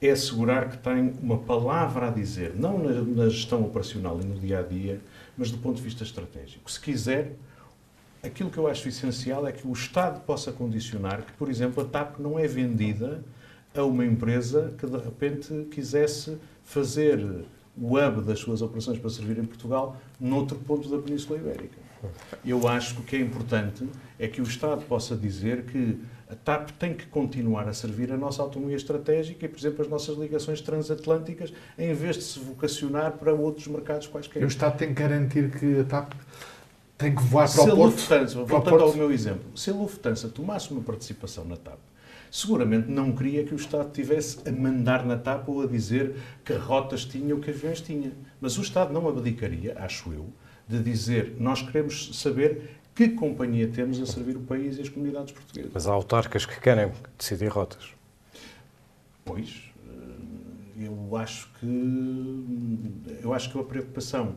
é 0.00 0.10
assegurar 0.10 0.70
que 0.70 0.78
tem 0.78 1.14
uma 1.20 1.38
palavra 1.38 2.08
a 2.08 2.10
dizer, 2.10 2.54
não 2.54 2.78
na, 2.78 3.02
na, 3.02 3.28
gestão 3.28 3.64
operacional 3.64 4.20
e 4.20 4.24
no 4.24 4.38
dia 4.38 4.60
a 4.60 4.62
dia, 4.62 5.00
mas 5.36 5.50
do 5.50 5.58
ponto 5.58 5.76
de 5.76 5.82
vista 5.82 6.04
estratégico. 6.04 6.70
Se 6.70 6.80
quiser, 6.80 7.34
aquilo 8.22 8.50
que 8.50 8.58
eu 8.58 8.68
acho 8.68 8.88
essencial 8.88 9.46
é 9.46 9.52
que 9.52 9.66
o 9.66 9.72
Estado 9.72 10.20
possa 10.20 10.52
condicionar 10.52 11.22
que, 11.22 11.32
por 11.32 11.48
exemplo, 11.50 11.82
a 11.82 11.86
TAP 11.86 12.20
não 12.20 12.38
é 12.38 12.46
vendida 12.46 13.24
a 13.74 13.82
uma 13.82 14.04
empresa 14.04 14.72
que 14.78 14.86
de 14.86 14.96
repente 14.96 15.66
quisesse 15.70 16.38
fazer 16.64 17.44
o 17.76 17.96
hub 17.96 18.22
das 18.22 18.38
suas 18.40 18.62
operações 18.62 18.98
para 18.98 19.10
servir 19.10 19.38
em 19.38 19.44
Portugal 19.44 19.96
noutro 20.20 20.58
ponto 20.58 20.88
da 20.88 20.98
Península 20.98 21.38
Ibérica. 21.38 21.78
Eu 22.44 22.66
acho 22.68 22.94
que 22.94 23.00
o 23.00 23.04
que 23.04 23.16
é 23.16 23.20
importante 23.20 23.88
é 24.18 24.28
que 24.28 24.40
o 24.40 24.44
Estado 24.44 24.84
possa 24.84 25.16
dizer 25.16 25.64
que 25.64 25.98
a 26.30 26.34
TAP 26.34 26.70
tem 26.72 26.92
que 26.92 27.06
continuar 27.06 27.66
a 27.68 27.72
servir 27.72 28.12
a 28.12 28.16
nossa 28.16 28.42
autonomia 28.42 28.76
estratégica 28.76 29.46
e, 29.46 29.48
por 29.48 29.58
exemplo, 29.58 29.82
as 29.82 29.88
nossas 29.88 30.16
ligações 30.18 30.60
transatlânticas, 30.60 31.52
em 31.78 31.94
vez 31.94 32.16
de 32.16 32.22
se 32.22 32.38
vocacionar 32.38 33.12
para 33.12 33.32
outros 33.32 33.66
mercados 33.66 34.06
quaisquer. 34.06 34.42
E 34.42 34.44
o 34.44 34.48
Estado 34.48 34.76
tem 34.76 34.88
que 34.88 35.00
garantir 35.02 35.50
que 35.50 35.80
a 35.80 35.84
TAP 35.84 36.12
tem 36.98 37.14
que 37.14 37.22
voar 37.22 37.50
para 37.50 37.62
se 37.62 37.70
o 37.70 37.76
Porto? 37.76 37.92
Lufthansa, 37.92 38.44
voltando 38.44 38.82
ao 38.82 38.94
meu 38.94 39.10
exemplo, 39.10 39.56
se 39.56 39.70
a 39.70 39.72
Lufthansa 39.72 40.28
tomasse 40.28 40.70
uma 40.70 40.82
participação 40.82 41.44
na 41.46 41.56
TAP, 41.56 41.78
seguramente 42.30 42.90
não 42.90 43.12
queria 43.12 43.44
que 43.44 43.54
o 43.54 43.56
Estado 43.56 43.90
tivesse 43.90 44.46
a 44.46 44.52
mandar 44.52 45.06
na 45.06 45.16
TAP 45.16 45.48
ou 45.48 45.62
a 45.62 45.66
dizer 45.66 46.14
que 46.44 46.52
rotas 46.52 47.06
tinha 47.06 47.34
ou 47.34 47.40
que 47.40 47.50
aviões 47.50 47.80
tinha. 47.80 48.12
Mas 48.38 48.58
o 48.58 48.60
Estado 48.60 48.92
não 48.92 49.08
abdicaria, 49.08 49.74
acho 49.78 50.12
eu, 50.12 50.26
de 50.68 50.82
dizer 50.82 51.36
nós 51.38 51.62
queremos 51.62 52.10
saber 52.20 52.77
que 52.98 53.10
companhia 53.10 53.68
temos 53.68 54.00
a 54.00 54.06
servir 54.06 54.36
o 54.36 54.40
país 54.40 54.76
e 54.76 54.80
as 54.80 54.88
comunidades 54.88 55.32
portuguesas. 55.32 55.70
Mas 55.72 55.86
há 55.86 55.92
autarcas 55.92 56.44
que 56.44 56.60
querem 56.60 56.90
decidir 57.16 57.46
rotas. 57.46 57.94
Pois, 59.24 59.70
eh, 59.88 60.86
eu 60.86 61.16
acho 61.16 61.48
que 61.60 61.66
eu 63.22 63.32
acho 63.32 63.52
que 63.52 63.58
a 63.60 63.62
preocupação 63.62 64.34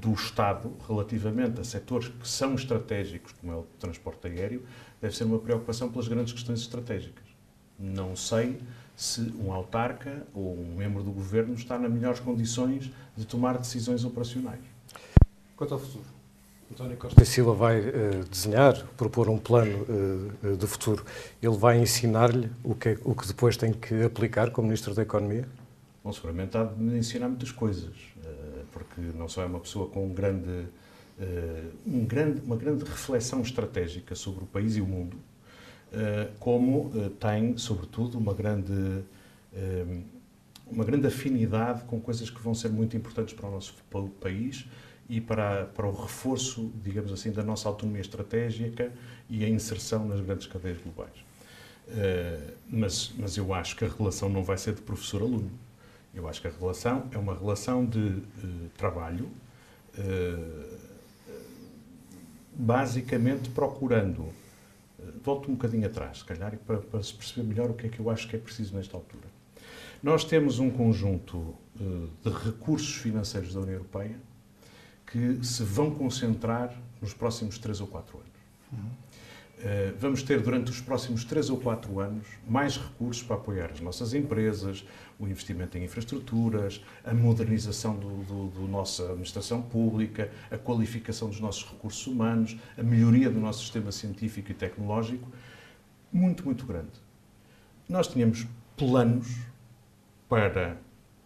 do 0.00 0.12
Estado 0.12 0.72
relativamente 0.88 1.60
a 1.60 1.64
setores 1.64 2.08
que 2.08 2.26
são 2.26 2.56
estratégicos, 2.56 3.32
como 3.40 3.52
é 3.52 3.56
o 3.56 3.66
transporte 3.78 4.26
aéreo, 4.26 4.64
deve 5.00 5.14
ser 5.14 5.22
uma 5.22 5.38
preocupação 5.38 5.88
pelas 5.88 6.08
grandes 6.08 6.32
questões 6.32 6.62
estratégicas. 6.62 7.22
Não 7.78 8.16
sei 8.16 8.58
se 8.96 9.20
um 9.38 9.52
autarca 9.52 10.26
ou 10.34 10.58
um 10.58 10.74
membro 10.74 11.04
do 11.04 11.12
governo 11.12 11.54
está 11.54 11.78
nas 11.78 11.92
melhores 11.92 12.18
condições 12.18 12.90
de 13.16 13.24
tomar 13.24 13.56
decisões 13.56 14.04
operacionais. 14.04 14.64
Quanto 15.54 15.74
ao 15.74 15.78
futuro? 15.78 16.13
António 16.70 16.96
Costa 16.96 17.24
Silva 17.24 17.52
vai 17.52 17.80
uh, 17.80 18.24
desenhar, 18.30 18.84
propor 18.96 19.28
um 19.28 19.38
plano 19.38 19.86
uh, 20.42 20.56
de 20.56 20.66
futuro. 20.66 21.04
Ele 21.42 21.56
vai 21.56 21.78
ensinar-lhe 21.78 22.50
o 22.62 22.74
que, 22.74 22.98
o 23.04 23.14
que 23.14 23.26
depois 23.26 23.56
tem 23.56 23.72
que 23.72 24.02
aplicar 24.02 24.50
como 24.50 24.68
Ministro 24.68 24.94
da 24.94 25.02
Economia? 25.02 25.46
Bom, 26.02 26.12
seguramente 26.12 26.56
há 26.56 26.64
de 26.64 26.80
me 26.80 26.98
ensinar 26.98 27.28
muitas 27.28 27.52
coisas, 27.52 27.94
uh, 28.18 28.64
porque 28.72 29.00
não 29.14 29.28
só 29.28 29.42
é 29.42 29.46
uma 29.46 29.60
pessoa 29.60 29.88
com 29.88 30.08
grande 30.12 30.66
um 31.86 32.04
grande, 32.04 32.40
uma 32.44 32.56
grande 32.56 32.82
reflexão 32.82 33.40
estratégica 33.40 34.16
sobre 34.16 34.42
o 34.42 34.46
país 34.48 34.76
e 34.76 34.80
o 34.80 34.84
mundo, 34.84 35.16
como 36.40 36.90
tem, 37.20 37.56
sobretudo, 37.56 38.18
uma 38.18 38.34
grande, 38.34 39.04
uma 40.66 40.84
grande 40.84 41.06
afinidade 41.06 41.84
com 41.84 42.00
coisas 42.00 42.28
que 42.28 42.42
vão 42.42 42.52
ser 42.52 42.70
muito 42.70 42.96
importantes 42.96 43.32
para 43.32 43.48
o 43.48 43.52
nosso 43.52 43.76
país 44.20 44.66
e 45.08 45.20
para, 45.20 45.66
para 45.66 45.86
o 45.86 45.92
reforço, 45.92 46.72
digamos 46.82 47.12
assim, 47.12 47.30
da 47.30 47.42
nossa 47.42 47.68
autonomia 47.68 48.00
estratégica 48.00 48.92
e 49.28 49.44
a 49.44 49.48
inserção 49.48 50.06
nas 50.06 50.20
grandes 50.20 50.46
cadeias 50.46 50.78
globais. 50.78 51.12
Uh, 51.86 52.52
mas, 52.68 53.12
mas 53.18 53.36
eu 53.36 53.52
acho 53.52 53.76
que 53.76 53.84
a 53.84 53.88
relação 53.88 54.28
não 54.28 54.42
vai 54.42 54.56
ser 54.56 54.74
de 54.74 54.80
professor-aluno. 54.80 55.50
Eu 56.14 56.26
acho 56.28 56.40
que 56.40 56.48
a 56.48 56.50
relação 56.50 57.08
é 57.12 57.18
uma 57.18 57.34
relação 57.34 57.84
de 57.84 57.98
uh, 57.98 58.22
trabalho, 58.76 59.28
uh, 59.98 60.78
basicamente 62.54 63.50
procurando. 63.50 64.32
volto 65.22 65.50
um 65.50 65.54
bocadinho 65.54 65.86
atrás, 65.86 66.18
se 66.18 66.24
calhar, 66.24 66.56
para, 66.66 66.78
para, 66.78 67.02
se 67.02 67.12
perceber 67.12 67.46
melhor 67.46 67.70
o 67.70 67.74
que 67.74 67.88
é 67.88 67.90
que 67.90 68.00
eu 68.00 68.08
acho 68.08 68.28
que 68.28 68.36
é 68.36 68.38
preciso 68.38 68.74
nesta 68.74 68.96
altura. 68.96 69.26
Nós 70.02 70.24
temos 70.24 70.58
um 70.58 70.70
conjunto 70.70 71.54
de 71.74 72.30
recursos 72.30 72.94
financeiros 72.96 73.54
da 73.54 73.60
União 73.60 73.74
Europeia 73.74 74.16
que 75.14 75.46
se 75.46 75.62
vão 75.62 75.92
concentrar 75.92 76.74
nos 77.00 77.14
próximos 77.14 77.56
3 77.56 77.80
ou 77.82 77.86
4 77.86 78.18
anos. 78.18 78.30
Uhum. 78.72 78.78
Uh, 78.78 79.96
vamos 79.96 80.24
ter 80.24 80.40
durante 80.40 80.72
os 80.72 80.80
próximos 80.80 81.24
3 81.24 81.50
ou 81.50 81.58
4 81.58 82.00
anos 82.00 82.26
mais 82.48 82.76
recursos 82.76 83.22
para 83.22 83.36
apoiar 83.36 83.70
as 83.70 83.78
nossas 83.78 84.12
empresas, 84.12 84.84
o 85.16 85.28
investimento 85.28 85.78
em 85.78 85.84
infraestruturas, 85.84 86.82
a 87.04 87.14
modernização 87.14 87.94
da 87.94 88.00
do, 88.00 88.48
do 88.48 88.66
nossa 88.66 89.04
administração 89.04 89.62
pública, 89.62 90.32
a 90.50 90.58
qualificação 90.58 91.28
dos 91.28 91.38
nossos 91.38 91.62
recursos 91.62 92.04
humanos, 92.08 92.56
a 92.76 92.82
melhoria 92.82 93.30
do 93.30 93.38
nosso 93.38 93.60
sistema 93.60 93.92
científico 93.92 94.50
e 94.50 94.54
tecnológico, 94.54 95.30
muito, 96.12 96.44
muito 96.44 96.66
grande. 96.66 96.90
Nós 97.88 98.08
tínhamos 98.08 98.48
planos 98.76 99.28
para 100.28 100.76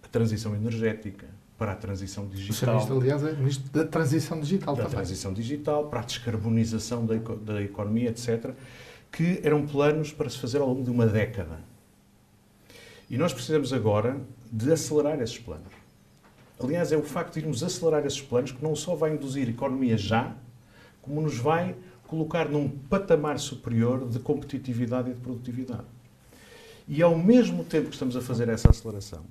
a 0.03 0.09
transição 0.09 0.55
energética, 0.55 1.38
para 1.59 1.73
a 1.73 1.75
transição 1.75 2.27
digital. 2.29 2.69
O. 2.69 2.77
Ministro, 2.77 3.01
aliás, 3.01 3.23
é 3.25 3.33
Ministro 3.33 3.73
da 3.73 3.85
Transição 3.85 4.41
Digital 4.41 4.77
da 4.77 4.83
também. 4.85 4.97
transição 4.97 5.33
digital, 5.33 5.89
para 5.89 6.01
a 6.01 6.05
descarbonização 6.05 7.05
da, 7.05 7.17
da 7.17 7.61
economia, 7.61 8.11
etc., 8.11 8.53
que 9.11 9.41
eram 9.43 9.67
planos 9.67 10.13
para 10.13 10.31
se 10.31 10.39
fazer 10.39 10.59
ao 10.61 10.69
longo 10.69 10.85
de 10.85 10.91
uma 10.91 11.07
década. 11.07 11.59
E 13.11 13.19
nós 13.19 13.33
precisamos 13.33 13.73
agora 13.73 14.21
de 14.53 14.71
acelerar 14.71 15.21
esses 15.21 15.39
planos. 15.39 15.73
Aliás, 16.63 16.93
é 16.93 16.97
o 16.97 17.03
facto 17.03 17.35
de 17.35 17.41
irmos 17.41 17.63
acelerar 17.63 18.07
esses 18.07 18.21
planos 18.21 18.53
que 18.53 18.63
não 18.63 18.77
só 18.77 18.95
vai 18.95 19.13
induzir 19.13 19.49
economia 19.49 19.97
já, 19.97 20.37
como 21.03 21.21
nos 21.21 21.39
vai 21.39 21.75
colocar 22.07 22.49
num 22.49 22.69
patamar 22.69 23.39
superior 23.39 24.09
de 24.09 24.19
competitividade 24.19 25.11
e 25.11 25.15
de 25.15 25.21
produtividade. 25.21 25.87
E 26.87 27.03
ao 27.03 27.17
mesmo 27.17 27.65
tempo 27.65 27.89
que 27.89 27.95
estamos 27.95 28.17
a 28.17 28.21
fazer 28.21 28.49
essa 28.49 28.71
aceleração, 28.71 29.25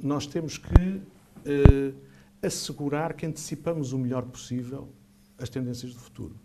nós 0.00 0.26
temos 0.26 0.58
que 0.58 1.00
uh, 1.46 1.94
assegurar 2.42 3.14
que 3.14 3.26
antecipamos 3.26 3.92
o 3.92 3.98
melhor 3.98 4.22
possível 4.24 4.88
as 5.38 5.48
tendências 5.48 5.94
do 5.94 6.00
futuro. 6.00 6.36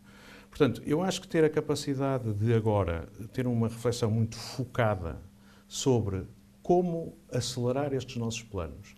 Portanto, 0.49 0.83
eu 0.85 1.01
acho 1.01 1.21
que 1.21 1.27
ter 1.27 1.43
a 1.43 1.49
capacidade 1.49 2.31
de 2.33 2.53
agora 2.53 3.09
ter 3.33 3.47
uma 3.47 3.67
reflexão 3.67 4.11
muito 4.11 4.37
focada 4.37 5.19
sobre 5.67 6.25
como 6.61 7.17
acelerar 7.31 7.91
estes 7.93 8.17
nossos 8.17 8.43
planos, 8.43 8.95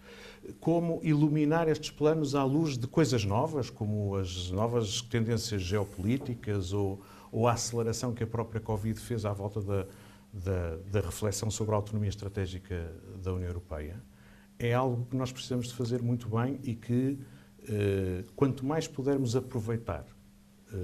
como 0.60 1.00
iluminar 1.02 1.68
estes 1.68 1.92
planos 1.92 2.36
à 2.36 2.44
luz 2.44 2.78
de 2.78 2.88
coisas 2.88 3.24
novas, 3.24 3.70
como 3.70 4.18
as 4.18 4.52
novas 4.52 5.02
tendências 5.02 5.62
geopolíticas 5.62 6.74
ou, 6.74 7.02
ou 7.32 7.48
a 7.48 7.54
aceleração 7.54 8.14
que 8.14 8.24
a 8.24 8.28
própria 8.28 8.60
Covid 8.60 9.00
fez 9.00 9.26
à 9.26 9.32
volta 9.32 9.62
da, 9.62 9.86
da, 10.34 10.76
da 10.92 11.00
reflexão 11.00 11.50
sobre 11.50 11.74
a 11.74 11.78
autonomia 11.78 12.10
estratégica 12.10 12.94
da 13.24 13.34
União 13.34 13.48
Europeia 13.48 13.96
é 14.60 14.74
algo 14.74 15.06
que 15.06 15.16
nós 15.16 15.32
precisamos 15.32 15.68
de 15.68 15.74
fazer 15.74 16.02
muito 16.02 16.30
bem 16.30 16.60
e 16.64 16.76
que, 16.76 17.20
eh, 17.68 18.24
quanto 18.36 18.66
mais 18.66 18.88
pudermos 18.88 19.36
aproveitar 19.36 20.06
eh, 20.74 20.78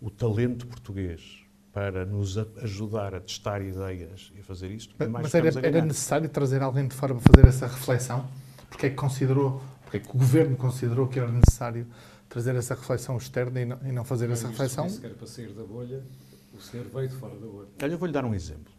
o 0.00 0.10
talento 0.10 0.66
português 0.66 1.44
para 1.72 2.04
nos 2.04 2.38
ajudar 2.62 3.14
a 3.14 3.20
testar 3.20 3.60
ideias 3.62 4.32
e 4.36 4.40
a 4.40 4.42
fazer 4.44 4.70
isto, 4.70 4.94
mas, 4.98 5.08
mais 5.08 5.24
mas 5.24 5.34
era, 5.34 5.66
era 5.66 5.84
necessário 5.84 6.28
trazer 6.28 6.62
alguém 6.62 6.86
de 6.86 6.94
fora 6.94 7.14
para 7.14 7.32
fazer 7.32 7.48
essa 7.48 7.66
reflexão? 7.66 8.28
Porque 8.68 8.86
é 8.86 8.90
que 8.90 8.96
considerou, 8.96 9.60
porque 9.82 9.96
é 9.96 10.00
que 10.00 10.10
o 10.10 10.12
governo 10.12 10.56
considerou 10.56 11.08
que 11.08 11.18
era 11.18 11.30
necessário 11.30 11.86
trazer 12.28 12.54
essa 12.54 12.74
reflexão 12.74 13.16
externa 13.16 13.60
e 13.60 13.64
não, 13.64 13.78
e 13.84 13.92
não 13.92 14.04
fazer 14.04 14.30
essa 14.30 14.48
reflexão? 14.48 14.88
Se 14.88 15.00
quer 15.00 15.14
para 15.14 15.26
sair 15.26 15.52
da 15.52 15.64
bolha, 15.64 16.04
o 16.52 16.60
senhor 16.60 16.86
veio 16.86 17.08
de 17.08 17.16
fora 17.16 17.34
da 17.34 17.46
bolha. 17.46 17.68
Olha, 17.82 17.92
eu 17.92 17.98
vou-lhe 17.98 18.12
dar 18.12 18.24
um 18.24 18.34
exemplo. 18.34 18.72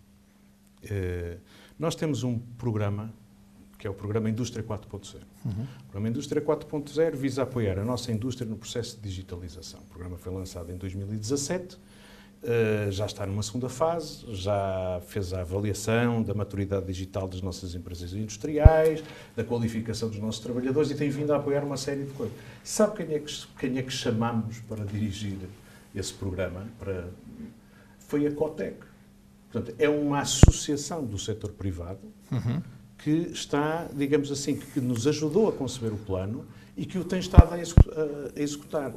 Uh, 0.84 1.40
nós 1.78 1.96
temos 1.96 2.24
um 2.24 2.38
programa 2.38 3.14
que 3.78 3.88
é 3.88 3.90
o 3.90 3.94
Programa 3.94 4.30
Indústria 4.30 4.64
4.0. 4.64 5.22
Uhum. 5.46 5.52
O 5.52 5.84
Programa 5.84 6.10
Indústria 6.10 6.42
4.0 6.42 7.16
visa 7.16 7.44
apoiar 7.44 7.78
a 7.80 7.84
nossa 7.84 8.12
indústria 8.12 8.50
no 8.50 8.56
processo 8.56 8.96
de 8.98 9.04
digitalização. 9.04 9.82
O 9.82 9.86
programa 9.86 10.18
foi 10.18 10.34
lançado 10.34 10.72
em 10.72 10.78
2017, 10.78 11.76
uh, 11.76 11.80
eh, 12.44 12.88
já 12.92 13.06
está 13.06 13.26
numa 13.26 13.44
segunda 13.44 13.70
fase, 13.70 14.26
já 14.34 15.02
fez 15.08 15.34
a 15.34 15.42
avaliação 15.42 16.24
da 16.24 16.34
maturidade 16.34 16.86
digital 16.86 17.28
das 17.28 17.42
nossas 17.42 17.76
empresas 17.76 18.14
industriais, 18.14 19.04
da 19.36 19.44
qualificação 19.44 20.10
dos 20.10 20.20
nossos 20.20 20.42
trabalhadores 20.42 20.92
e 20.92 20.96
tem 20.96 21.10
vindo 21.10 21.34
a 21.34 21.38
apoiar 21.38 21.64
uma 21.64 21.78
série 21.78 22.06
de 22.06 22.12
coisas. 22.14 22.36
Sabe 22.64 22.98
quem 22.98 23.16
é 23.16 23.20
que, 23.20 23.48
quem 23.60 23.78
é 23.78 23.82
que 23.82 23.92
chamamos 23.92 24.60
para 24.62 24.86
dirigir 24.86 25.38
esse 25.94 26.14
programa? 26.14 26.66
Para... 26.80 27.10
Foi 28.00 28.26
a 28.28 28.32
Cotec. 28.32 28.78
Portanto, 29.52 29.76
é 29.80 29.90
uma 29.90 30.20
associação 30.20 31.06
do 31.06 31.18
setor 31.18 31.52
privado 31.52 32.02
uhum 32.32 32.62
que 32.98 33.12
está, 33.32 33.88
digamos 33.94 34.32
assim, 34.32 34.56
que 34.56 34.80
nos 34.80 35.06
ajudou 35.08 35.50
a 35.50 35.52
conceber 35.52 35.94
o 35.94 35.98
plano 35.98 36.46
e 36.76 36.86
que 36.86 36.98
o 36.98 37.06
tem 37.06 37.20
estado 37.20 37.54
a 37.54 38.40
executar. 38.40 38.94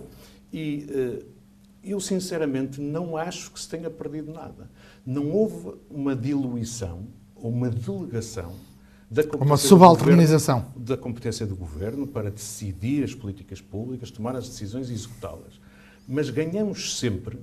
E 0.53 0.87
eh, 0.89 1.25
eu, 1.83 2.01
sinceramente, 2.01 2.81
não 2.81 3.17
acho 3.17 3.51
que 3.51 3.61
se 3.61 3.69
tenha 3.69 3.91
perdido 3.91 4.33
nada. 4.33 4.71
Não 5.05 5.31
houve 5.31 5.75
uma 5.91 6.15
diluição 6.15 7.07
ou 7.35 7.51
uma 7.51 7.71
delegação 7.71 8.55
da 9.11 9.23
uma 9.39 9.57
subalternização 9.57 10.61
governo, 10.61 10.85
da 10.85 10.97
competência 10.97 11.47
do 11.47 11.57
governo 11.57 12.07
para 12.07 12.31
decidir 12.31 13.05
as 13.05 13.15
políticas 13.15 13.61
públicas, 13.61 14.11
tomar 14.11 14.37
as 14.37 14.49
decisões 14.49 14.91
e 14.91 14.93
executá-las. 14.93 15.61
Mas 16.07 16.29
ganhamos 16.31 16.99
sempre 16.99 17.39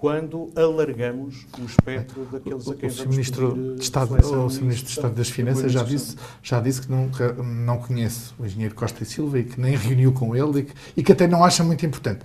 quando 0.00 0.50
alargamos 0.56 1.46
o 1.58 1.64
espectro 1.66 2.24
daqueles 2.32 2.66
a 2.66 2.74
quem 2.74 2.88
o 2.88 2.92
vamos 2.92 3.16
Ministro 3.16 3.74
de 3.76 3.82
Estado, 3.82 4.14
O 4.14 4.48
Sr. 4.48 4.62
Ministro 4.62 4.86
de 4.86 4.92
Estado 4.92 5.14
das 5.14 5.28
Finanças 5.28 5.70
já 5.70 5.82
disse, 5.82 6.16
já 6.42 6.58
disse 6.58 6.80
que 6.80 6.90
não, 6.90 7.10
não 7.44 7.76
conhece 7.76 8.32
o 8.38 8.46
engenheiro 8.46 8.74
Costa 8.74 9.02
e 9.02 9.06
Silva 9.06 9.38
e 9.38 9.44
que 9.44 9.60
nem 9.60 9.76
reuniu 9.76 10.10
com 10.10 10.34
ele 10.34 10.60
e 10.60 10.62
que, 10.62 10.74
e 10.96 11.02
que 11.02 11.12
até 11.12 11.28
não 11.28 11.44
acha 11.44 11.62
muito 11.62 11.84
importante. 11.84 12.20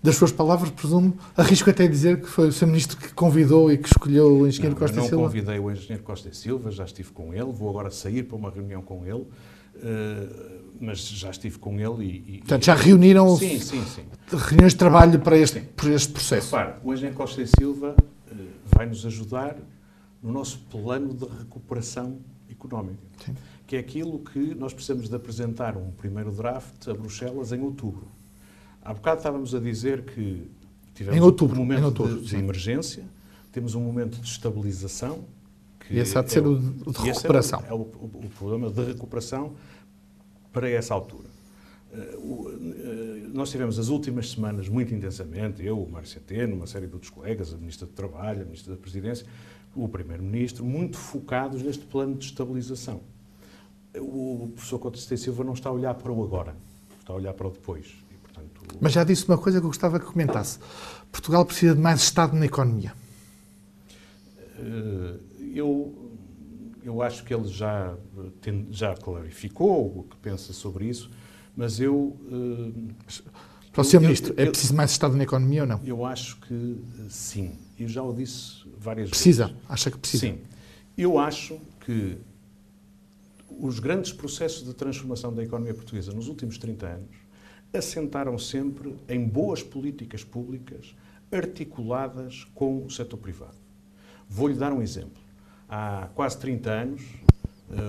Das 0.00 0.14
suas 0.14 0.30
palavras, 0.30 0.70
presumo, 0.70 1.18
arrisco 1.36 1.68
até 1.68 1.88
dizer 1.88 2.20
que 2.20 2.28
foi 2.28 2.46
o 2.46 2.52
Sr. 2.52 2.66
Ministro 2.66 2.96
que 2.96 3.12
convidou 3.12 3.72
e 3.72 3.76
que 3.76 3.88
escolheu 3.88 4.42
o 4.42 4.46
engenheiro 4.46 4.76
não, 4.76 4.80
Costa 4.80 5.00
e 5.00 5.02
Silva. 5.02 5.16
Não 5.16 5.22
convidei 5.24 5.58
o 5.58 5.68
engenheiro 5.68 6.04
Costa 6.04 6.28
e 6.28 6.36
Silva, 6.36 6.70
já 6.70 6.84
estive 6.84 7.10
com 7.10 7.34
ele, 7.34 7.52
vou 7.52 7.68
agora 7.70 7.90
sair 7.90 8.22
para 8.22 8.36
uma 8.36 8.50
reunião 8.50 8.82
com 8.82 9.04
ele. 9.04 9.26
Uh, 9.76 10.56
mas 10.80 11.08
já 11.08 11.30
estive 11.30 11.58
com 11.58 11.78
ele 11.80 12.24
e... 12.26 12.38
Portanto, 12.38 12.64
já 12.64 12.74
reuniram 12.74 13.34
sim, 13.36 13.58
sim, 13.58 13.82
sim. 13.86 14.04
reuniões 14.30 14.72
de 14.72 14.78
trabalho 14.78 15.18
para 15.20 15.38
este, 15.38 15.60
para 15.60 15.88
este 15.90 16.12
processo? 16.12 16.54
Repare, 16.54 16.74
o 16.84 16.92
engenheiro 16.92 17.16
Costa 17.16 17.40
e 17.40 17.46
Silva 17.46 17.96
uh, 17.98 18.34
vai 18.64 18.86
nos 18.86 19.06
ajudar 19.06 19.56
no 20.22 20.32
nosso 20.32 20.58
plano 20.70 21.14
de 21.14 21.24
recuperação 21.24 22.18
económica, 22.50 22.98
que 23.66 23.76
é 23.76 23.78
aquilo 23.78 24.18
que 24.18 24.54
nós 24.54 24.72
precisamos 24.72 25.08
de 25.08 25.16
apresentar 25.16 25.76
um 25.76 25.90
primeiro 25.90 26.30
draft 26.30 26.88
a 26.88 26.94
Bruxelas 26.94 27.52
em 27.52 27.60
outubro. 27.60 28.08
Há 28.82 28.94
bocado 28.94 29.18
estávamos 29.18 29.54
a 29.54 29.60
dizer 29.60 30.02
que 30.02 30.50
tivemos 30.94 31.18
em 31.18 31.22
outubro, 31.22 31.56
um 31.56 31.64
momento 31.64 31.84
outubro, 31.84 32.20
de, 32.20 32.28
de 32.28 32.36
emergência, 32.36 33.04
temos 33.52 33.74
um 33.74 33.80
momento 33.80 34.20
de 34.20 34.28
estabilização, 34.28 35.24
e 35.90 35.98
esse 35.98 36.16
há 36.18 36.22
de 36.22 36.32
ser 36.32 36.42
é 36.42 36.46
o, 36.46 36.52
o 36.52 36.92
de 36.92 36.98
recuperação. 36.98 37.62
É 37.68 37.72
o, 37.72 37.76
é 37.76 37.78
o, 37.78 37.80
o, 37.80 38.30
problema 38.36 38.70
de 38.70 38.84
recuperação 38.84 39.54
para 40.52 40.68
essa 40.68 40.94
altura. 40.94 41.28
Eh, 41.92 43.26
nós 43.32 43.50
tivemos 43.50 43.78
as 43.78 43.88
últimas 43.88 44.30
semanas 44.30 44.68
muito 44.68 44.94
intensamente, 44.94 45.64
eu, 45.64 45.80
o 45.80 45.90
Mário 45.90 46.08
Centeno, 46.08 46.56
uma 46.56 46.66
série 46.66 46.86
de 46.86 46.94
outros 46.94 47.10
colegas, 47.10 47.52
a 47.52 47.56
Ministra 47.56 47.86
do 47.86 47.92
Trabalho, 47.92 48.42
a 48.42 48.44
Ministra 48.44 48.74
da 48.74 48.80
Presidência, 48.80 49.26
o 49.74 49.88
Primeiro-Ministro, 49.88 50.64
muito 50.64 50.96
focados 50.96 51.62
neste 51.62 51.84
plano 51.84 52.14
de 52.14 52.24
estabilização. 52.24 53.00
O 53.98 54.50
professor 54.54 54.78
Costa 54.78 55.16
Silva 55.16 55.44
não 55.44 55.54
está 55.54 55.70
a 55.70 55.72
olhar 55.72 55.94
para 55.94 56.12
o 56.12 56.22
agora, 56.22 56.54
está 57.00 57.12
a 57.12 57.16
olhar 57.16 57.32
para 57.32 57.46
o 57.46 57.50
depois. 57.50 57.94
E, 58.10 58.14
portanto, 58.14 58.78
Mas 58.80 58.92
já 58.92 59.04
disse 59.04 59.26
uma 59.26 59.38
coisa 59.38 59.58
que 59.58 59.64
eu 59.64 59.70
gostava 59.70 59.98
que 59.98 60.06
comentasse. 60.06 60.58
Portugal 61.10 61.44
precisa 61.44 61.74
de 61.74 61.80
mais 61.80 62.00
Estado 62.00 62.34
na 62.36 62.46
economia. 62.46 62.92
Eh, 64.58 65.14
eu 65.56 66.06
eu 66.86 67.02
acho 67.02 67.24
que 67.24 67.34
ele 67.34 67.48
já, 67.48 67.96
já 68.70 68.94
clarificou 68.94 69.98
o 69.98 70.02
que 70.04 70.16
pensa 70.18 70.52
sobre 70.52 70.86
isso, 70.86 71.10
mas 71.56 71.80
eu. 71.80 71.94
Uh, 71.96 72.94
Para 73.72 73.80
o 73.80 73.84
Sr. 73.84 74.00
Ministro, 74.00 74.34
é 74.36 74.46
preciso 74.46 74.72
mais 74.72 74.92
Estado 74.92 75.16
na 75.16 75.24
economia 75.24 75.62
ou 75.62 75.68
não? 75.68 75.80
Eu 75.84 76.04
acho 76.04 76.36
que 76.42 76.54
eh, 76.54 77.06
sim. 77.08 77.58
Eu 77.76 77.88
já 77.88 78.02
o 78.02 78.14
disse 78.14 78.62
várias 78.78 79.10
precisa. 79.10 79.46
vezes. 79.46 79.56
Precisa? 79.58 79.72
Acha 79.74 79.90
que 79.90 79.98
precisa? 79.98 80.26
Sim. 80.26 80.38
Eu 80.96 81.18
acho 81.18 81.58
que 81.80 82.16
os 83.58 83.80
grandes 83.80 84.12
processos 84.12 84.64
de 84.64 84.72
transformação 84.72 85.34
da 85.34 85.42
economia 85.42 85.74
portuguesa 85.74 86.12
nos 86.12 86.28
últimos 86.28 86.56
30 86.56 86.86
anos 86.86 87.16
assentaram 87.74 88.38
sempre 88.38 88.96
em 89.08 89.26
boas 89.26 89.60
políticas 89.60 90.22
públicas 90.22 90.94
articuladas 91.32 92.44
com 92.54 92.84
o 92.84 92.90
setor 92.90 93.18
privado. 93.18 93.56
Vou-lhe 94.28 94.54
dar 94.54 94.72
um 94.72 94.80
exemplo. 94.80 95.25
Há 95.68 96.08
quase 96.14 96.38
30 96.38 96.70
anos, 96.70 97.02
eh, 97.70 97.80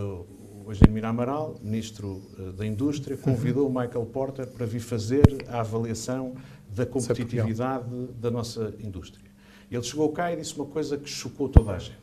o 0.65 0.71
engenheiro 0.71 1.07
Amaral, 1.07 1.55
Ministro 1.61 2.21
eh, 2.37 2.51
da 2.57 2.65
Indústria, 2.65 3.15
convidou 3.15 3.67
o 3.67 3.69
Michael 3.69 4.05
Porter 4.07 4.47
para 4.47 4.65
vir 4.65 4.79
fazer 4.79 5.45
a 5.47 5.59
avaliação 5.59 6.35
da 6.75 6.85
competitividade 6.85 7.85
da 8.19 8.31
nossa 8.31 8.73
indústria. 8.79 9.29
Ele 9.69 9.83
chegou 9.83 10.11
cá 10.11 10.31
e 10.31 10.37
disse 10.37 10.55
uma 10.55 10.65
coisa 10.65 10.97
que 10.97 11.09
chocou 11.09 11.49
toda 11.49 11.71
a 11.71 11.79
gente, 11.79 11.97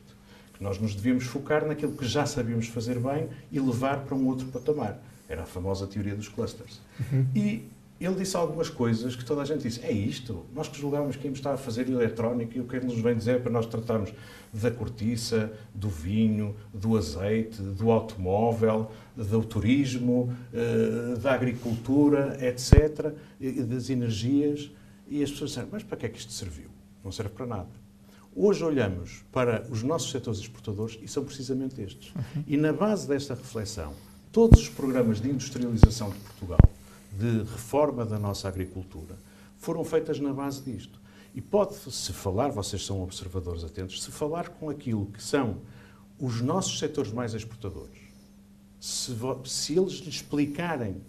que 0.53 0.63
nós 0.63 0.79
nos 0.79 0.95
devíamos 0.95 1.25
focar 1.25 1.65
naquilo 1.65 1.91
que 1.91 2.05
já 2.05 2.25
sabíamos 2.25 2.67
fazer 2.67 2.99
bem 2.99 3.29
e 3.51 3.59
levar 3.59 4.05
para 4.05 4.15
um 4.15 4.27
outro 4.27 4.47
patamar. 4.47 5.01
Era 5.27 5.43
a 5.43 5.45
famosa 5.45 5.87
teoria 5.87 6.15
dos 6.15 6.29
clusters. 6.29 6.79
Uhum. 7.11 7.27
E 7.35 7.67
ele 7.99 8.15
disse 8.15 8.35
algumas 8.35 8.69
coisas 8.69 9.15
que 9.15 9.23
toda 9.23 9.41
a 9.41 9.45
gente 9.45 9.61
disse: 9.61 9.79
é 9.81 9.91
isto? 9.91 10.45
Nós 10.53 10.67
que 10.67 10.77
julgávamos 10.77 11.15
que 11.15 11.23
íamos 11.23 11.39
estar 11.39 11.53
a 11.53 11.57
fazer 11.57 11.89
eletrónica 11.89 12.57
e 12.57 12.61
o 12.61 12.65
que 12.65 12.75
ele 12.75 12.85
nos 12.87 12.99
vem 12.99 13.15
dizer 13.15 13.37
é 13.37 13.39
para 13.39 13.51
nós 13.51 13.65
tratarmos 13.65 14.13
da 14.51 14.69
cortiça, 14.69 15.53
do 15.73 15.89
vinho, 15.89 16.55
do 16.73 16.97
azeite, 16.97 17.61
do 17.61 17.91
automóvel, 17.91 18.91
do 19.15 19.43
turismo, 19.43 20.35
eh, 20.53 21.17
da 21.19 21.33
agricultura, 21.33 22.37
etc., 22.45 23.13
das 23.65 23.89
energias. 23.89 24.69
E 25.07 25.23
as 25.23 25.31
pessoas 25.31 25.51
disseram: 25.51 25.69
mas 25.71 25.83
para 25.83 25.97
que 25.97 26.05
é 26.05 26.09
que 26.09 26.19
isto 26.19 26.33
serviu? 26.33 26.67
Não 27.01 27.13
serve 27.13 27.31
para 27.31 27.45
nada. 27.45 27.85
Hoje 28.35 28.61
olhamos 28.65 29.23
para 29.31 29.65
os 29.69 29.81
nossos 29.83 30.11
setores 30.11 30.41
exportadores 30.41 30.99
e 31.01 31.07
são 31.07 31.23
precisamente 31.23 31.81
estes. 31.81 32.13
Uhum. 32.13 32.43
E 32.45 32.57
na 32.57 32.73
base 32.73 33.07
desta 33.07 33.33
reflexão, 33.33 33.93
todos 34.33 34.59
os 34.59 34.67
programas 34.67 35.21
de 35.21 35.29
industrialização 35.29 36.09
de 36.09 36.17
Portugal 36.17 36.74
de 37.17 37.43
reforma 37.43 38.05
da 38.05 38.19
nossa 38.19 38.47
agricultura 38.47 39.15
foram 39.57 39.83
feitas 39.83 40.19
na 40.19 40.33
base 40.33 40.61
disto. 40.61 40.99
E 41.33 41.41
pode-se 41.41 42.13
falar, 42.13 42.49
vocês 42.49 42.85
são 42.85 43.01
observadores 43.01 43.63
atentos, 43.63 44.01
se 44.01 44.11
falar 44.11 44.49
com 44.49 44.69
aquilo 44.69 45.07
que 45.07 45.21
são 45.21 45.57
os 46.19 46.39
nossos 46.41 46.79
setores 46.79 47.11
mais 47.11 47.33
exportadores, 47.33 47.97
se, 48.79 49.11
se 49.45 49.77
eles 49.77 49.95
lhe 49.95 50.09
explicarem 50.09 51.01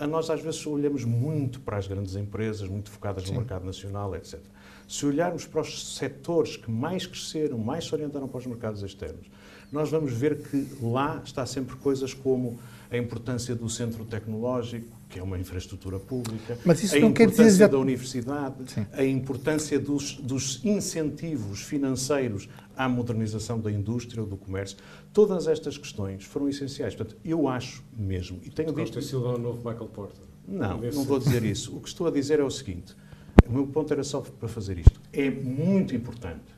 a 0.00 0.06
nós 0.06 0.30
às 0.30 0.40
vezes 0.40 0.66
olhamos 0.66 1.04
muito 1.04 1.60
para 1.60 1.76
as 1.76 1.86
grandes 1.86 2.16
empresas, 2.16 2.68
muito 2.68 2.90
focadas 2.90 3.24
Sim. 3.24 3.32
no 3.32 3.40
mercado 3.40 3.64
nacional, 3.64 4.14
etc. 4.16 4.40
Se 4.88 5.04
olharmos 5.04 5.44
para 5.44 5.60
os 5.60 5.96
setores 5.96 6.56
que 6.56 6.70
mais 6.70 7.06
cresceram, 7.06 7.58
mais 7.58 7.84
se 7.84 7.94
orientaram 7.94 8.26
para 8.26 8.38
os 8.38 8.46
mercados 8.46 8.82
externos, 8.82 9.26
nós 9.70 9.90
vamos 9.90 10.12
ver 10.12 10.38
que 10.42 10.66
lá 10.82 11.20
está 11.24 11.44
sempre 11.44 11.76
coisas 11.76 12.14
como 12.14 12.58
a 12.90 12.96
importância 12.96 13.54
do 13.54 13.68
centro 13.68 14.04
tecnológico, 14.04 14.96
que 15.08 15.18
é 15.18 15.22
uma 15.22 15.38
infraestrutura 15.38 15.98
pública, 15.98 16.58
Mas 16.64 16.82
isso 16.82 16.96
a 16.96 17.00
não 17.00 17.08
importância 17.08 17.36
quer 17.36 17.50
dizer... 17.50 17.68
da 17.68 17.78
universidade, 17.78 18.56
Sim. 18.66 18.86
a 18.92 19.04
importância 19.04 19.78
dos, 19.78 20.14
dos, 20.16 20.64
incentivos 20.64 21.62
financeiros 21.62 22.48
à 22.76 22.88
modernização 22.88 23.60
da 23.60 23.70
indústria 23.70 24.22
ou 24.22 24.28
do 24.28 24.36
comércio. 24.36 24.78
Todas 25.12 25.46
estas 25.46 25.76
questões 25.76 26.24
foram 26.24 26.48
essenciais. 26.48 26.94
Portanto, 26.94 27.18
eu 27.24 27.48
acho 27.48 27.82
mesmo, 27.96 28.40
e 28.42 28.50
tenho 28.50 28.72
dito... 28.72 28.92
Costa 28.94 29.16
o 29.16 29.38
novo 29.38 29.58
Michael 29.58 29.88
Porter. 29.88 30.24
Não, 30.46 30.80
não 30.80 31.04
vou 31.04 31.18
dizer 31.18 31.44
isso. 31.44 31.76
O 31.76 31.80
que 31.80 31.88
estou 31.88 32.06
a 32.06 32.10
dizer 32.10 32.40
é 32.40 32.44
o 32.44 32.50
seguinte, 32.50 32.94
o 33.46 33.52
meu 33.52 33.66
ponto 33.66 33.92
era 33.92 34.02
só 34.02 34.20
para 34.20 34.48
fazer 34.48 34.78
isto. 34.78 35.00
É 35.12 35.30
muito 35.30 35.94
importante 35.94 36.57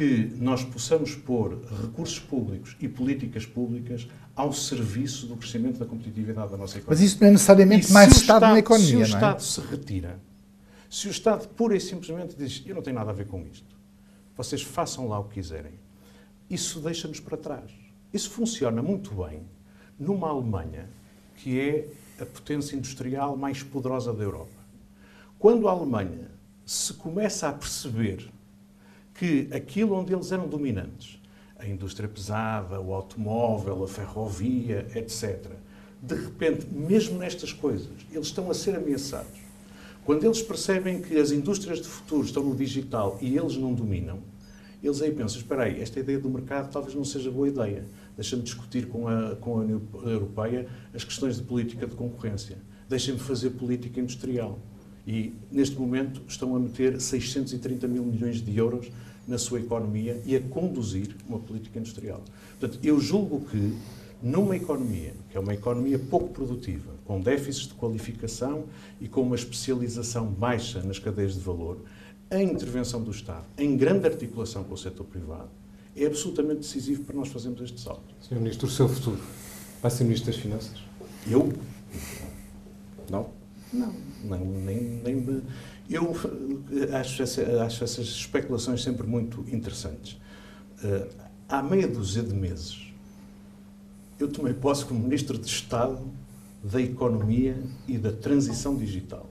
que 0.00 0.32
nós 0.38 0.64
possamos 0.64 1.14
pôr 1.14 1.60
recursos 1.82 2.18
públicos 2.18 2.74
e 2.80 2.88
políticas 2.88 3.44
públicas 3.44 4.08
ao 4.34 4.50
serviço 4.50 5.26
do 5.26 5.36
crescimento 5.36 5.78
da 5.78 5.84
competitividade 5.84 6.50
da 6.50 6.56
nossa 6.56 6.78
economia. 6.78 6.86
Mas 6.88 7.00
isso 7.00 7.20
não 7.20 7.28
é 7.28 7.32
necessariamente 7.32 7.92
mais 7.92 8.10
Estado, 8.12 8.22
Estado, 8.22 8.52
na 8.52 8.58
economia, 8.60 8.88
Se 8.88 8.96
o 8.96 9.00
é? 9.00 9.04
Estado 9.04 9.42
se 9.42 9.60
retira, 9.60 10.18
se 10.88 11.06
o 11.06 11.10
Estado 11.10 11.48
pura 11.48 11.76
e 11.76 11.80
simplesmente 11.82 12.34
diz 12.34 12.62
eu 12.64 12.74
não 12.74 12.80
tenho 12.80 12.96
nada 12.96 13.10
a 13.10 13.12
ver 13.12 13.26
com 13.26 13.46
isto, 13.46 13.76
vocês 14.34 14.62
façam 14.62 15.06
lá 15.06 15.18
o 15.18 15.24
que 15.24 15.34
quiserem, 15.34 15.74
isso 16.48 16.80
deixa-nos 16.80 17.20
para 17.20 17.36
trás. 17.36 17.70
Isso 18.10 18.30
funciona 18.30 18.80
muito 18.82 19.14
bem 19.14 19.42
numa 19.98 20.30
Alemanha 20.30 20.88
que 21.36 21.60
é 21.60 21.88
a 22.18 22.24
potência 22.24 22.74
industrial 22.74 23.36
mais 23.36 23.62
poderosa 23.62 24.14
da 24.14 24.24
Europa. 24.24 24.48
Quando 25.38 25.68
a 25.68 25.72
Alemanha 25.72 26.30
se 26.64 26.94
começa 26.94 27.50
a 27.50 27.52
perceber 27.52 28.30
que 29.20 29.48
aquilo 29.52 29.94
onde 29.94 30.14
eles 30.14 30.32
eram 30.32 30.48
dominantes, 30.48 31.20
a 31.58 31.68
indústria 31.68 32.08
pesada, 32.08 32.80
o 32.80 32.94
automóvel, 32.94 33.84
a 33.84 33.86
ferrovia, 33.86 34.86
etc., 34.94 35.46
de 36.00 36.14
repente, 36.14 36.66
mesmo 36.72 37.18
nestas 37.18 37.52
coisas, 37.52 37.90
eles 38.10 38.28
estão 38.28 38.50
a 38.50 38.54
ser 38.54 38.74
ameaçados. 38.74 39.38
Quando 40.06 40.24
eles 40.24 40.40
percebem 40.40 41.02
que 41.02 41.18
as 41.18 41.32
indústrias 41.32 41.82
de 41.82 41.86
futuro 41.86 42.24
estão 42.24 42.42
no 42.42 42.56
digital 42.56 43.18
e 43.20 43.36
eles 43.36 43.58
não 43.58 43.74
dominam, 43.74 44.20
eles 44.82 45.02
aí 45.02 45.12
pensam, 45.12 45.36
espera 45.36 45.64
aí, 45.64 45.82
esta 45.82 46.00
ideia 46.00 46.18
do 46.18 46.30
mercado 46.30 46.72
talvez 46.72 46.94
não 46.94 47.04
seja 47.04 47.30
boa 47.30 47.46
ideia. 47.46 47.84
Deixa-me 48.16 48.42
discutir 48.42 48.86
com 48.86 49.06
a, 49.06 49.36
com 49.36 49.58
a 49.58 49.60
União 49.60 49.82
Europeia 50.02 50.66
as 50.94 51.04
questões 51.04 51.36
de 51.36 51.42
política 51.42 51.86
de 51.86 51.94
concorrência. 51.94 52.56
Deixem-me 52.88 53.20
fazer 53.20 53.50
política 53.50 54.00
industrial. 54.00 54.58
E, 55.06 55.34
neste 55.50 55.78
momento, 55.78 56.22
estão 56.26 56.54
a 56.56 56.58
meter 56.58 57.00
630 57.00 57.86
mil 57.86 58.04
milhões 58.04 58.40
de 58.40 58.56
euros 58.56 58.90
na 59.26 59.38
sua 59.38 59.60
economia 59.60 60.20
e 60.24 60.34
a 60.34 60.40
conduzir 60.40 61.16
uma 61.28 61.38
política 61.38 61.78
industrial. 61.78 62.22
Portanto, 62.58 62.78
eu 62.82 62.98
julgo 63.00 63.40
que 63.48 63.76
numa 64.22 64.56
economia, 64.56 65.14
que 65.30 65.36
é 65.36 65.40
uma 65.40 65.54
economia 65.54 65.98
pouco 65.98 66.28
produtiva, 66.28 66.92
com 67.04 67.20
déficits 67.20 67.68
de 67.68 67.74
qualificação 67.74 68.64
e 69.00 69.08
com 69.08 69.22
uma 69.22 69.36
especialização 69.36 70.26
baixa 70.26 70.82
nas 70.82 70.98
cadeias 70.98 71.34
de 71.34 71.40
valor, 71.40 71.78
a 72.30 72.40
intervenção 72.40 73.02
do 73.02 73.10
Estado, 73.10 73.44
em 73.58 73.76
grande 73.76 74.06
articulação 74.06 74.62
com 74.62 74.74
o 74.74 74.78
setor 74.78 75.04
privado, 75.04 75.48
é 75.96 76.06
absolutamente 76.06 76.60
decisivo 76.60 77.02
para 77.04 77.16
nós 77.16 77.28
fazermos 77.28 77.60
este 77.60 77.80
salto. 77.80 78.14
Sr. 78.20 78.36
Ministro, 78.36 78.68
o 78.68 78.70
seu 78.70 78.88
futuro 78.88 79.20
vai 79.82 79.90
ser 79.90 80.04
Ministro 80.04 80.30
das 80.30 80.40
Finanças? 80.40 80.78
Eu? 81.26 81.52
Não? 83.10 83.28
Não, 83.72 84.38
nem, 84.38 85.00
nem, 85.02 85.42
eu 85.90 86.14
eh, 86.70 86.96
acho, 86.96 87.22
essa, 87.22 87.42
acho 87.64 87.82
essas 87.82 88.06
especulações 88.06 88.82
sempre 88.82 89.06
muito 89.06 89.44
interessantes. 89.52 90.12
Uh, 90.82 91.06
há 91.48 91.62
meia 91.62 91.88
dúzia 91.88 92.22
de 92.22 92.32
meses, 92.32 92.92
eu 94.18 94.28
tomei 94.28 94.54
posse 94.54 94.84
como 94.84 95.00
Ministro 95.00 95.36
de 95.36 95.46
Estado 95.46 96.00
da 96.62 96.80
Economia 96.80 97.56
e 97.88 97.98
da 97.98 98.12
Transição 98.12 98.76
Digital, 98.76 99.28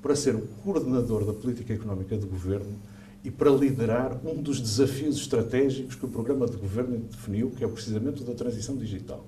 para 0.00 0.16
ser 0.16 0.34
o 0.34 0.46
coordenador 0.64 1.24
da 1.24 1.32
política 1.32 1.74
económica 1.74 2.16
do 2.16 2.26
Governo 2.26 2.74
e 3.24 3.30
para 3.30 3.50
liderar 3.50 4.18
um 4.24 4.40
dos 4.40 4.60
desafios 4.60 5.16
estratégicos 5.16 5.94
que 5.94 6.04
o 6.04 6.08
programa 6.08 6.46
de 6.46 6.56
governo 6.56 6.98
definiu, 6.98 7.50
que 7.50 7.64
é 7.64 7.68
precisamente 7.68 8.22
o 8.22 8.24
da 8.24 8.34
transição 8.34 8.76
digital. 8.76 9.24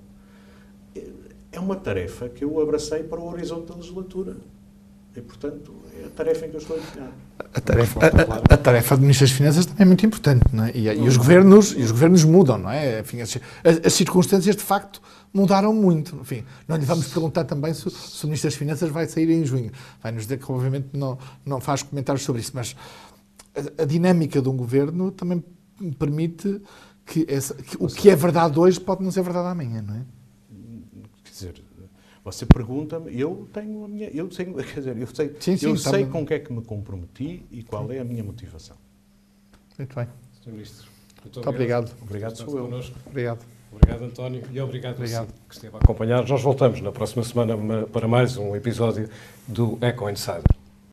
É 1.52 1.60
uma 1.60 1.76
tarefa 1.76 2.28
que 2.28 2.42
eu 2.42 2.60
abracei 2.60 3.04
para 3.04 3.20
o 3.20 3.28
horizonte 3.28 3.68
da 3.68 3.76
legislatura. 3.76 4.36
E, 5.16 5.20
portanto, 5.20 5.72
é 6.00 6.06
a 6.06 6.10
tarefa 6.10 6.46
em 6.46 6.50
que 6.50 6.56
eu 6.56 6.60
estou 6.60 6.76
empenhado. 6.76 7.12
A 7.54 7.60
tarefa, 7.60 8.00
a, 8.00 8.54
a, 8.54 8.56
tarefa 8.56 8.96
do 8.96 9.02
Ministro 9.02 9.26
das 9.26 9.36
Finanças 9.36 9.64
também 9.64 9.82
é 9.82 9.84
muito 9.84 10.04
importante, 10.04 10.44
não 10.52 10.64
é? 10.64 10.72
E, 10.74 10.88
e 10.88 11.00
os, 11.06 11.16
governos, 11.16 11.72
e 11.72 11.82
os 11.82 11.92
governos 11.92 12.24
mudam, 12.24 12.58
não 12.58 12.70
é? 12.70 13.00
Enfim, 13.00 13.20
as, 13.20 13.38
as, 13.84 13.92
circunstâncias, 13.92 14.56
de 14.56 14.62
facto, 14.62 15.00
mudaram 15.32 15.72
muito. 15.72 16.16
Enfim, 16.16 16.44
não 16.66 16.76
lhe 16.76 16.84
vamos 16.84 17.06
perguntar 17.06 17.44
também 17.44 17.72
se, 17.72 17.88
se, 17.90 18.24
o 18.24 18.26
Ministro 18.26 18.50
das 18.50 18.58
Finanças 18.58 18.90
vai 18.90 19.06
sair 19.06 19.30
em 19.30 19.44
junho. 19.44 19.70
Vai 20.02 20.10
nos 20.10 20.24
dizer 20.24 20.38
que, 20.38 20.50
obviamente, 20.50 20.88
não, 20.92 21.16
não 21.46 21.60
faz 21.60 21.84
comentários 21.84 22.24
sobre 22.24 22.42
isso, 22.42 22.52
mas 22.52 22.74
a, 23.54 23.82
a 23.82 23.84
dinâmica 23.84 24.42
de 24.42 24.48
um 24.48 24.56
governo 24.56 25.12
também 25.12 25.44
permite 25.96 26.60
que, 27.06 27.24
essa, 27.28 27.54
que 27.54 27.76
o 27.78 27.86
que 27.86 28.10
é 28.10 28.16
verdade 28.16 28.58
hoje 28.58 28.80
pode 28.80 29.04
não 29.04 29.12
ser 29.12 29.22
verdade 29.22 29.46
amanhã, 29.46 29.80
não 29.80 29.94
é? 29.94 30.00
Quer 31.22 31.30
dizer, 31.30 31.63
você 32.24 32.46
pergunta-me, 32.46 33.20
eu 33.20 33.46
tenho 33.52 33.84
a 33.84 33.88
minha, 33.88 34.08
eu 34.08 34.30
sei, 34.30 34.46
quer 34.64 34.80
dizer, 34.80 34.96
eu 34.96 35.06
sei, 35.06 35.36
sim, 35.38 35.56
sim, 35.56 35.66
eu 35.66 35.76
sei 35.76 36.06
com 36.06 36.22
o 36.22 36.26
que 36.26 36.34
é 36.34 36.38
que 36.38 36.52
me 36.52 36.62
comprometi 36.62 37.44
e 37.50 37.62
qual 37.62 37.90
é 37.92 37.98
a 37.98 38.04
minha 38.04 38.24
motivação. 38.24 38.76
Muito 39.78 39.94
bem. 39.94 40.08
Sr. 40.42 40.50
Ministro, 40.52 40.90
muito, 41.22 41.36
muito 41.36 41.48
obrigado. 41.48 41.92
Obrigado, 42.00 42.36
sou 42.36 42.58
eu. 42.58 42.64
Connosco. 42.64 42.96
Obrigado. 43.06 43.44
Obrigado, 43.70 44.04
António, 44.04 44.42
e 44.52 44.60
obrigado, 44.60 44.94
obrigado. 44.94 45.34
que 45.48 45.54
esteve 45.54 45.74
a 45.74 45.78
acompanhar. 45.80 46.26
Nós 46.26 46.42
voltamos 46.42 46.80
na 46.80 46.92
próxima 46.92 47.24
semana 47.24 47.56
para 47.88 48.06
mais 48.06 48.36
um 48.36 48.54
episódio 48.54 49.08
do 49.48 49.76
Eco 49.80 50.08
Insider. 50.08 50.63